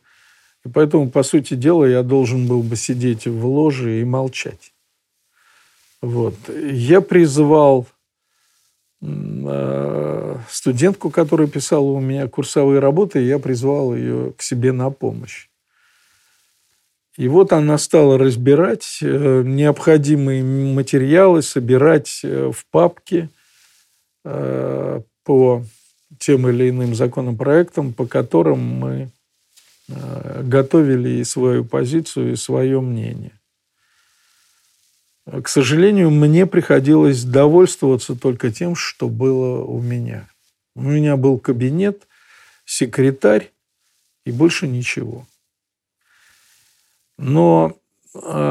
[0.65, 4.73] И поэтому, по сути дела, я должен был бы сидеть в ложе и молчать.
[6.01, 6.35] Вот.
[6.49, 7.87] Я призывал
[9.03, 15.49] э, студентку, которая писала у меня курсовые работы, я призвал ее к себе на помощь.
[17.17, 23.29] И вот она стала разбирать э, необходимые материалы, собирать в папки–
[25.25, 25.65] по
[26.19, 29.11] тем или иным законопроектам, по которым мы
[29.89, 33.33] э, готовили и свою позицию, и свое мнение.
[35.27, 40.29] К сожалению, мне приходилось довольствоваться только тем, что было у меня.
[40.77, 42.07] У меня был кабинет,
[42.65, 43.51] секретарь
[44.25, 45.27] и больше ничего.
[47.19, 47.77] Но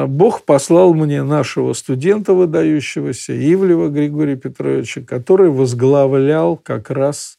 [0.07, 7.37] Бог послал мне нашего студента выдающегося, Ивлева Григория Петровича, который возглавлял как раз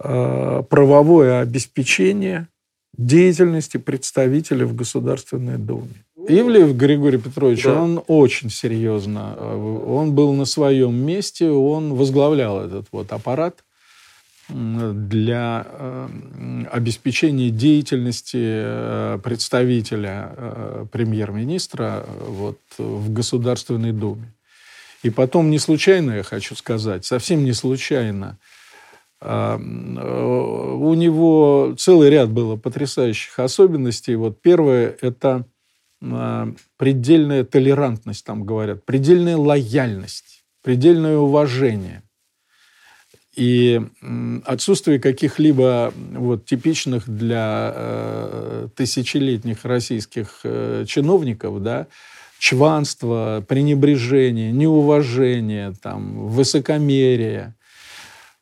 [0.00, 2.48] а, правовое обеспечение
[2.96, 6.04] деятельности представителя в Государственной Думе.
[6.28, 7.80] Ивлев Григорий Петрович, да.
[7.80, 13.64] он очень серьезно, а, он был на своем месте, он возглавлял этот вот аппарат
[14.48, 16.08] для э,
[16.72, 24.32] обеспечения деятельности э, представителя э, премьер-министра вот, в Государственной Думе.
[25.02, 28.38] И потом не случайно, я хочу сказать, совсем не случайно,
[29.20, 29.26] у
[30.94, 34.14] него целый ряд было потрясающих особенностей.
[34.14, 35.44] Вот первое– это
[36.00, 42.02] предельная толерантность, там говорят, предельная лояльность, предельное уважение
[43.38, 43.80] и
[44.44, 51.86] отсутствие каких-либо вот, типичных для э, тысячелетних российских э, чиновников, да,
[52.40, 57.54] чванства, пренебрежения, неуважения, там, высокомерия.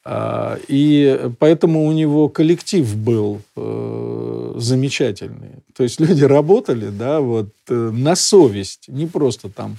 [0.07, 5.63] Э, и поэтому у него коллектив был э, замечательный.
[5.77, 9.77] То есть люди работали да, вот, э, на совесть, не просто там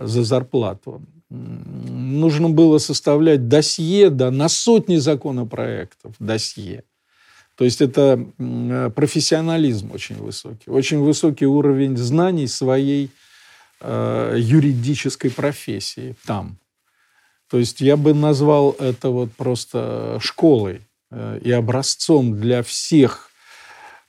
[0.00, 1.02] за зарплату
[1.36, 6.84] нужно было составлять досье да, на сотни законопроектов, досье.
[7.56, 8.18] То есть это
[8.94, 13.10] профессионализм очень высокий, очень высокий уровень знаний своей
[13.80, 16.58] э, юридической профессии там.
[17.48, 23.30] То есть я бы назвал это вот просто школой э, и образцом для всех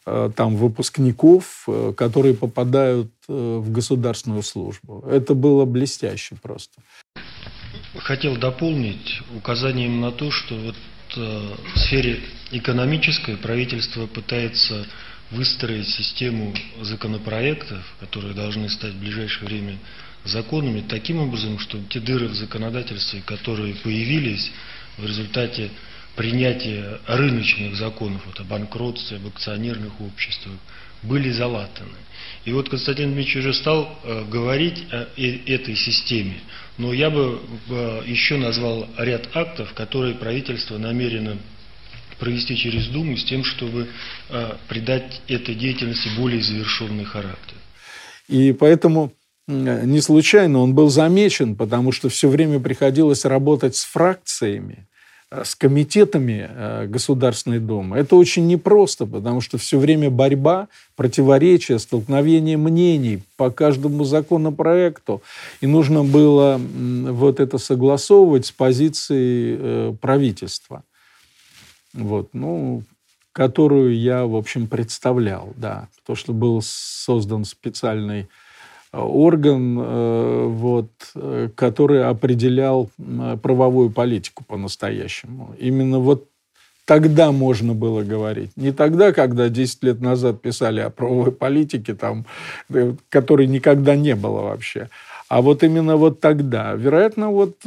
[0.06, 5.06] э, там выпускников, э, которые попадают э, в государственную службу.
[5.10, 6.82] Это было блестяще просто
[8.00, 10.76] хотел дополнить указанием на то, что вот
[11.16, 12.22] э, в сфере
[12.52, 14.86] экономической правительство пытается
[15.32, 19.78] выстроить систему законопроектов, которые должны стать в ближайшее время
[20.24, 24.52] законами, таким образом, чтобы те дыры в законодательстве, которые появились
[24.98, 25.70] в результате
[26.16, 30.56] принятия рыночных законов вот, о банкротстве, об акционерных обществах,
[31.04, 31.98] были залатаны.
[32.46, 36.38] И вот Константин Дмитриевич уже стал э, говорить о э, этой системе,
[36.78, 41.38] но я бы э, еще назвал ряд актов, которые правительство намерено
[42.20, 43.88] провести через Думу с тем, чтобы
[44.30, 47.56] э, придать этой деятельности более завершенный характер.
[48.28, 49.14] И поэтому
[49.48, 54.87] не случайно он был замечен, потому что все время приходилось работать с фракциями,
[55.30, 57.98] с комитетами э, Государственной Думы.
[57.98, 65.22] Это очень непросто, потому что все время борьба, противоречия, столкновение мнений по каждому законопроекту.
[65.60, 70.84] И нужно было вот это согласовывать с позицией э, правительства.
[71.94, 72.84] Вот, ну,
[73.34, 75.90] которую я, в общем, представлял, да.
[76.06, 78.26] То, что был создан специальный э,
[78.92, 82.90] орган, э, вот, э, который определял
[83.42, 85.56] правовую политику по-настоящему.
[85.60, 86.28] Именно вот
[86.86, 88.52] тогда можно было говорить.
[88.56, 92.26] Не тогда, когда 10 лет назад писали о правовой политике, там,
[93.10, 94.90] которой никогда не было вообще.
[95.30, 96.74] А вот именно вот тогда.
[96.74, 97.58] Вероятно, вот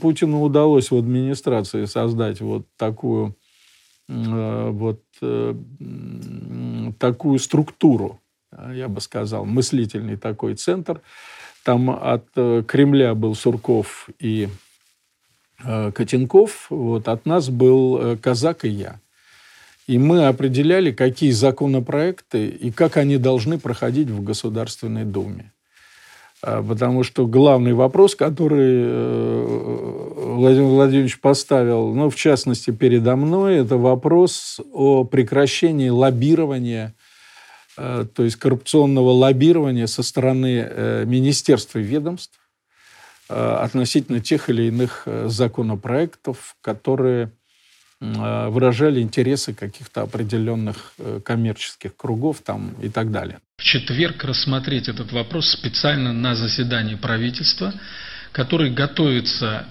[0.00, 3.36] Путину удалось в администрации создать вот такую
[4.08, 5.54] Э, вот э,
[6.98, 8.20] такую структуру,
[8.72, 11.00] я бы сказал, мыслительный такой центр.
[11.62, 14.48] Там от э, Кремля был Сурков и
[15.56, 19.00] Котенков, вот от нас был Казак и я.
[19.86, 25.52] И мы определяли, какие законопроекты и как они должны проходить в Государственной Думе.
[26.42, 33.56] А, потому что главный вопрос, который э, Владимир Владимирович поставил, ну, в частности, передо мной,
[33.56, 37.03] это вопрос о прекращении лоббирования, э,
[37.76, 42.38] то есть коррупционного лоббирования со стороны э, министерств и ведомств
[43.28, 47.32] относительно тех или иных законопроектов, которые
[48.00, 53.38] Э, выражали интересы каких-то определенных э, коммерческих кругов там и так далее.
[53.58, 57.72] В четверг рассмотреть этот вопрос специально на заседании правительства,
[58.32, 59.66] который готовится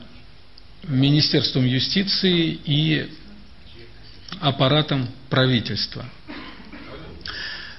[0.88, 3.10] Министерством юстиции и
[4.40, 6.06] аппаратом правительства.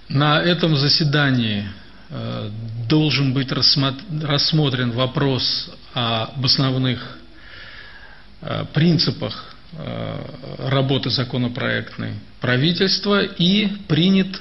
[0.09, 1.68] На этом заседании
[2.10, 2.51] э,
[2.89, 7.18] должен быть рассмотрен вопрос об основных
[8.74, 10.24] принципах Э,
[10.68, 14.40] работы законопроектной правительства и принят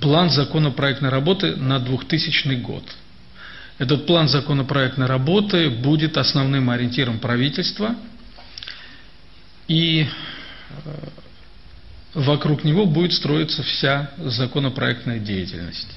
[0.00, 2.84] план законопроектной работы на 2000 год.
[3.78, 7.94] Этот план законопроектной работы будет основным ориентиром правительства,
[9.68, 10.06] и
[10.84, 10.90] э,
[12.14, 15.88] вокруг него будет строиться вся законопроектная деятельность.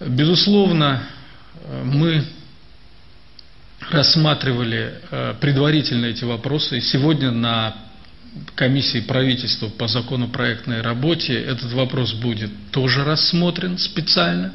[0.00, 1.02] Безусловно,
[1.84, 2.24] мы
[3.90, 6.78] рассматривали э, предварительно эти вопросы.
[6.78, 7.76] И сегодня на
[8.56, 14.52] комиссии правительства по законопроектной работе этот вопрос будет тоже рассмотрен специально.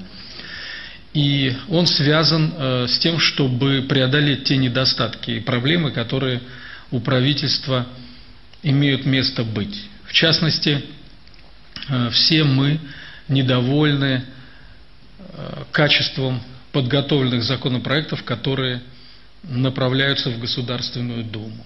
[1.13, 6.41] И он связан э, с тем, чтобы преодолеть те недостатки и проблемы, которые
[6.91, 7.87] у правительства
[8.61, 9.89] имеют место быть.
[10.09, 10.83] В частности,
[11.87, 12.77] э, все мы
[13.29, 14.25] недовольны
[15.71, 16.41] качеством
[16.71, 18.81] подготовленных законопроектов, которые
[19.43, 21.65] направляются в Государственную Думу.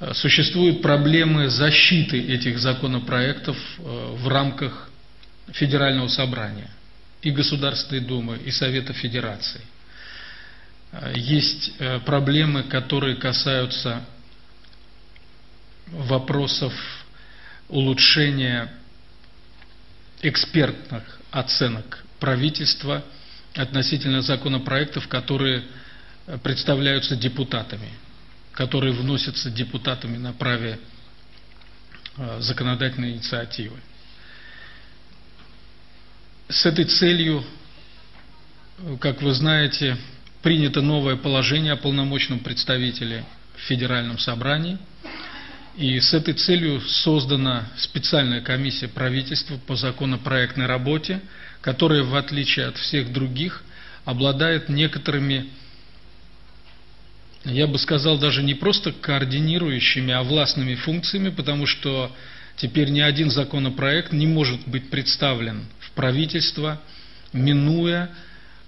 [0.00, 3.82] Э, существуют проблемы защиты этих законопроектов э,
[4.18, 4.90] в рамках
[5.52, 6.70] Федерального собрания
[7.22, 9.62] и Государственной Думы, и Совета Федерации.
[10.92, 11.72] Э, есть
[12.04, 14.02] проблемы, которые касаются
[15.88, 16.72] вопросов
[17.68, 18.72] улучшения
[20.22, 23.04] экспертных оценок правительства
[23.54, 25.64] относительно законопроектов, которые
[26.42, 27.90] представляются депутатами,
[28.52, 30.78] которые вносятся депутатами на праве
[32.16, 33.78] э, законодательной инициативы.
[36.48, 37.44] С этой целью,
[39.00, 39.96] как вы знаете,
[40.42, 43.24] принято новое положение о полномочном представителе
[43.56, 44.78] в Федеральном собрании.
[45.76, 51.20] И с этой целью создана специальная комиссия правительства по законопроектной работе,
[51.60, 53.62] которая, в отличие от всех других,
[54.04, 55.50] обладает некоторыми
[57.44, 62.10] я бы сказал, даже не просто координирующими, а властными функциями, потому что
[62.56, 66.80] теперь ни один законопроект не может быть представлен в правительство,
[67.32, 68.10] минуя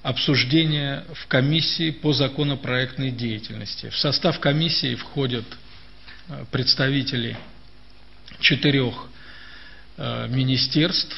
[0.04, 3.88] обсуждение в комиссии по законопроектной деятельности.
[3.88, 5.44] В состав комиссии входят
[6.50, 7.36] представители
[8.40, 9.08] четырех
[9.96, 11.16] э, министерств,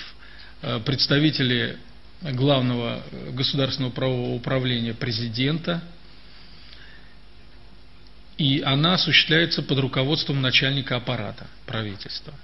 [0.62, 1.78] э, представители
[2.22, 5.82] главного государственного правового управления президента,
[8.36, 12.34] и она осуществляется под руководством начальника аппарата правительства.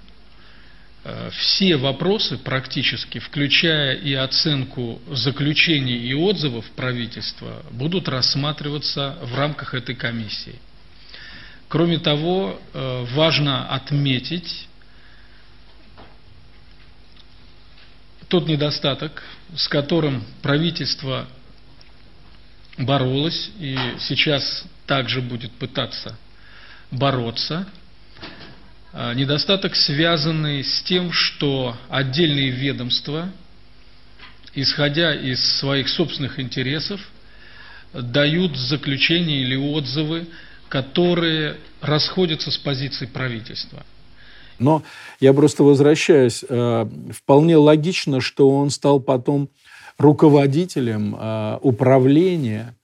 [1.03, 9.73] э, все вопросы практически, включая и оценку заключений и отзывов правительства, будут рассматриваться в рамках
[9.73, 10.59] этой комиссии.
[11.69, 14.67] Кроме того, э, важно отметить
[18.29, 19.23] тот недостаток,
[19.55, 21.27] с которым правительство
[22.77, 26.17] боролось и сейчас также будет пытаться
[26.91, 27.67] бороться.
[28.93, 33.29] А, недостаток, связанный с тем, что отдельные ведомства,
[34.53, 37.01] исходя из своих собственных интересов,
[37.93, 40.27] дают заключения или отзывы,
[40.69, 43.85] которые расходятся с позицией правительства.
[44.59, 44.83] Но
[45.19, 46.43] я просто возвращаюсь.
[46.47, 49.49] Э, вполне логично, что он стал потом
[49.97, 52.75] руководителем э, управления,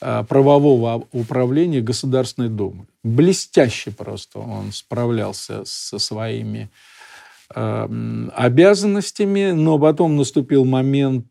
[0.00, 2.86] э, правового управления Государственной Думы.
[3.02, 6.70] Блестяще просто он справлялся со своими
[7.50, 11.28] обязанностями, но потом наступил момент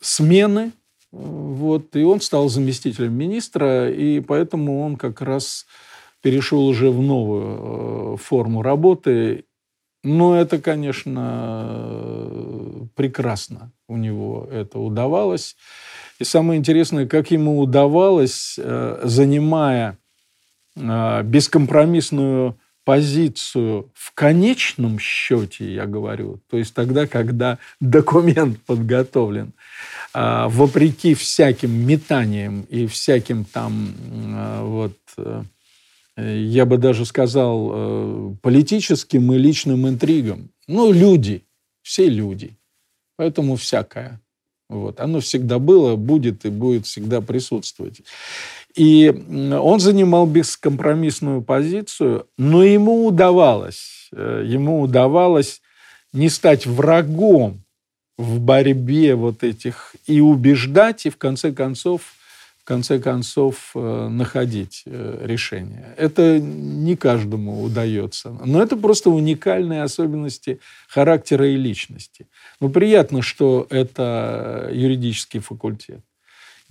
[0.00, 0.72] смены,
[1.10, 5.66] вот, и он стал заместителем министра, и поэтому он как раз
[6.20, 9.44] перешел уже в новую э, форму работы.
[10.04, 11.98] Но это, конечно,
[12.94, 15.56] прекрасно у него это удавалось.
[16.18, 19.98] И самое интересное, как ему удавалось, э, занимая
[20.76, 29.52] э, бескомпромиссную позицию в конечном счете, я говорю, то есть тогда, когда документ подготовлен,
[30.14, 33.94] вопреки всяким метаниям и всяким там
[34.62, 34.94] вот
[36.18, 40.50] Э, я бы даже сказал, э, политическим и личным интригам.
[40.66, 41.44] Ну, люди,
[41.82, 42.56] все люди.
[43.16, 44.20] Поэтому всякое.
[44.68, 45.00] Вот.
[45.00, 48.02] Оно всегда было, будет и будет всегда присутствовать.
[48.74, 55.62] И он занимал бескомпромиссную позицию, но ему удавалось, э, ему удавалось
[56.12, 57.62] не стать врагом
[58.18, 62.02] в борьбе вот этих и убеждать, и в конце концов
[62.68, 65.94] конце концов э, находить э, решение.
[65.96, 68.36] Это не каждому удается.
[68.44, 72.26] Но это просто уникальные особенности характера и личности.
[72.60, 76.00] Но приятно, что это юридический факультет.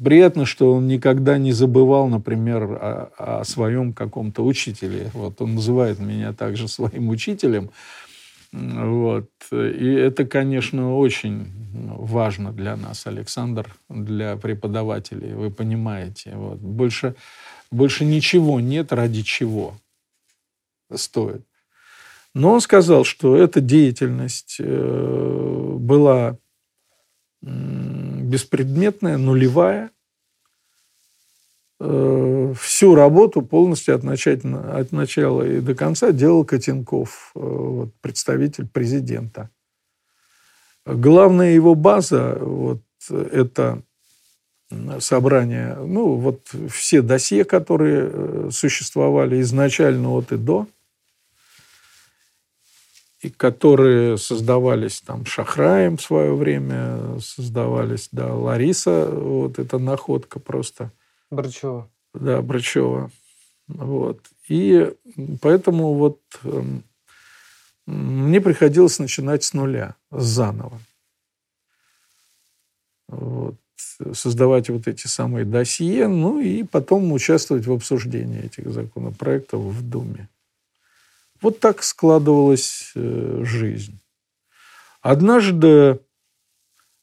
[0.04, 5.10] Приятно, что он никогда не забывал, например, о, о своем каком-то учителе.
[5.16, 7.72] Вот он называет меня также своим учителем.
[8.52, 9.30] Вот.
[9.52, 16.34] И это, конечно, очень важно для нас, Александр, для преподавателей, вы понимаете.
[16.36, 16.60] Вот.
[16.60, 17.16] Больше,
[17.72, 19.76] больше ничего нет, ради чего
[20.94, 21.44] стоит.
[22.34, 26.38] Но он сказал, что эта деятельность э, была
[27.42, 29.92] беспредметная, нулевая,
[31.80, 38.68] всю работу полностью от, начала, от начала и до конца делал Котенков, э, вот, представитель
[38.68, 39.50] президента.
[40.86, 43.84] Главная его база вот, это
[45.00, 50.68] собрание, ну, вот все досье, которые э, существовали изначально от и до,
[53.22, 60.92] и которые создавались там Шахраем в свое время, создавались, да, Лариса, вот эта находка просто–
[61.30, 61.90] Брачева.
[62.14, 63.12] Да, Брачева.
[63.68, 64.22] Вот.
[64.48, 64.94] И
[65.42, 66.64] поэтому вот э,
[67.86, 70.80] мне приходилось начинать с нуля, заново.
[73.08, 73.56] Вот.
[74.14, 80.30] Создавать вот эти самые досье, ну и потом участвовать в обсуждении этих законопроектов в Думе.
[81.42, 84.00] Вот так складывалась э, жизнь.
[85.02, 86.00] Однажды,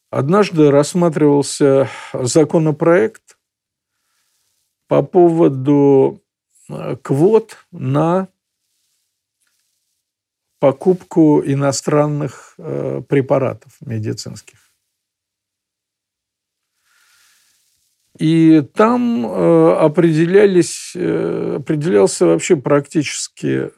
[0.09, 3.34] однажды рассматривался законопроект,
[4.87, 6.21] по поводу
[6.69, 8.27] э, квот на
[10.59, 14.59] покупку иностранных э, препаратов медицинских.
[18.17, 23.71] И там э, определялись, определялся вообще практически,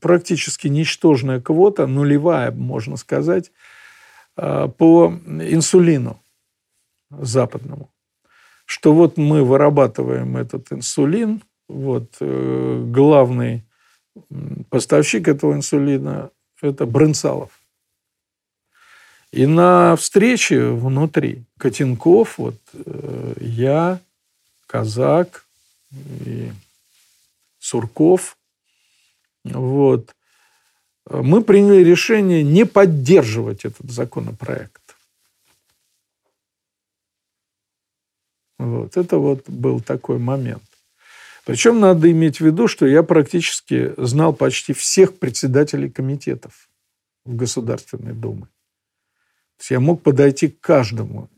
[0.00, 3.50] практически ничтожная квота, нулевая, можно сказать,
[4.36, 6.22] по инсулину
[7.10, 7.92] западному
[8.72, 13.64] что вот мы вырабатываем этот инсулин, вот э, главный
[14.70, 16.30] поставщик этого инсулина–
[16.62, 17.50] это Брынцалов.
[19.30, 24.00] И на встрече внутри Котенков, вот э, я,
[24.66, 25.44] Казак
[26.24, 26.50] и
[27.58, 28.38] Сурков,
[29.44, 30.14] вот,
[31.10, 34.81] мы приняли решение не поддерживать этот законопроект.
[38.62, 38.96] Вот.
[38.96, 40.62] Это вот был такой момент.
[41.44, 46.68] Причем надо иметь в виду, что я практически знал почти всех председателей комитетов
[47.24, 48.42] в Государственной Думе.
[48.42, 51.28] То есть я мог подойти к каждому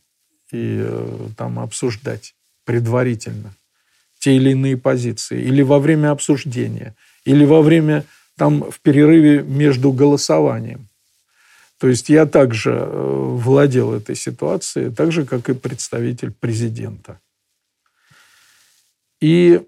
[0.52, 2.34] и э, там обсуждать
[2.64, 3.54] предварительно
[4.18, 6.94] те или иные позиции, или во время обсуждения,
[7.24, 8.04] или во время
[8.36, 10.88] там в перерыве между голосованием.
[11.84, 17.20] То есть я также э, владел этой ситуацией, так же, как и представитель президента.
[19.20, 19.60] И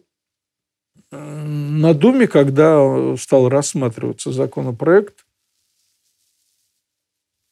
[1.11, 5.27] на Думе, когда стал рассматриваться законопроект,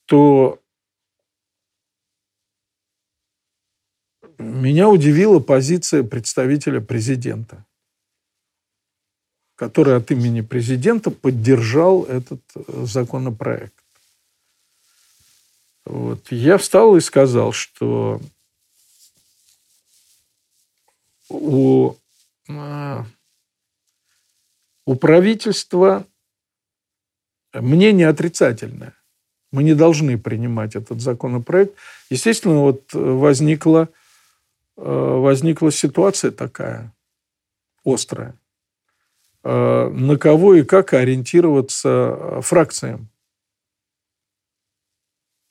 [0.06, 0.58] то
[4.38, 7.66] меня удивила позиция представителя президента,
[9.56, 13.83] который от имени президента поддержал этот э, законопроект.
[15.86, 16.32] Вот.
[16.32, 18.20] Я встал и сказал, что
[21.28, 21.94] у,
[22.48, 23.04] а,
[24.86, 26.06] у правительства
[27.52, 28.94] мнение отрицательное.
[29.52, 31.76] Мы не должны принимать этот законопроект.
[32.10, 33.88] Естественно, вот возникла,
[34.76, 36.92] э, возникла ситуация такая
[37.84, 38.34] острая.
[39.44, 43.08] Э, на кого и как ориентироваться фракциям.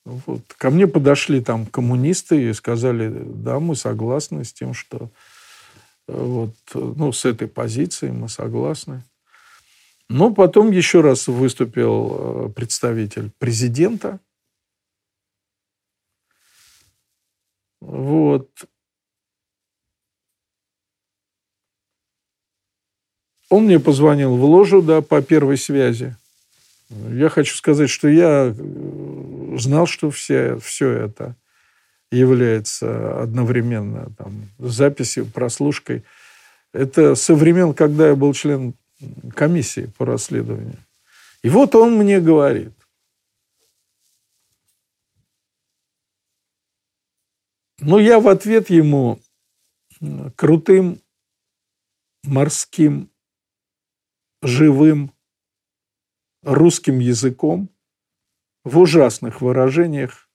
[0.04, 0.42] Вот.
[0.58, 5.10] Ко мне подошли там коммунисты и сказали, да, мы согласны с тем, что
[6.08, 9.02] э, вот, ну, с этой позицией мы согласны.
[10.10, 14.20] Но потом еще раз выступил э, представитель президента.
[17.80, 18.50] Вот.
[23.48, 26.16] Он мне позвонил в ложу, да, по первой связи.
[26.90, 28.54] Я хочу сказать, что я э,
[29.58, 31.36] знал, что все, все это
[32.10, 36.04] является одновременно там, записью, прослушкой.
[36.72, 38.74] Это со времен, когда я был член
[39.34, 40.78] комиссии по расследованию.
[41.42, 42.72] И вот он мне говорит,
[47.80, 49.20] ну, я в ответ ему
[50.36, 51.00] крутым,
[52.22, 53.10] морским,
[54.42, 55.12] живым
[56.42, 57.73] русским языком
[58.64, 60.28] в ужасных выражениях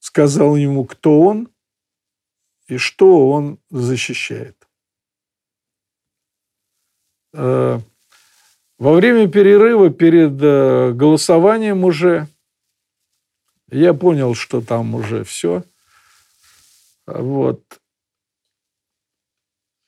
[0.00, 1.48] сказал ему, кто он
[2.66, 4.56] и что он защищает.
[7.34, 7.78] Э,
[8.78, 12.26] во время перерыва перед э, голосованием уже
[13.70, 15.64] я понял, что там уже все.
[17.06, 17.62] Вот.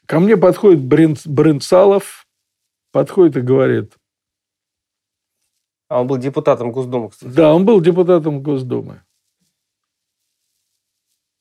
[0.07, 2.27] Ко мне подходит Брынцалов,
[2.93, 3.95] подходит и говорит,
[5.89, 7.32] а он был депутатом Госдумы, кстати.
[7.32, 9.02] Да, он был депутатом Госдумы.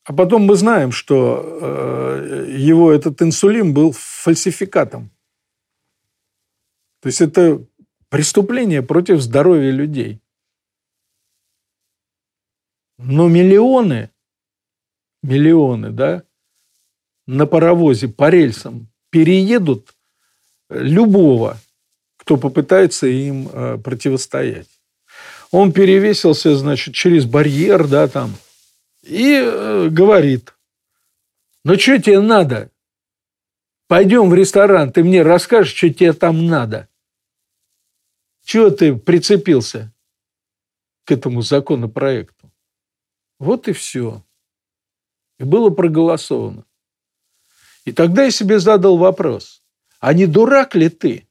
[0.05, 5.11] А потом мы знаем, что э, его этот инсулин был фальсификатом.
[6.99, 7.65] То есть это
[8.09, 10.21] преступление против здоровья людей.
[12.97, 14.11] Но миллионы,
[15.21, 16.23] миллионы, да,
[17.25, 19.95] на паровозе по рельсам переедут
[20.69, 21.57] любого
[22.23, 24.69] кто попытается им э, противостоять.
[25.51, 28.33] Он перевесился, значит, через барьер, да, там,
[29.03, 30.53] и э, говорит,
[31.65, 32.71] ну, что тебе надо?
[33.87, 36.87] Пойдем в ресторан, ты мне расскажешь, что тебе там надо.
[38.45, 39.93] Чего ты прицепился
[41.03, 42.51] к этому законопроекту?
[43.37, 44.23] Вот и все.
[45.39, 46.63] И было проголосовано.
[47.83, 49.61] И тогда я себе задал вопрос,
[49.99, 51.27] а не дурак ли ты?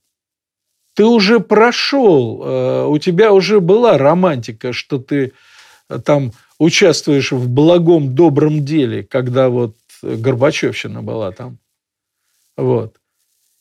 [0.95, 5.33] Ты уже прошел, э, у тебя уже была романтика, что ты
[5.89, 11.59] э, там участвуешь в благом, добром деле, когда вот Горбачевщина была там.
[12.57, 12.97] Вот.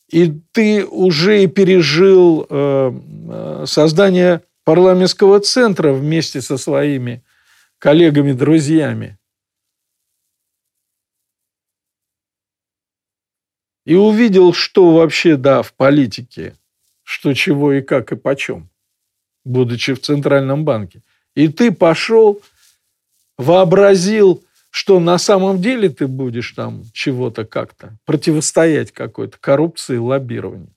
[0.08, 7.22] И ты уже пережил э, создание парламентского центра вместе со своими
[7.78, 9.18] коллегами, друзьями.
[13.84, 16.56] И увидел, что вообще, да, в политике–
[17.12, 18.70] что чего и как и почем,
[19.44, 21.02] будучи в Центральном банке.
[21.34, 22.40] И ты пошел,
[23.36, 30.74] вообразил, что на самом деле ты будешь там чего-то как-то противостоять какой-то коррупции, лоббированию.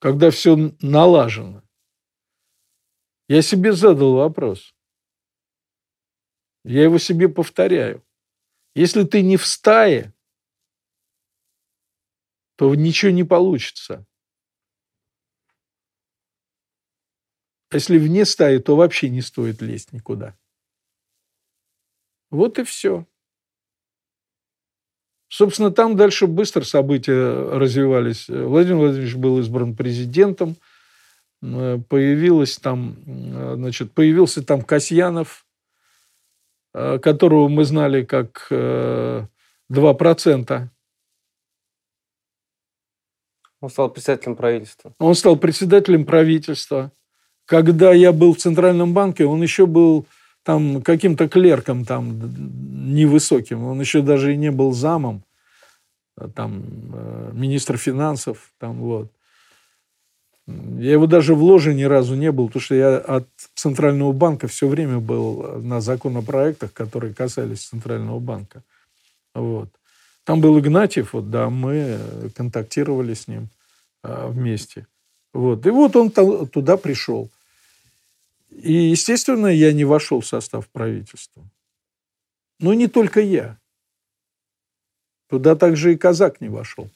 [0.00, 1.62] Когда все налажено.
[3.28, 4.74] Я себе задал вопрос.
[6.62, 8.04] Я его себе повторяю.
[8.74, 10.12] Если ты не в стае,
[12.56, 14.06] то ничего не получится.
[17.70, 20.36] А если вне стаи, то вообще не стоит лезть никуда.
[22.30, 23.06] Вот и все.
[25.28, 28.28] Собственно, там дальше быстро события развивались.
[28.28, 30.56] Владимир Владимирович был избран президентом,
[31.42, 35.46] Э, появилось там, э, значит, появился там Касьянов,
[36.74, 40.68] э, которого мы знали как 2%.
[43.60, 44.92] Он стал председателем правительства.
[44.98, 46.92] Он стал председателем правительства.
[47.46, 50.04] Когда я был в Центральном банке, он еще был
[50.42, 52.20] там каким-то клерком там
[52.94, 53.64] невысоким.
[53.64, 55.22] Он еще даже и не был замом,
[56.34, 56.64] там,
[57.32, 59.10] министр финансов, там вот.
[60.46, 64.46] Я его даже в ложе ни разу не был, потому что я от Центрального банка
[64.46, 68.62] все время был на законопроектах, которые касались Центрального банка.
[69.34, 69.68] Вот.
[70.22, 71.98] Там был Игнатьев, вот, да, мы
[72.36, 73.48] контактировали с ним
[74.02, 74.86] а, вместе.
[75.34, 75.66] Вот.
[75.66, 77.28] И вот он туда пришел.
[78.50, 81.48] И, естественно, я не вошел в состав правительства.
[82.58, 83.58] Но не только я.
[85.28, 86.90] Туда также и казак не вошел.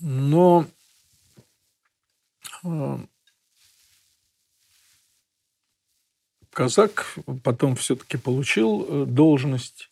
[0.00, 0.66] Но
[2.62, 2.98] э,
[6.50, 9.90] казак потом все-таки получил э, должность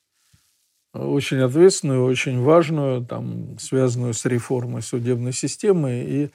[0.92, 6.30] э, очень ответственную, очень важную, там, связанную с реформой судебной системы и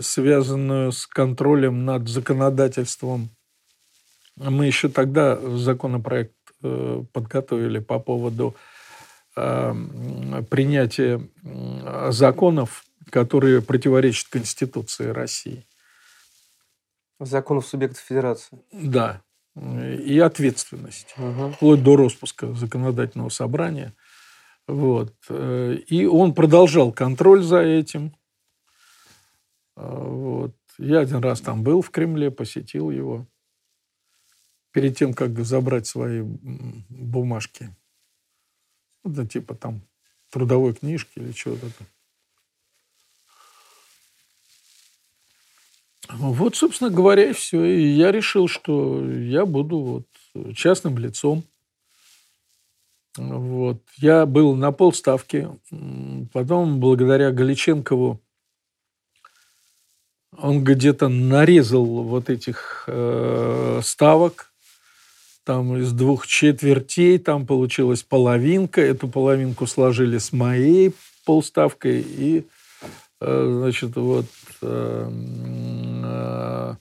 [0.00, 3.30] связанную с контролем над законодательством.
[4.36, 6.34] Мы еще тогда законопроект
[7.12, 8.54] подготовили по поводу
[9.34, 11.20] принятия
[12.10, 15.64] законов которые противоречат Конституции России.
[17.20, 18.58] Законов субъектов федерации.
[18.72, 19.22] Да.
[19.56, 21.14] И ответственность.
[21.16, 21.52] Угу.
[21.52, 23.94] Вплоть до распуска законодательного собрания.
[24.68, 25.14] Вот.
[25.30, 28.14] И он продолжал контроль за этим.
[29.78, 30.56] Вот.
[30.78, 33.26] Я один раз там был в Кремле, посетил его.
[34.72, 37.74] Перед тем, как забрать свои бумажки.
[39.04, 39.82] Это типа там
[40.30, 41.86] трудовой книжки или чего-то там.
[46.10, 47.64] Вот, собственно говоря, и все.
[47.64, 51.44] И я решил, что я буду вот частным лицом.
[53.16, 53.80] Вот.
[53.98, 55.48] Я был на полставки.
[56.32, 58.20] Потом, благодаря Галиченкову,
[60.40, 64.52] он где-то нарезал вот этих э, ставок.
[65.44, 68.80] Там из двух четвертей там получилась половинка.
[68.80, 70.94] Эту половинку сложили с моей
[71.24, 72.04] полставкой.
[72.06, 72.46] И,
[73.20, 74.26] э, значит, вот
[74.62, 75.10] э,
[76.08, 76.74] Э,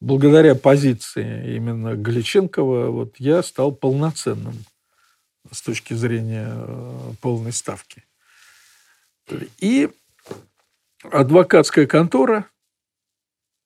[0.00, 4.64] благодаря позиции именно Галиченкова вот я стал полноценным
[5.50, 8.04] с точки зрения э, полной ставки.
[9.58, 9.88] И
[11.10, 12.46] адвокатская контора,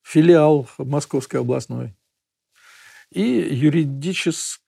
[0.05, 1.97] филиал Московской областной,
[3.11, 4.61] и юридическая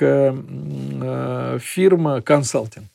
[0.00, 2.88] э, фирма консалтинг.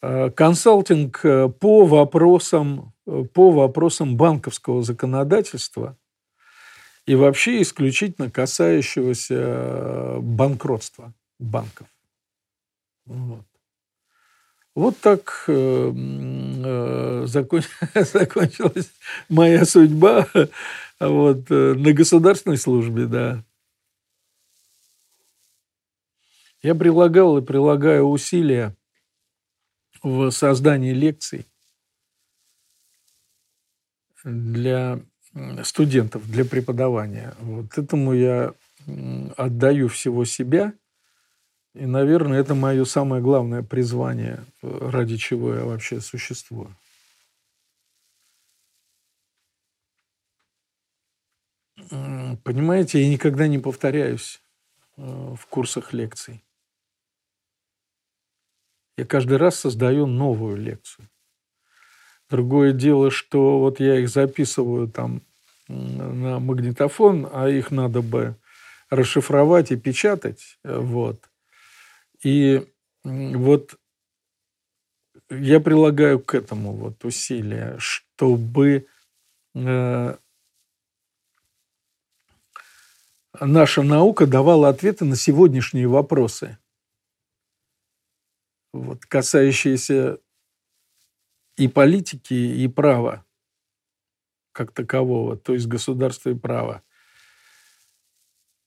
[0.00, 1.20] Консалтинг
[1.60, 2.94] по вопросам
[3.32, 5.96] по вопросам банковского законодательства
[7.06, 11.88] и вообще исключительно касающегося э, банкротства банков.
[13.06, 13.44] Вот,
[14.74, 17.62] вот так э, э, закон...
[17.94, 18.92] закончилась
[19.28, 20.26] моя судьба
[21.00, 23.44] вот, э, на государственной службе, да.
[26.62, 28.76] Я прилагал и прилагаю усилия
[30.02, 31.46] в создании лекций
[34.24, 35.00] для
[35.64, 37.34] студентов, для преподавания.
[37.40, 38.52] Вот этому я
[39.36, 40.74] отдаю всего себя.
[41.74, 46.74] И, наверное, это мое самое главное призвание, ради чего я вообще существую.
[52.44, 54.40] Понимаете, я никогда не повторяюсь
[54.96, 56.42] э, в курсах лекций.
[58.96, 61.08] Я каждый раз создаю новую лекцию.
[62.28, 65.22] Другое дело, что вот я их записываю там
[65.68, 68.36] на магнитофон, а их надо бы
[68.90, 70.58] расшифровать и печатать.
[70.62, 71.29] Вот.
[72.22, 72.66] И
[73.02, 73.78] вот
[75.30, 78.86] я прилагаю к этому вот усилия, чтобы
[79.54, 80.16] э,
[83.40, 86.58] наша наука давала ответы на сегодняшние вопросы,
[88.72, 90.18] вот, касающиеся
[91.56, 93.24] и политики, и права
[94.52, 96.82] как такового, то есть государства и права,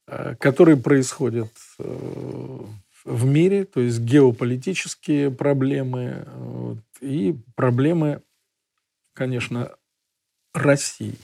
[0.07, 2.65] э, которые происходят э,
[3.03, 8.21] в мире, то есть геополитические проблемы и проблемы,
[9.13, 9.75] конечно,
[10.53, 11.17] России.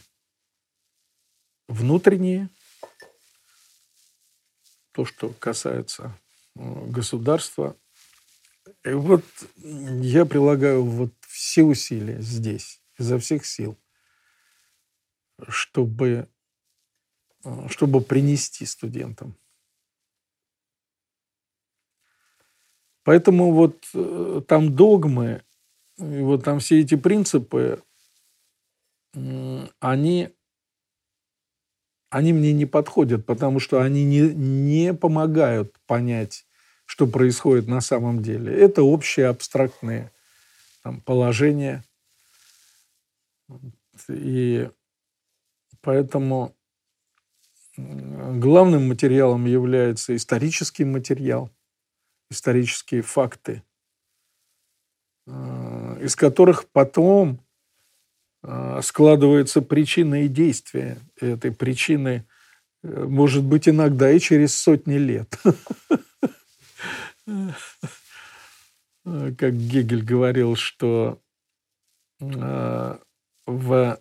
[1.67, 2.49] Внутренние
[4.91, 6.17] то, что касается
[6.55, 7.77] э, государства.
[8.83, 9.23] И вот
[9.55, 13.77] я прилагаю вот все усилия здесь, изо всех сил,
[15.47, 16.27] чтобы,
[17.45, 19.37] э, чтобы принести студентам.
[23.09, 25.41] Поэтому вот э, там догмы,
[25.97, 27.81] и вот там все эти принципы,
[29.79, 30.29] они,
[32.11, 36.45] они мне не подходят, потому что они не, не помогают понять,
[36.85, 38.53] что происходит на самом деле.
[38.53, 40.11] Это общие абстрактные
[40.83, 41.83] там, положения.
[44.07, 44.69] И
[45.81, 46.55] поэтому
[47.75, 51.49] главным материалом является исторический материал,
[52.29, 53.63] исторические факты,
[55.27, 57.43] э, из которых потом
[58.43, 62.27] э, складываются причины и действия этой причины,
[62.83, 65.35] э, может быть, иногда и через сотни лет.
[69.03, 71.21] Как Гегель говорил, что
[72.19, 73.99] в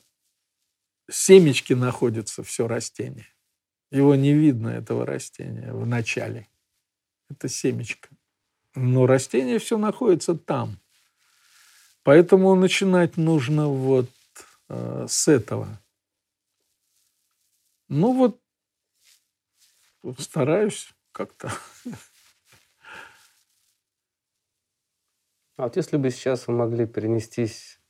[1.11, 3.29] семечке находится все растение.
[3.91, 6.49] Его не видно, этого растения, в начале.
[7.31, 8.09] Это семечко.
[8.81, 10.79] Но растение все находится там.
[12.05, 14.09] Поэтому начинать нужно вот
[14.69, 15.67] э, с этого.
[17.89, 18.41] Ну вот,
[20.21, 21.51] стараюсь как-то.
[25.57, 27.81] А вот если бы сейчас вы могли перенестись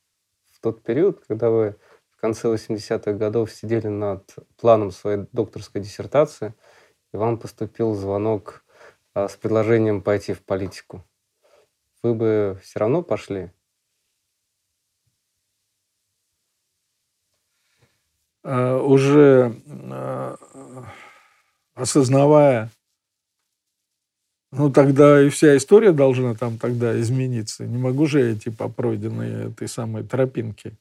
[0.51, 1.75] в тот период, когда вы
[2.09, 6.55] в конце 80-х годов сидели над планом своей докторской диссертации,
[7.13, 8.65] и вам поступил звонок
[9.27, 11.03] с предложением пойти в политику,
[12.03, 13.51] вы бы все равно пошли?
[18.43, 19.53] А, уже
[19.91, 20.37] а,
[21.75, 22.71] осознавая,
[24.51, 27.65] ну тогда и вся история должна там тогда измениться.
[27.65, 30.77] Не могу же я идти по пройденной этой самой тропинке.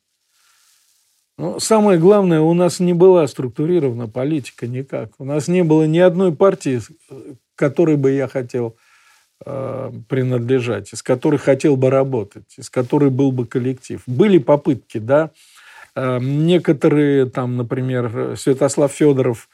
[1.38, 5.12] Но самое главное, у нас не была структурирована политика никак.
[5.20, 6.80] У нас не было ни одной партии,
[7.54, 8.76] которой бы я хотел
[9.46, 14.02] э, принадлежать, из которой хотел бы работать, из которой был бы коллектив.
[14.08, 15.30] Были попытки, да.
[15.94, 19.48] Э, некоторые, там, например, Святослав Федоров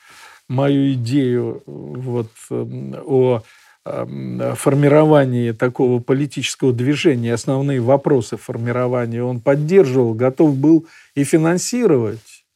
[0.49, 3.43] мою идею вот, о
[3.85, 12.47] формировании такого политического движения, основные вопросы формирования он поддерживал, готов был и финансировать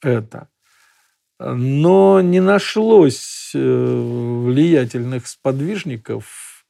[0.00, 0.48] это.
[1.38, 6.64] Но не нашлось э, влиятельных сподвижников,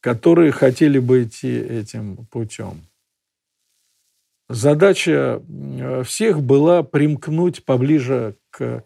[0.00, 2.86] которые хотели бы идти этим путем.
[4.48, 8.82] Задача э, всех была примкнуть поближе к э,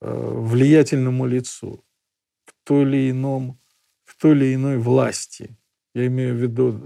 [0.00, 1.84] влиятельному лицу,
[2.44, 3.58] к той или иному,
[4.18, 5.56] той или иной власти.
[5.94, 6.80] Я имею в виду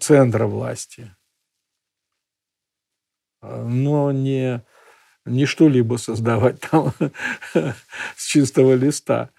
[0.00, 1.10] центра власти
[3.42, 4.62] но не,
[5.24, 6.92] не что-либо создавать там
[8.16, 9.30] с чистого листа.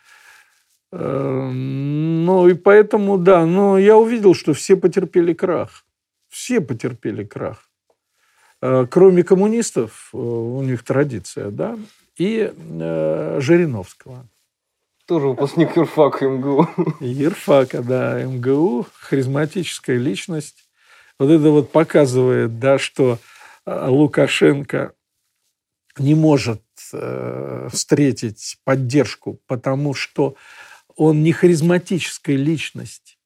[0.92, 5.86] Эм, ну и поэтому, да, но я увидел, что все потерпели крах.
[6.30, 7.70] Все потерпели крах.
[8.62, 11.78] Э, кроме коммунистов, э, у них традиция, да,
[12.18, 14.28] и э, Жириновского.
[15.06, 16.68] Тоже выпускник юрфака МГУ.
[17.00, 20.64] Юрфака, да, МГУ, харизматическая личность.
[21.20, 23.20] Вот это вот показывает, да, что
[23.66, 24.94] Э, Лукашенко
[25.98, 26.62] не может
[26.92, 30.36] э, встретить поддержку, потому что
[30.96, 33.18] он не харизматическая личность.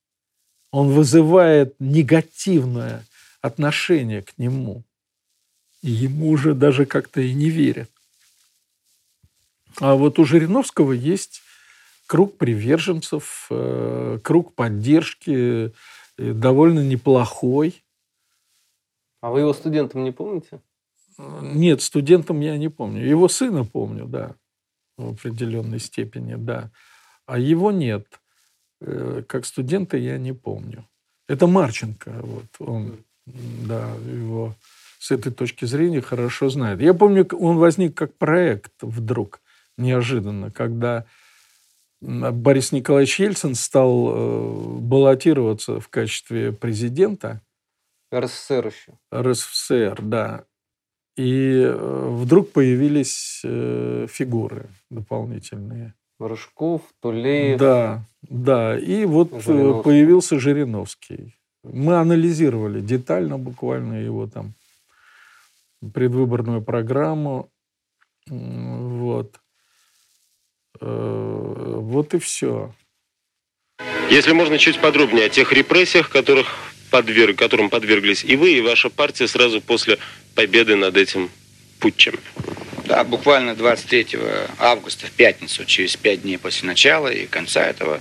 [0.71, 3.05] Он вызывает негативное
[3.41, 4.83] отношение к нему.
[5.81, 7.89] И ему уже даже как-то и не верят.
[9.79, 11.41] А вот у Жириновского есть
[12.07, 15.73] круг приверженцев, э, круг поддержки
[16.17, 17.84] довольно неплохой.
[19.21, 20.61] А вы его студентом не помните?
[21.17, 23.05] Нет, студентом я не помню.
[23.05, 24.35] Его сына помню, да,
[24.97, 26.71] в определенной степени, да.
[27.25, 28.19] А его нет.
[28.79, 30.88] Э, как студента я не помню.
[31.27, 34.55] Это Марченко, вот он, да, его
[34.99, 36.81] с этой точки зрения хорошо знает.
[36.81, 39.41] Я помню, он возник как проект вдруг,
[39.77, 41.05] неожиданно, когда
[42.01, 47.41] Борис Николаевич Ельцин стал э, баллотироваться в качестве президента–
[48.13, 48.93] РСФСР еще.
[49.13, 50.45] РСФСР, да.
[51.15, 55.93] И э, вдруг появились э, фигуры дополнительные.
[56.19, 57.59] Рыжков, Тулеев.
[57.59, 58.77] Да, да.
[58.77, 59.83] И вот Жириновский.
[59.83, 61.35] появился Жириновский.
[61.63, 64.53] Мы анализировали детально буквально его там
[65.93, 67.49] предвыборную программу.
[68.27, 69.39] Вот.
[70.81, 72.73] Э, вот и все.
[74.09, 76.47] Если можно чуть подробнее о тех репрессиях, которых
[76.89, 79.97] подверг, которым подверглись и вы, и ваша партия сразу после
[80.35, 81.29] победы над этим
[81.79, 82.15] путчем.
[82.85, 84.17] Да, буквально 23
[84.59, 87.99] августа, в пятницу, через пять дней после начала и конца этого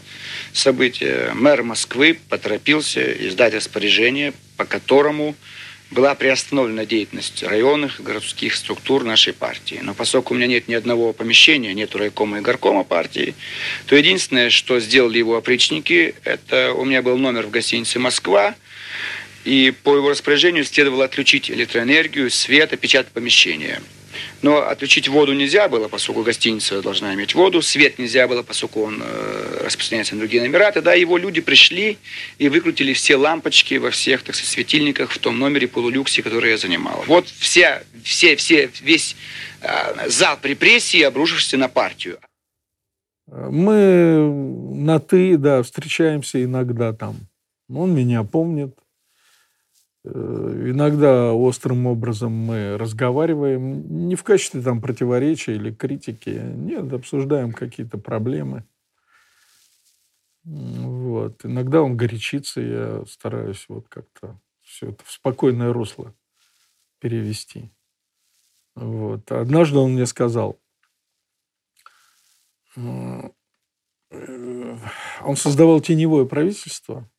[0.53, 5.35] события, мэр Москвы поторопился издать распоряжение, по которому
[5.91, 9.79] была приостановлена деятельность районных городских структур нашей партии.
[9.83, 13.35] Но поскольку у меня нет ни одного помещения, нет райкома и горкома партии,
[13.87, 18.55] то единственное, что сделали его опричники, это у меня был номер в гостинице «Москва»,
[19.45, 23.81] и по его распоряжению следовало отключить электроэнергию, свет, опечатать помещение.
[24.43, 27.63] Но отключить воду нельзя было, поскольку гостиница должна иметь воду.
[27.63, 30.73] Свет нельзя было, поскольку он э, распространяется на другие номера.
[30.73, 31.99] Тогда его люди пришли
[32.39, 36.59] и выкрутили все лампочки во всех, так сказать, светильниках в том номере полулюксе, который я
[36.59, 37.05] занимал.
[37.07, 39.17] Вот вся, все, все, весь
[39.61, 42.19] э, зал репрессий, обрушившийся на партию.
[43.27, 44.21] Мы
[44.75, 47.17] на «ты», да, встречаемся иногда там.
[47.69, 48.77] Он меня помнит.
[50.09, 57.53] Э, иногда острым образом мы разговариваем, не в качестве там противоречия или критики, нет, обсуждаем
[57.53, 58.65] какие-то проблемы.
[60.45, 61.45] Вот.
[61.45, 66.15] Иногда он горячится, я стараюсь вот как-то все это в спокойное русло
[67.01, 67.73] перевести.
[68.77, 69.33] Вот.
[69.33, 70.61] Однажды он мне сказал,
[72.77, 73.31] э,
[74.11, 77.11] он создавал теневое правительство,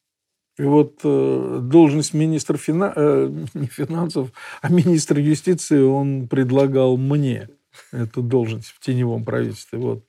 [0.58, 2.92] и вот э, должность министра фина...
[2.96, 4.32] э, не финансов,
[4.62, 7.50] а министра юстиции он предлагал мне
[7.92, 9.78] эту должность в теневом правительстве.
[9.78, 10.04] Вот.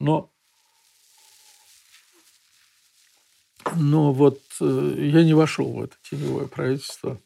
[0.00, 0.32] Но,
[3.76, 7.18] но вот э, я не вошел в это теневое правительство.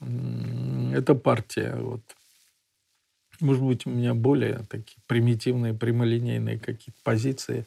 [0.00, 1.76] Это партия.
[1.76, 2.02] Вот.
[3.38, 7.64] Может быть, у меня более такие примитивные, прямолинейные какие-то позиции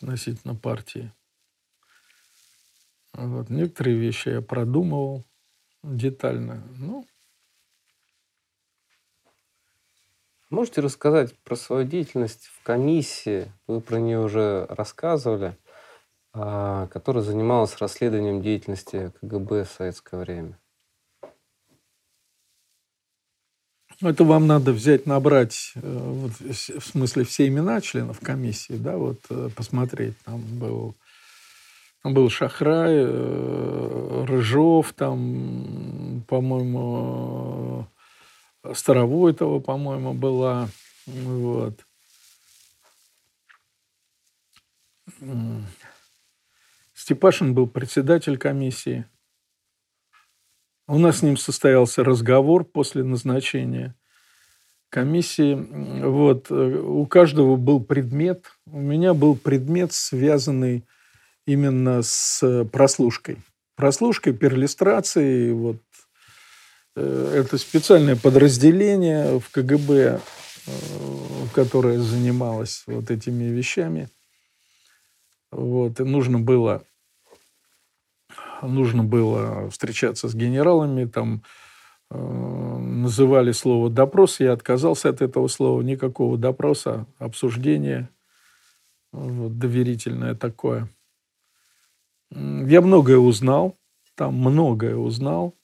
[0.00, 1.12] относительно партии.
[3.14, 3.50] Вот.
[3.50, 5.24] Некоторые вещи я продумывал
[5.82, 6.62] детально.
[6.78, 7.04] Ну,
[10.50, 13.52] Можете рассказать про свою деятельность в комиссии?
[13.66, 15.58] Вы про нее уже рассказывали,
[16.32, 20.58] а, которая занималась расследованием деятельности КГБ в советское время.
[24.00, 29.18] Это вам надо взять, набрать, э, вот, в смысле, все имена членов комиссии, да, вот
[29.28, 30.16] э, посмотреть.
[30.24, 30.94] Там был
[32.04, 37.86] был Шахрай, э, Рыжов, там, по-моему,
[38.72, 40.68] Старовойтова, по-моему, была.
[41.06, 41.84] Вот.
[46.94, 49.06] Степашин был председатель комиссии.
[50.86, 53.94] У нас с ним состоялся разговор после назначения
[54.90, 55.54] комиссии.
[55.54, 56.50] Вот.
[56.50, 58.46] У каждого был предмет.
[58.66, 60.86] У меня был предмет, связанный
[61.48, 63.38] именно с прослушкой.
[63.74, 65.52] Прослушкой, перлюстрацией.
[65.52, 65.78] Вот.
[66.94, 70.20] Э, это специальное подразделение в КГБ, э,
[71.54, 74.10] которое занималось вот этими вещами.
[75.50, 76.00] Вот.
[76.00, 76.82] И нужно было,
[78.60, 81.42] нужно было встречаться с генералами, там
[82.10, 88.10] э, называли слово «допрос», я отказался от этого слова, никакого допроса, обсуждения,
[89.12, 90.90] вот, доверительное такое–
[92.30, 93.76] я многое узнал,
[94.14, 95.54] там многое узнал.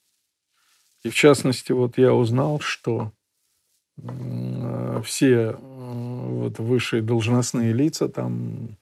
[1.03, 3.12] И в частности, вот я узнал, что
[5.05, 8.77] все э, вот, высшие должностные лица там,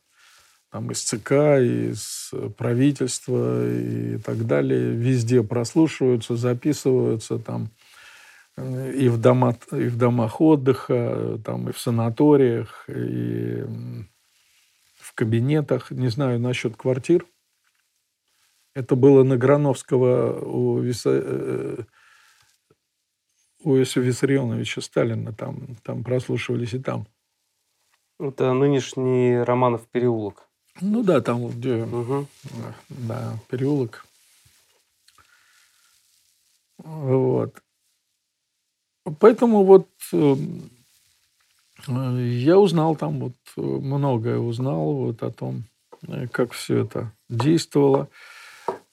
[0.71, 7.69] там из ЦК, из правительства и так далее, везде прослушиваются, записываются там
[8.57, 13.65] э, и в, дома, и в домах отдыха, там, и в санаториях, и
[14.99, 15.91] в кабинетах.
[15.91, 17.27] Не знаю насчет квартир.
[18.75, 21.11] Это было на Грановского у, Виса...
[21.13, 21.79] Э,
[23.65, 25.33] у Иосифа Виссарионовича Сталина.
[25.33, 27.07] Там, там прослушивались и там.
[28.19, 30.49] Это нынешний Романов переулок.
[30.81, 31.83] Ну да, там где...
[31.83, 32.27] Угу.
[32.89, 34.07] Да, переулок.
[36.79, 37.63] Вот.
[39.19, 40.37] Поэтому вот э,
[41.89, 45.65] я узнал там вот многое узнал вот о том,
[46.07, 48.09] э, как все это действовало.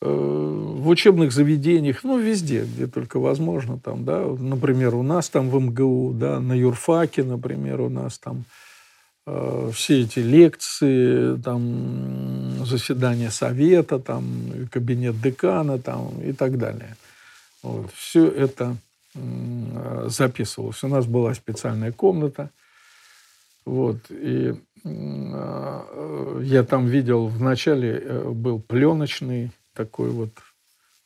[0.01, 5.49] Э, в учебных заведениях, ну, везде, где только возможно, там, да, например, у нас там
[5.49, 8.45] в МГУ, да, на юрфаке, например, у нас там
[9.27, 14.23] э, все эти лекции, там, заседания совета, там,
[14.71, 16.95] кабинет декана, там, и так далее.
[17.61, 18.77] Вот, все это
[19.15, 20.81] э, записывалось.
[20.81, 22.51] У нас была специальная комната,
[23.65, 23.97] Вот.
[24.09, 24.55] И
[24.85, 30.31] э, я там видел, вначале э, был пленочный такой вот,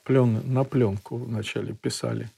[0.03, 2.29] плен, на пленку вначале писали.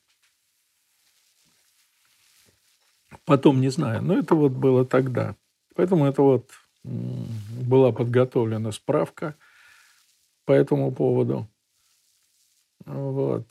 [3.25, 5.35] Потом не знаю, но это вот было тогда.
[5.75, 6.51] Поэтому это вот
[6.83, 9.35] была подготовлена справка
[10.45, 11.47] по этому поводу.
[12.85, 13.45] Вот.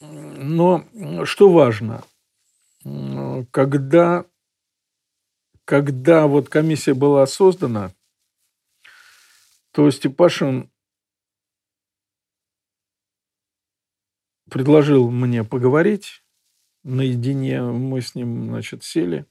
[0.00, 0.84] Но
[1.24, 2.02] что важно,
[3.50, 4.24] когда,
[5.64, 7.92] когда вот комиссия была создана,
[9.78, 10.72] то Степашин
[14.50, 16.24] предложил мне поговорить
[16.82, 17.62] наедине.
[17.62, 19.24] Мы с ним, значит, сели.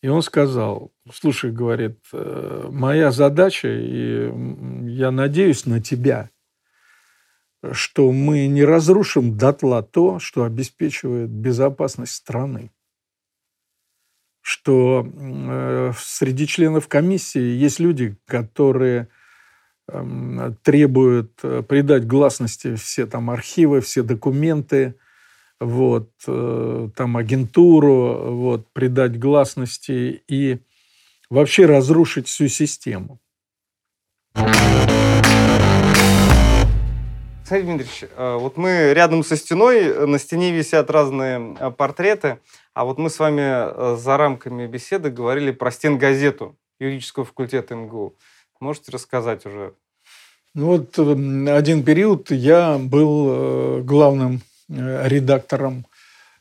[0.00, 4.32] И он сказал, слушай, говорит, «Э, моя задача, и
[4.88, 6.30] я надеюсь на тебя,
[7.72, 12.72] что мы не разрушим дотла то, что обеспечивает безопасность страны.
[14.40, 19.10] Что э, среди членов комиссии есть люди, которые
[19.88, 24.94] эм, требуют э, придать гласности все там архивы, все документы,
[25.60, 30.58] вот, э, там агентуру, вот, придать гласности и
[31.30, 33.20] вообще разрушить всю систему.
[37.40, 42.38] Александр Дмитриевич, э, вот мы рядом со стеной, на стене висят разные портреты,
[42.72, 48.16] а вот мы с вами за рамками беседы говорили про стенгазету юридического факультета МГУ.
[48.60, 49.74] Можете рассказать уже?
[50.54, 55.84] Ну вот один период я был главным Э, редактором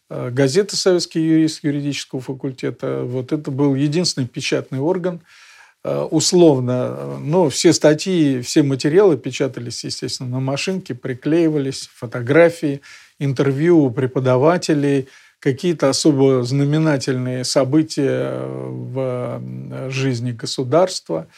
[0.10, 3.04] э, газеты «Советский юрист» юридического факультета.
[3.04, 5.20] Вот это был единственный печатный орган,
[5.84, 7.20] э, условно.
[7.20, 12.82] Но все статьи, все материалы печатались, естественно, на машинке, приклеивались, фотографии,
[13.20, 15.10] интервью у преподавателей,
[15.40, 19.42] какие-то особо знаменательные события в
[19.90, 21.28] жизни государства–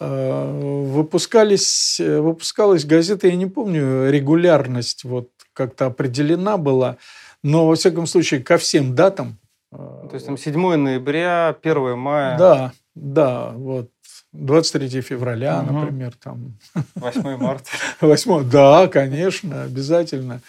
[0.00, 6.98] выпускались, выпускалась газета, я не помню регулярность вот как-то определена была,
[7.42, 9.38] но, во всяком случае, ко всем датам.
[9.72, 12.38] Э, То есть там 7 ноября, 1 мая.
[12.38, 13.90] Да, да, вот.
[14.32, 15.74] 23 февраля, угу.
[15.74, 16.58] например, там.
[16.96, 17.70] 8 марта.
[18.00, 20.40] 8, да, конечно, обязательно.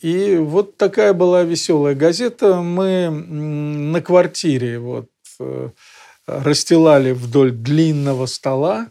[0.00, 2.60] И вот такая была веселая газета.
[2.60, 5.70] Мы на квартире вот э,
[6.26, 8.88] расстилали вдоль длинного стола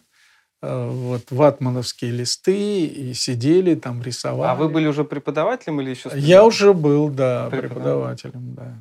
[0.66, 4.50] Э, вот ватмановские листы и сидели там рисовали.
[4.50, 6.08] А вы были уже преподавателем или еще?
[6.08, 6.30] Студентом?
[6.30, 8.74] Я уже был, да, преподавателем, да.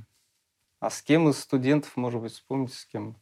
[0.79, 3.17] А с кем из студентов, может быть, вспомните, с кем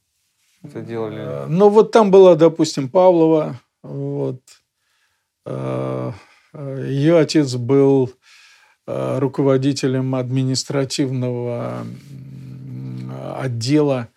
[0.63, 1.21] это делали?
[1.21, 4.43] Э, ну вот там была, допустим, Павлова, вот.
[5.47, 6.13] Э,
[6.53, 8.13] Ее отец был
[8.87, 11.87] руководителем административного
[13.37, 14.09] отдела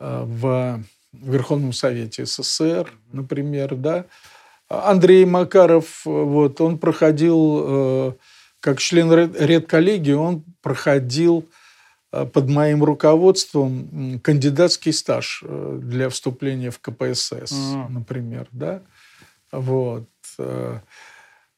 [0.00, 4.04] в в Верховном Совете СССР, например, да.
[4.68, 8.12] Андрей Макаров, вот, он проходил, э,
[8.60, 11.48] как член редколлегии, он проходил
[12.12, 17.88] э, под моим руководством кандидатский стаж э, для вступления в КПСС, mm.
[17.88, 18.82] например, да.
[19.50, 20.04] Вот.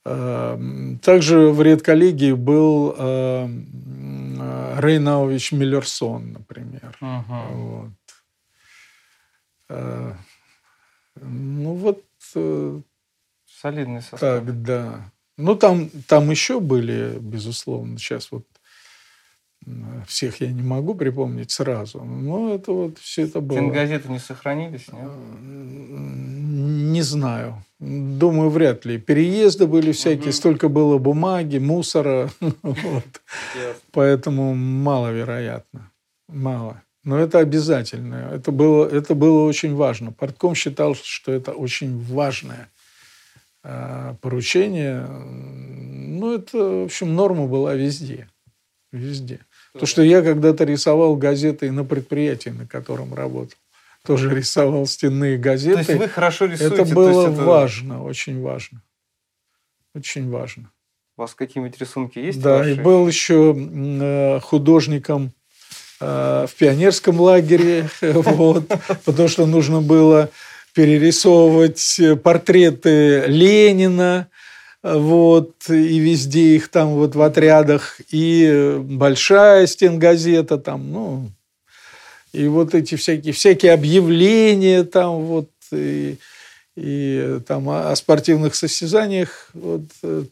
[0.05, 2.95] Также в редколлегии был
[4.79, 6.97] Рейнаович Миллерсон, например.
[7.03, 7.53] Uh-huh.
[7.53, 7.91] Вот.
[9.71, 10.15] Э,
[11.17, 12.05] ну вот...
[12.35, 12.81] Э,
[13.47, 14.21] Солидный состав.
[14.21, 15.11] Так, да.
[15.37, 18.45] Ну, там, там еще были, безусловно, сейчас вот
[20.07, 23.59] всех я не могу припомнить сразу, но это вот все это было.
[23.59, 25.11] Стенгазеты не сохранились, нет?
[25.41, 27.63] Не знаю.
[27.79, 28.99] Думаю, вряд ли.
[28.99, 30.33] Переезды были всякие, угу.
[30.33, 32.31] столько было бумаги, мусора.
[33.93, 35.91] Поэтому маловероятно.
[36.29, 36.83] Мало.
[37.11, 38.31] Но это обязательно.
[38.33, 40.13] Это было, это было очень важно.
[40.13, 42.69] Портком считал, что это очень важное
[43.65, 45.05] э, поручение.
[45.09, 48.29] Ну, это, в общем, норма была везде.
[48.93, 49.41] Везде.
[49.77, 53.59] То, что я когда-то рисовал газеты на предприятии, на котором работал.
[54.05, 55.85] Тоже рисовал стенные газеты.
[55.85, 56.77] То есть вы хорошо рисуете?
[56.77, 57.43] Это было это...
[57.43, 58.83] важно, очень важно.
[59.97, 60.71] Очень важно.
[61.17, 62.41] У вас какие-нибудь рисунки есть?
[62.41, 62.75] Да, ваши?
[62.75, 65.33] и был еще э, художником
[66.01, 68.65] в пионерском лагере, вот,
[69.05, 70.31] потому что нужно было
[70.75, 74.29] перерисовывать портреты Ленина,
[74.83, 81.31] вот, и везде их там вот в отрядах, и большая стенгазета там, ну,
[82.33, 86.17] и вот эти всякие, всякие объявления там вот, и,
[86.77, 89.83] и там о, о спортивных состязаниях вот,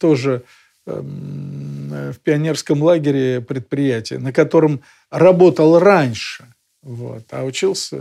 [0.01, 0.45] тоже
[0.89, 6.47] Эм, в пионерском лагере предприятие, на котором работал раньше
[6.83, 7.25] Вот.
[7.31, 7.97] А учился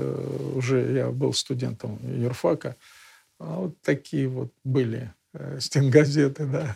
[0.56, 2.76] уже, я был студентом юрфака.
[3.40, 6.76] А вот такие вот были э, стенгазеты, да.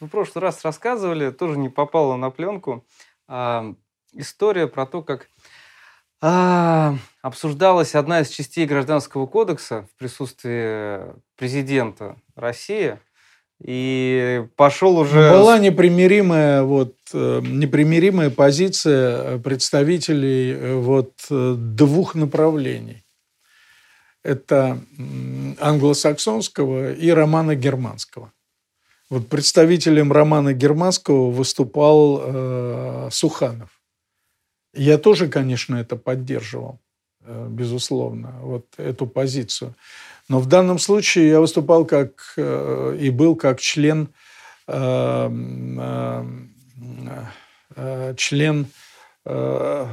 [0.00, 2.84] Вы в прошлый раз рассказывали, тоже не попало на пленку,
[3.28, 3.72] а,
[4.12, 5.28] история про то, как
[6.20, 12.98] а, обсуждалась одна из частей Гражданского кодекса в присутствии президента России,
[13.62, 15.30] и пошел уже...
[15.30, 23.02] Была непримиримая, вот, э, непримиримая позиция представителей э, вот, э, двух направлений.
[24.22, 24.80] Это
[25.60, 28.32] англосаксонского и романа германского.
[29.08, 33.70] Вот представителем романа германского выступал э, Суханов.
[34.74, 36.80] Я тоже, конечно, это поддерживал,
[37.20, 39.74] э, безусловно, вот эту позицию.
[40.28, 44.08] Но в данном случае я выступал как э, и был как член
[44.66, 45.30] э,
[48.16, 48.66] член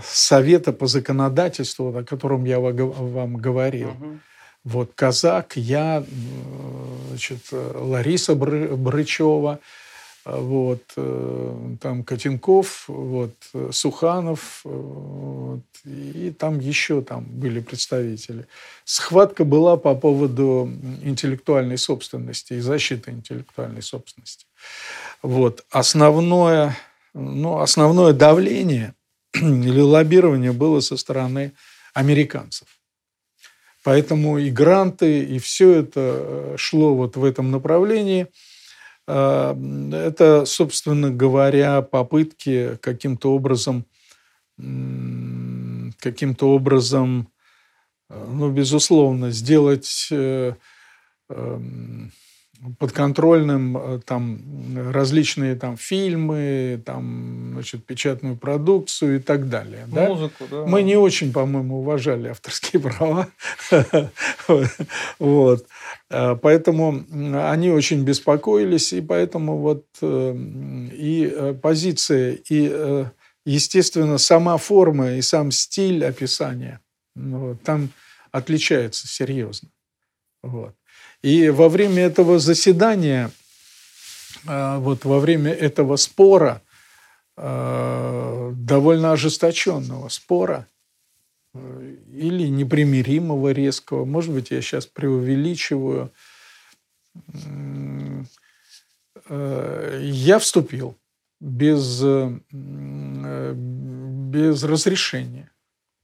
[0.04, 3.90] Совета по законодательству, о котором я вам говорил.
[3.90, 4.20] Угу.
[4.64, 6.04] Вот Казак, я,
[7.10, 9.60] значит, Лариса Брычева,
[10.26, 13.34] вот, э, там Котенков, вот,
[13.72, 18.48] Суханов, вот, и там еще там были представители.
[18.86, 20.72] Схватка была по поводу
[21.02, 24.46] интеллектуальной собственности и защиты интеллектуальной собственности.
[25.22, 25.66] Вот.
[25.70, 26.78] Основное,
[27.14, 28.94] ну, основное давление
[29.34, 31.52] или лоббирование было со стороны
[31.94, 32.68] американцев.
[33.84, 38.53] Поэтому и гранты, и все это э, шло вот в этом направлении– а,
[39.08, 43.86] это, собственно говоря, попытки каким-то образом,
[46.00, 47.30] каким-то образом,
[48.10, 50.54] э, ну, безусловно, сделать э,
[51.30, 52.12] эм,
[52.80, 54.42] подконтрольным э, там
[54.92, 59.86] различные там фильмы, там, значит, печатную продукцию и так далее.
[59.88, 60.08] Да?
[60.08, 60.66] Музыку, да.
[60.66, 63.28] Мы не очень, по-моему, уважали авторские права.
[65.20, 65.66] Вот.
[66.10, 67.06] Э, поэтому
[67.50, 70.36] они очень беспокоились, и поэтому вот э,
[70.94, 73.06] и позиция, и,
[73.46, 76.80] естественно, сама форма, и сам стиль описания
[77.16, 77.90] вот, там
[78.32, 79.70] отличается серьезно.
[80.42, 80.76] Вот.
[81.24, 83.32] И во время этого заседания,
[84.46, 86.62] а, вот во время этого спора,
[87.38, 90.68] а, довольно ожесточенного спора,
[91.54, 96.12] э, или непримиримого резкого, может быть, я сейчас преувеличиваю,
[99.30, 100.98] э, я вступил
[101.40, 102.38] без, э,
[103.54, 105.53] без разрешения.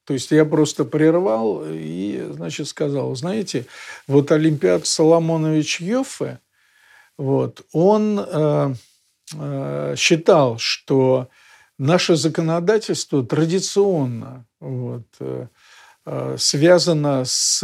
[0.10, 3.68] То есть я просто прервал и, значит, сказал, знаете,
[4.08, 6.40] вот Олимпиад Соломонович Йоффе,
[7.16, 8.74] вот, он э,
[9.36, 11.28] э, считал, что
[11.78, 15.46] наше законодательство традиционно вот, э,
[16.08, 17.62] э связано с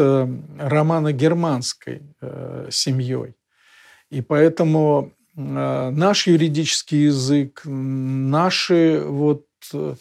[0.60, 3.34] романо-германской э, семьей.
[4.12, 9.96] И поэтому э, наш юридический язык, наши вот Э,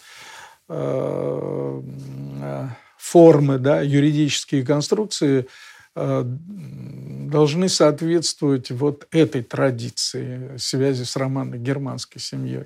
[3.14, 5.46] формы, да, юридические конструкции
[5.94, 12.64] э, должны соответствовать вот этой традиции связи с романо-германской семьей.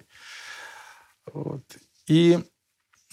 [1.32, 1.62] Вот.
[2.06, 2.38] И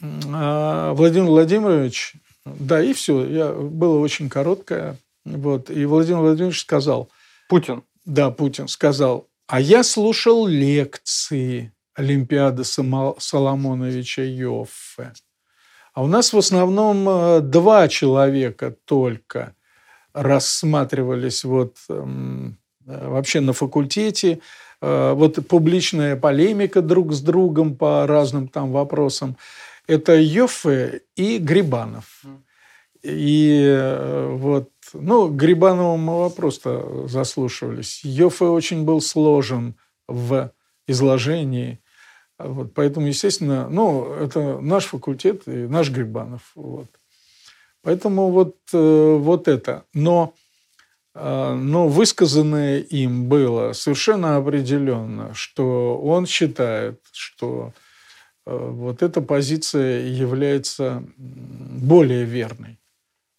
[0.02, 2.14] э, Владимир Владимирович,
[2.46, 4.98] да, и все, я, было очень короткое.
[5.26, 7.10] Вот, и Владимир Владимирович сказал...
[7.50, 7.84] Путин.
[8.06, 15.14] Да, Путин сказал, а я слушал лекции Олимпиады Соломоновича Йоффе.
[15.96, 19.56] А у нас в основном э, два человека только
[20.14, 24.40] рассматривались вот эм, э, вообще на факультете.
[24.82, 29.38] Э, вот публичная полемика друг с другом по разным там вопросам.
[29.88, 32.24] Это Йоффе и Грибанов.
[33.02, 38.02] И вот, ну, Грибанову мы просто заслушивались.
[38.04, 39.76] Йоффе очень был сложен
[40.08, 40.52] в
[40.88, 41.80] изложении.
[42.38, 46.52] Вот, поэтому, естественно, ну, это наш факультет и наш Грибанов.
[46.56, 46.88] Вот.
[47.82, 49.86] Поэтому вот, э, вот это.
[49.94, 50.34] Но,
[51.14, 57.74] э, но высказанное им было совершенно определенно, что он считает, что
[58.46, 62.80] э, вот эта позиция является более верной.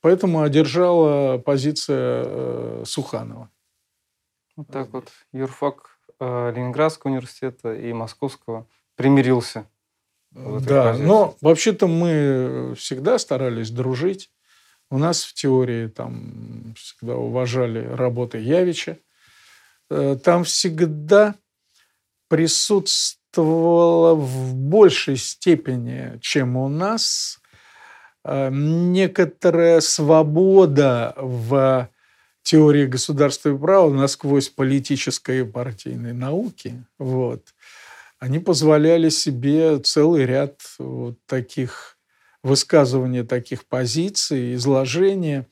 [0.01, 3.51] Поэтому одержала позиция Суханова.
[4.55, 5.09] Вот так вот.
[5.32, 8.66] Юрфак Ленинградского университета и Московского
[8.97, 9.66] примирился.
[10.32, 14.31] Да, но вообще-то мы всегда старались дружить.
[14.90, 18.98] У нас в теории там всегда уважали работы Явича.
[19.90, 21.35] Э, там всегда
[22.28, 27.40] присутствовало в большей степени, чем у нас,
[28.24, 31.89] э, некоторая свобода в
[32.43, 36.85] теории государства и права насквозь политической и партийной науки.
[36.98, 37.43] Вот.
[38.27, 41.97] Они позволяли себе целый ряд вот таких
[42.43, 45.47] высказывания таких позиций, изложения,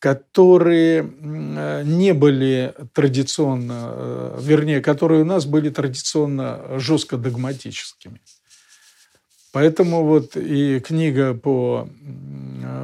[0.00, 8.20] которые не были традиционно, э, вернее, которые у нас были традиционно жестко догматическими.
[9.50, 11.88] Поэтому вот и книга по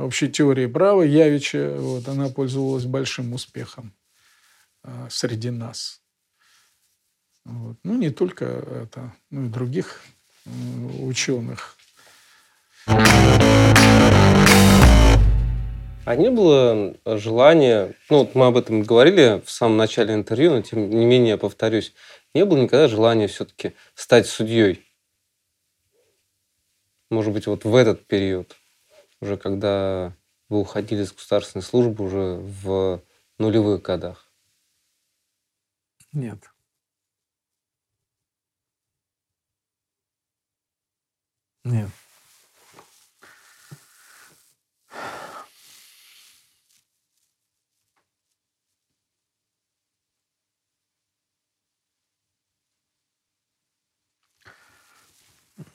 [0.03, 3.93] общей теории права Явича, вот, она пользовалась большим успехом
[4.83, 6.00] э, среди нас.
[7.45, 7.77] Вот.
[7.83, 10.03] Ну, не только это, ну и других
[11.01, 11.77] ученых.
[16.07, 20.63] А не было желания, ну вот мы об этом говорили в самом начале интервью, но
[20.63, 21.93] тем не менее, повторюсь,
[22.35, 24.85] не было никогда желания все-таки стать судьей?
[27.11, 28.57] Может быть, вот в этот период,
[29.21, 30.15] уже когда
[30.49, 33.03] вы уходили из государственной службы уже в
[33.39, 34.27] нулевых годах?
[36.13, 36.39] Нет.
[41.65, 41.91] Нет.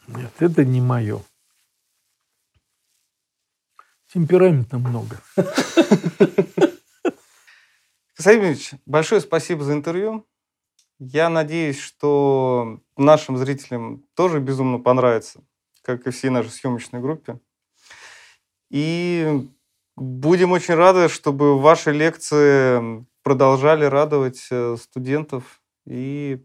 [0.07, 1.22] Нет, это не мое.
[4.07, 5.20] Темперамента много.
[8.16, 10.26] Константин большое спасибо за интервью.
[10.99, 15.44] Я надеюсь, что нашим зрителям тоже безумно понравится,
[15.86, 17.40] как и всей нашей съемочной группе.
[18.72, 19.48] И
[19.95, 26.40] будем очень рады, чтобы ваши лекции продолжали радовать э, студентов и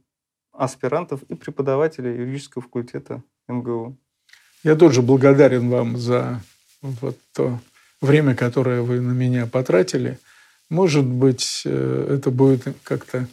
[0.52, 3.96] аспирантов и преподавателей юридического факультета МГУ.
[4.62, 6.42] Я тоже благодарен вам за
[6.82, 7.58] вот то
[8.00, 10.18] время, которое вы на меня потратили.
[10.68, 13.26] Может быть, э, это будет как-то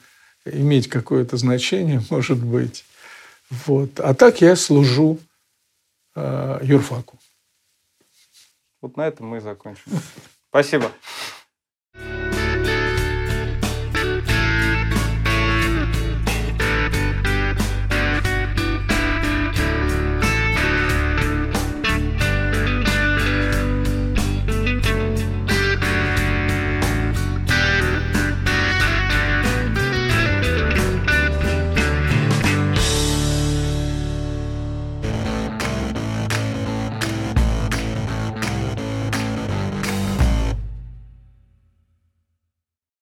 [0.45, 2.85] иметь какое-то значение, может быть.
[3.49, 3.99] Вот.
[3.99, 5.19] А так я служу
[6.17, 7.19] э, юрфаку.
[8.81, 9.91] Вот на этом мы и закончим.
[10.49, 10.91] Спасибо.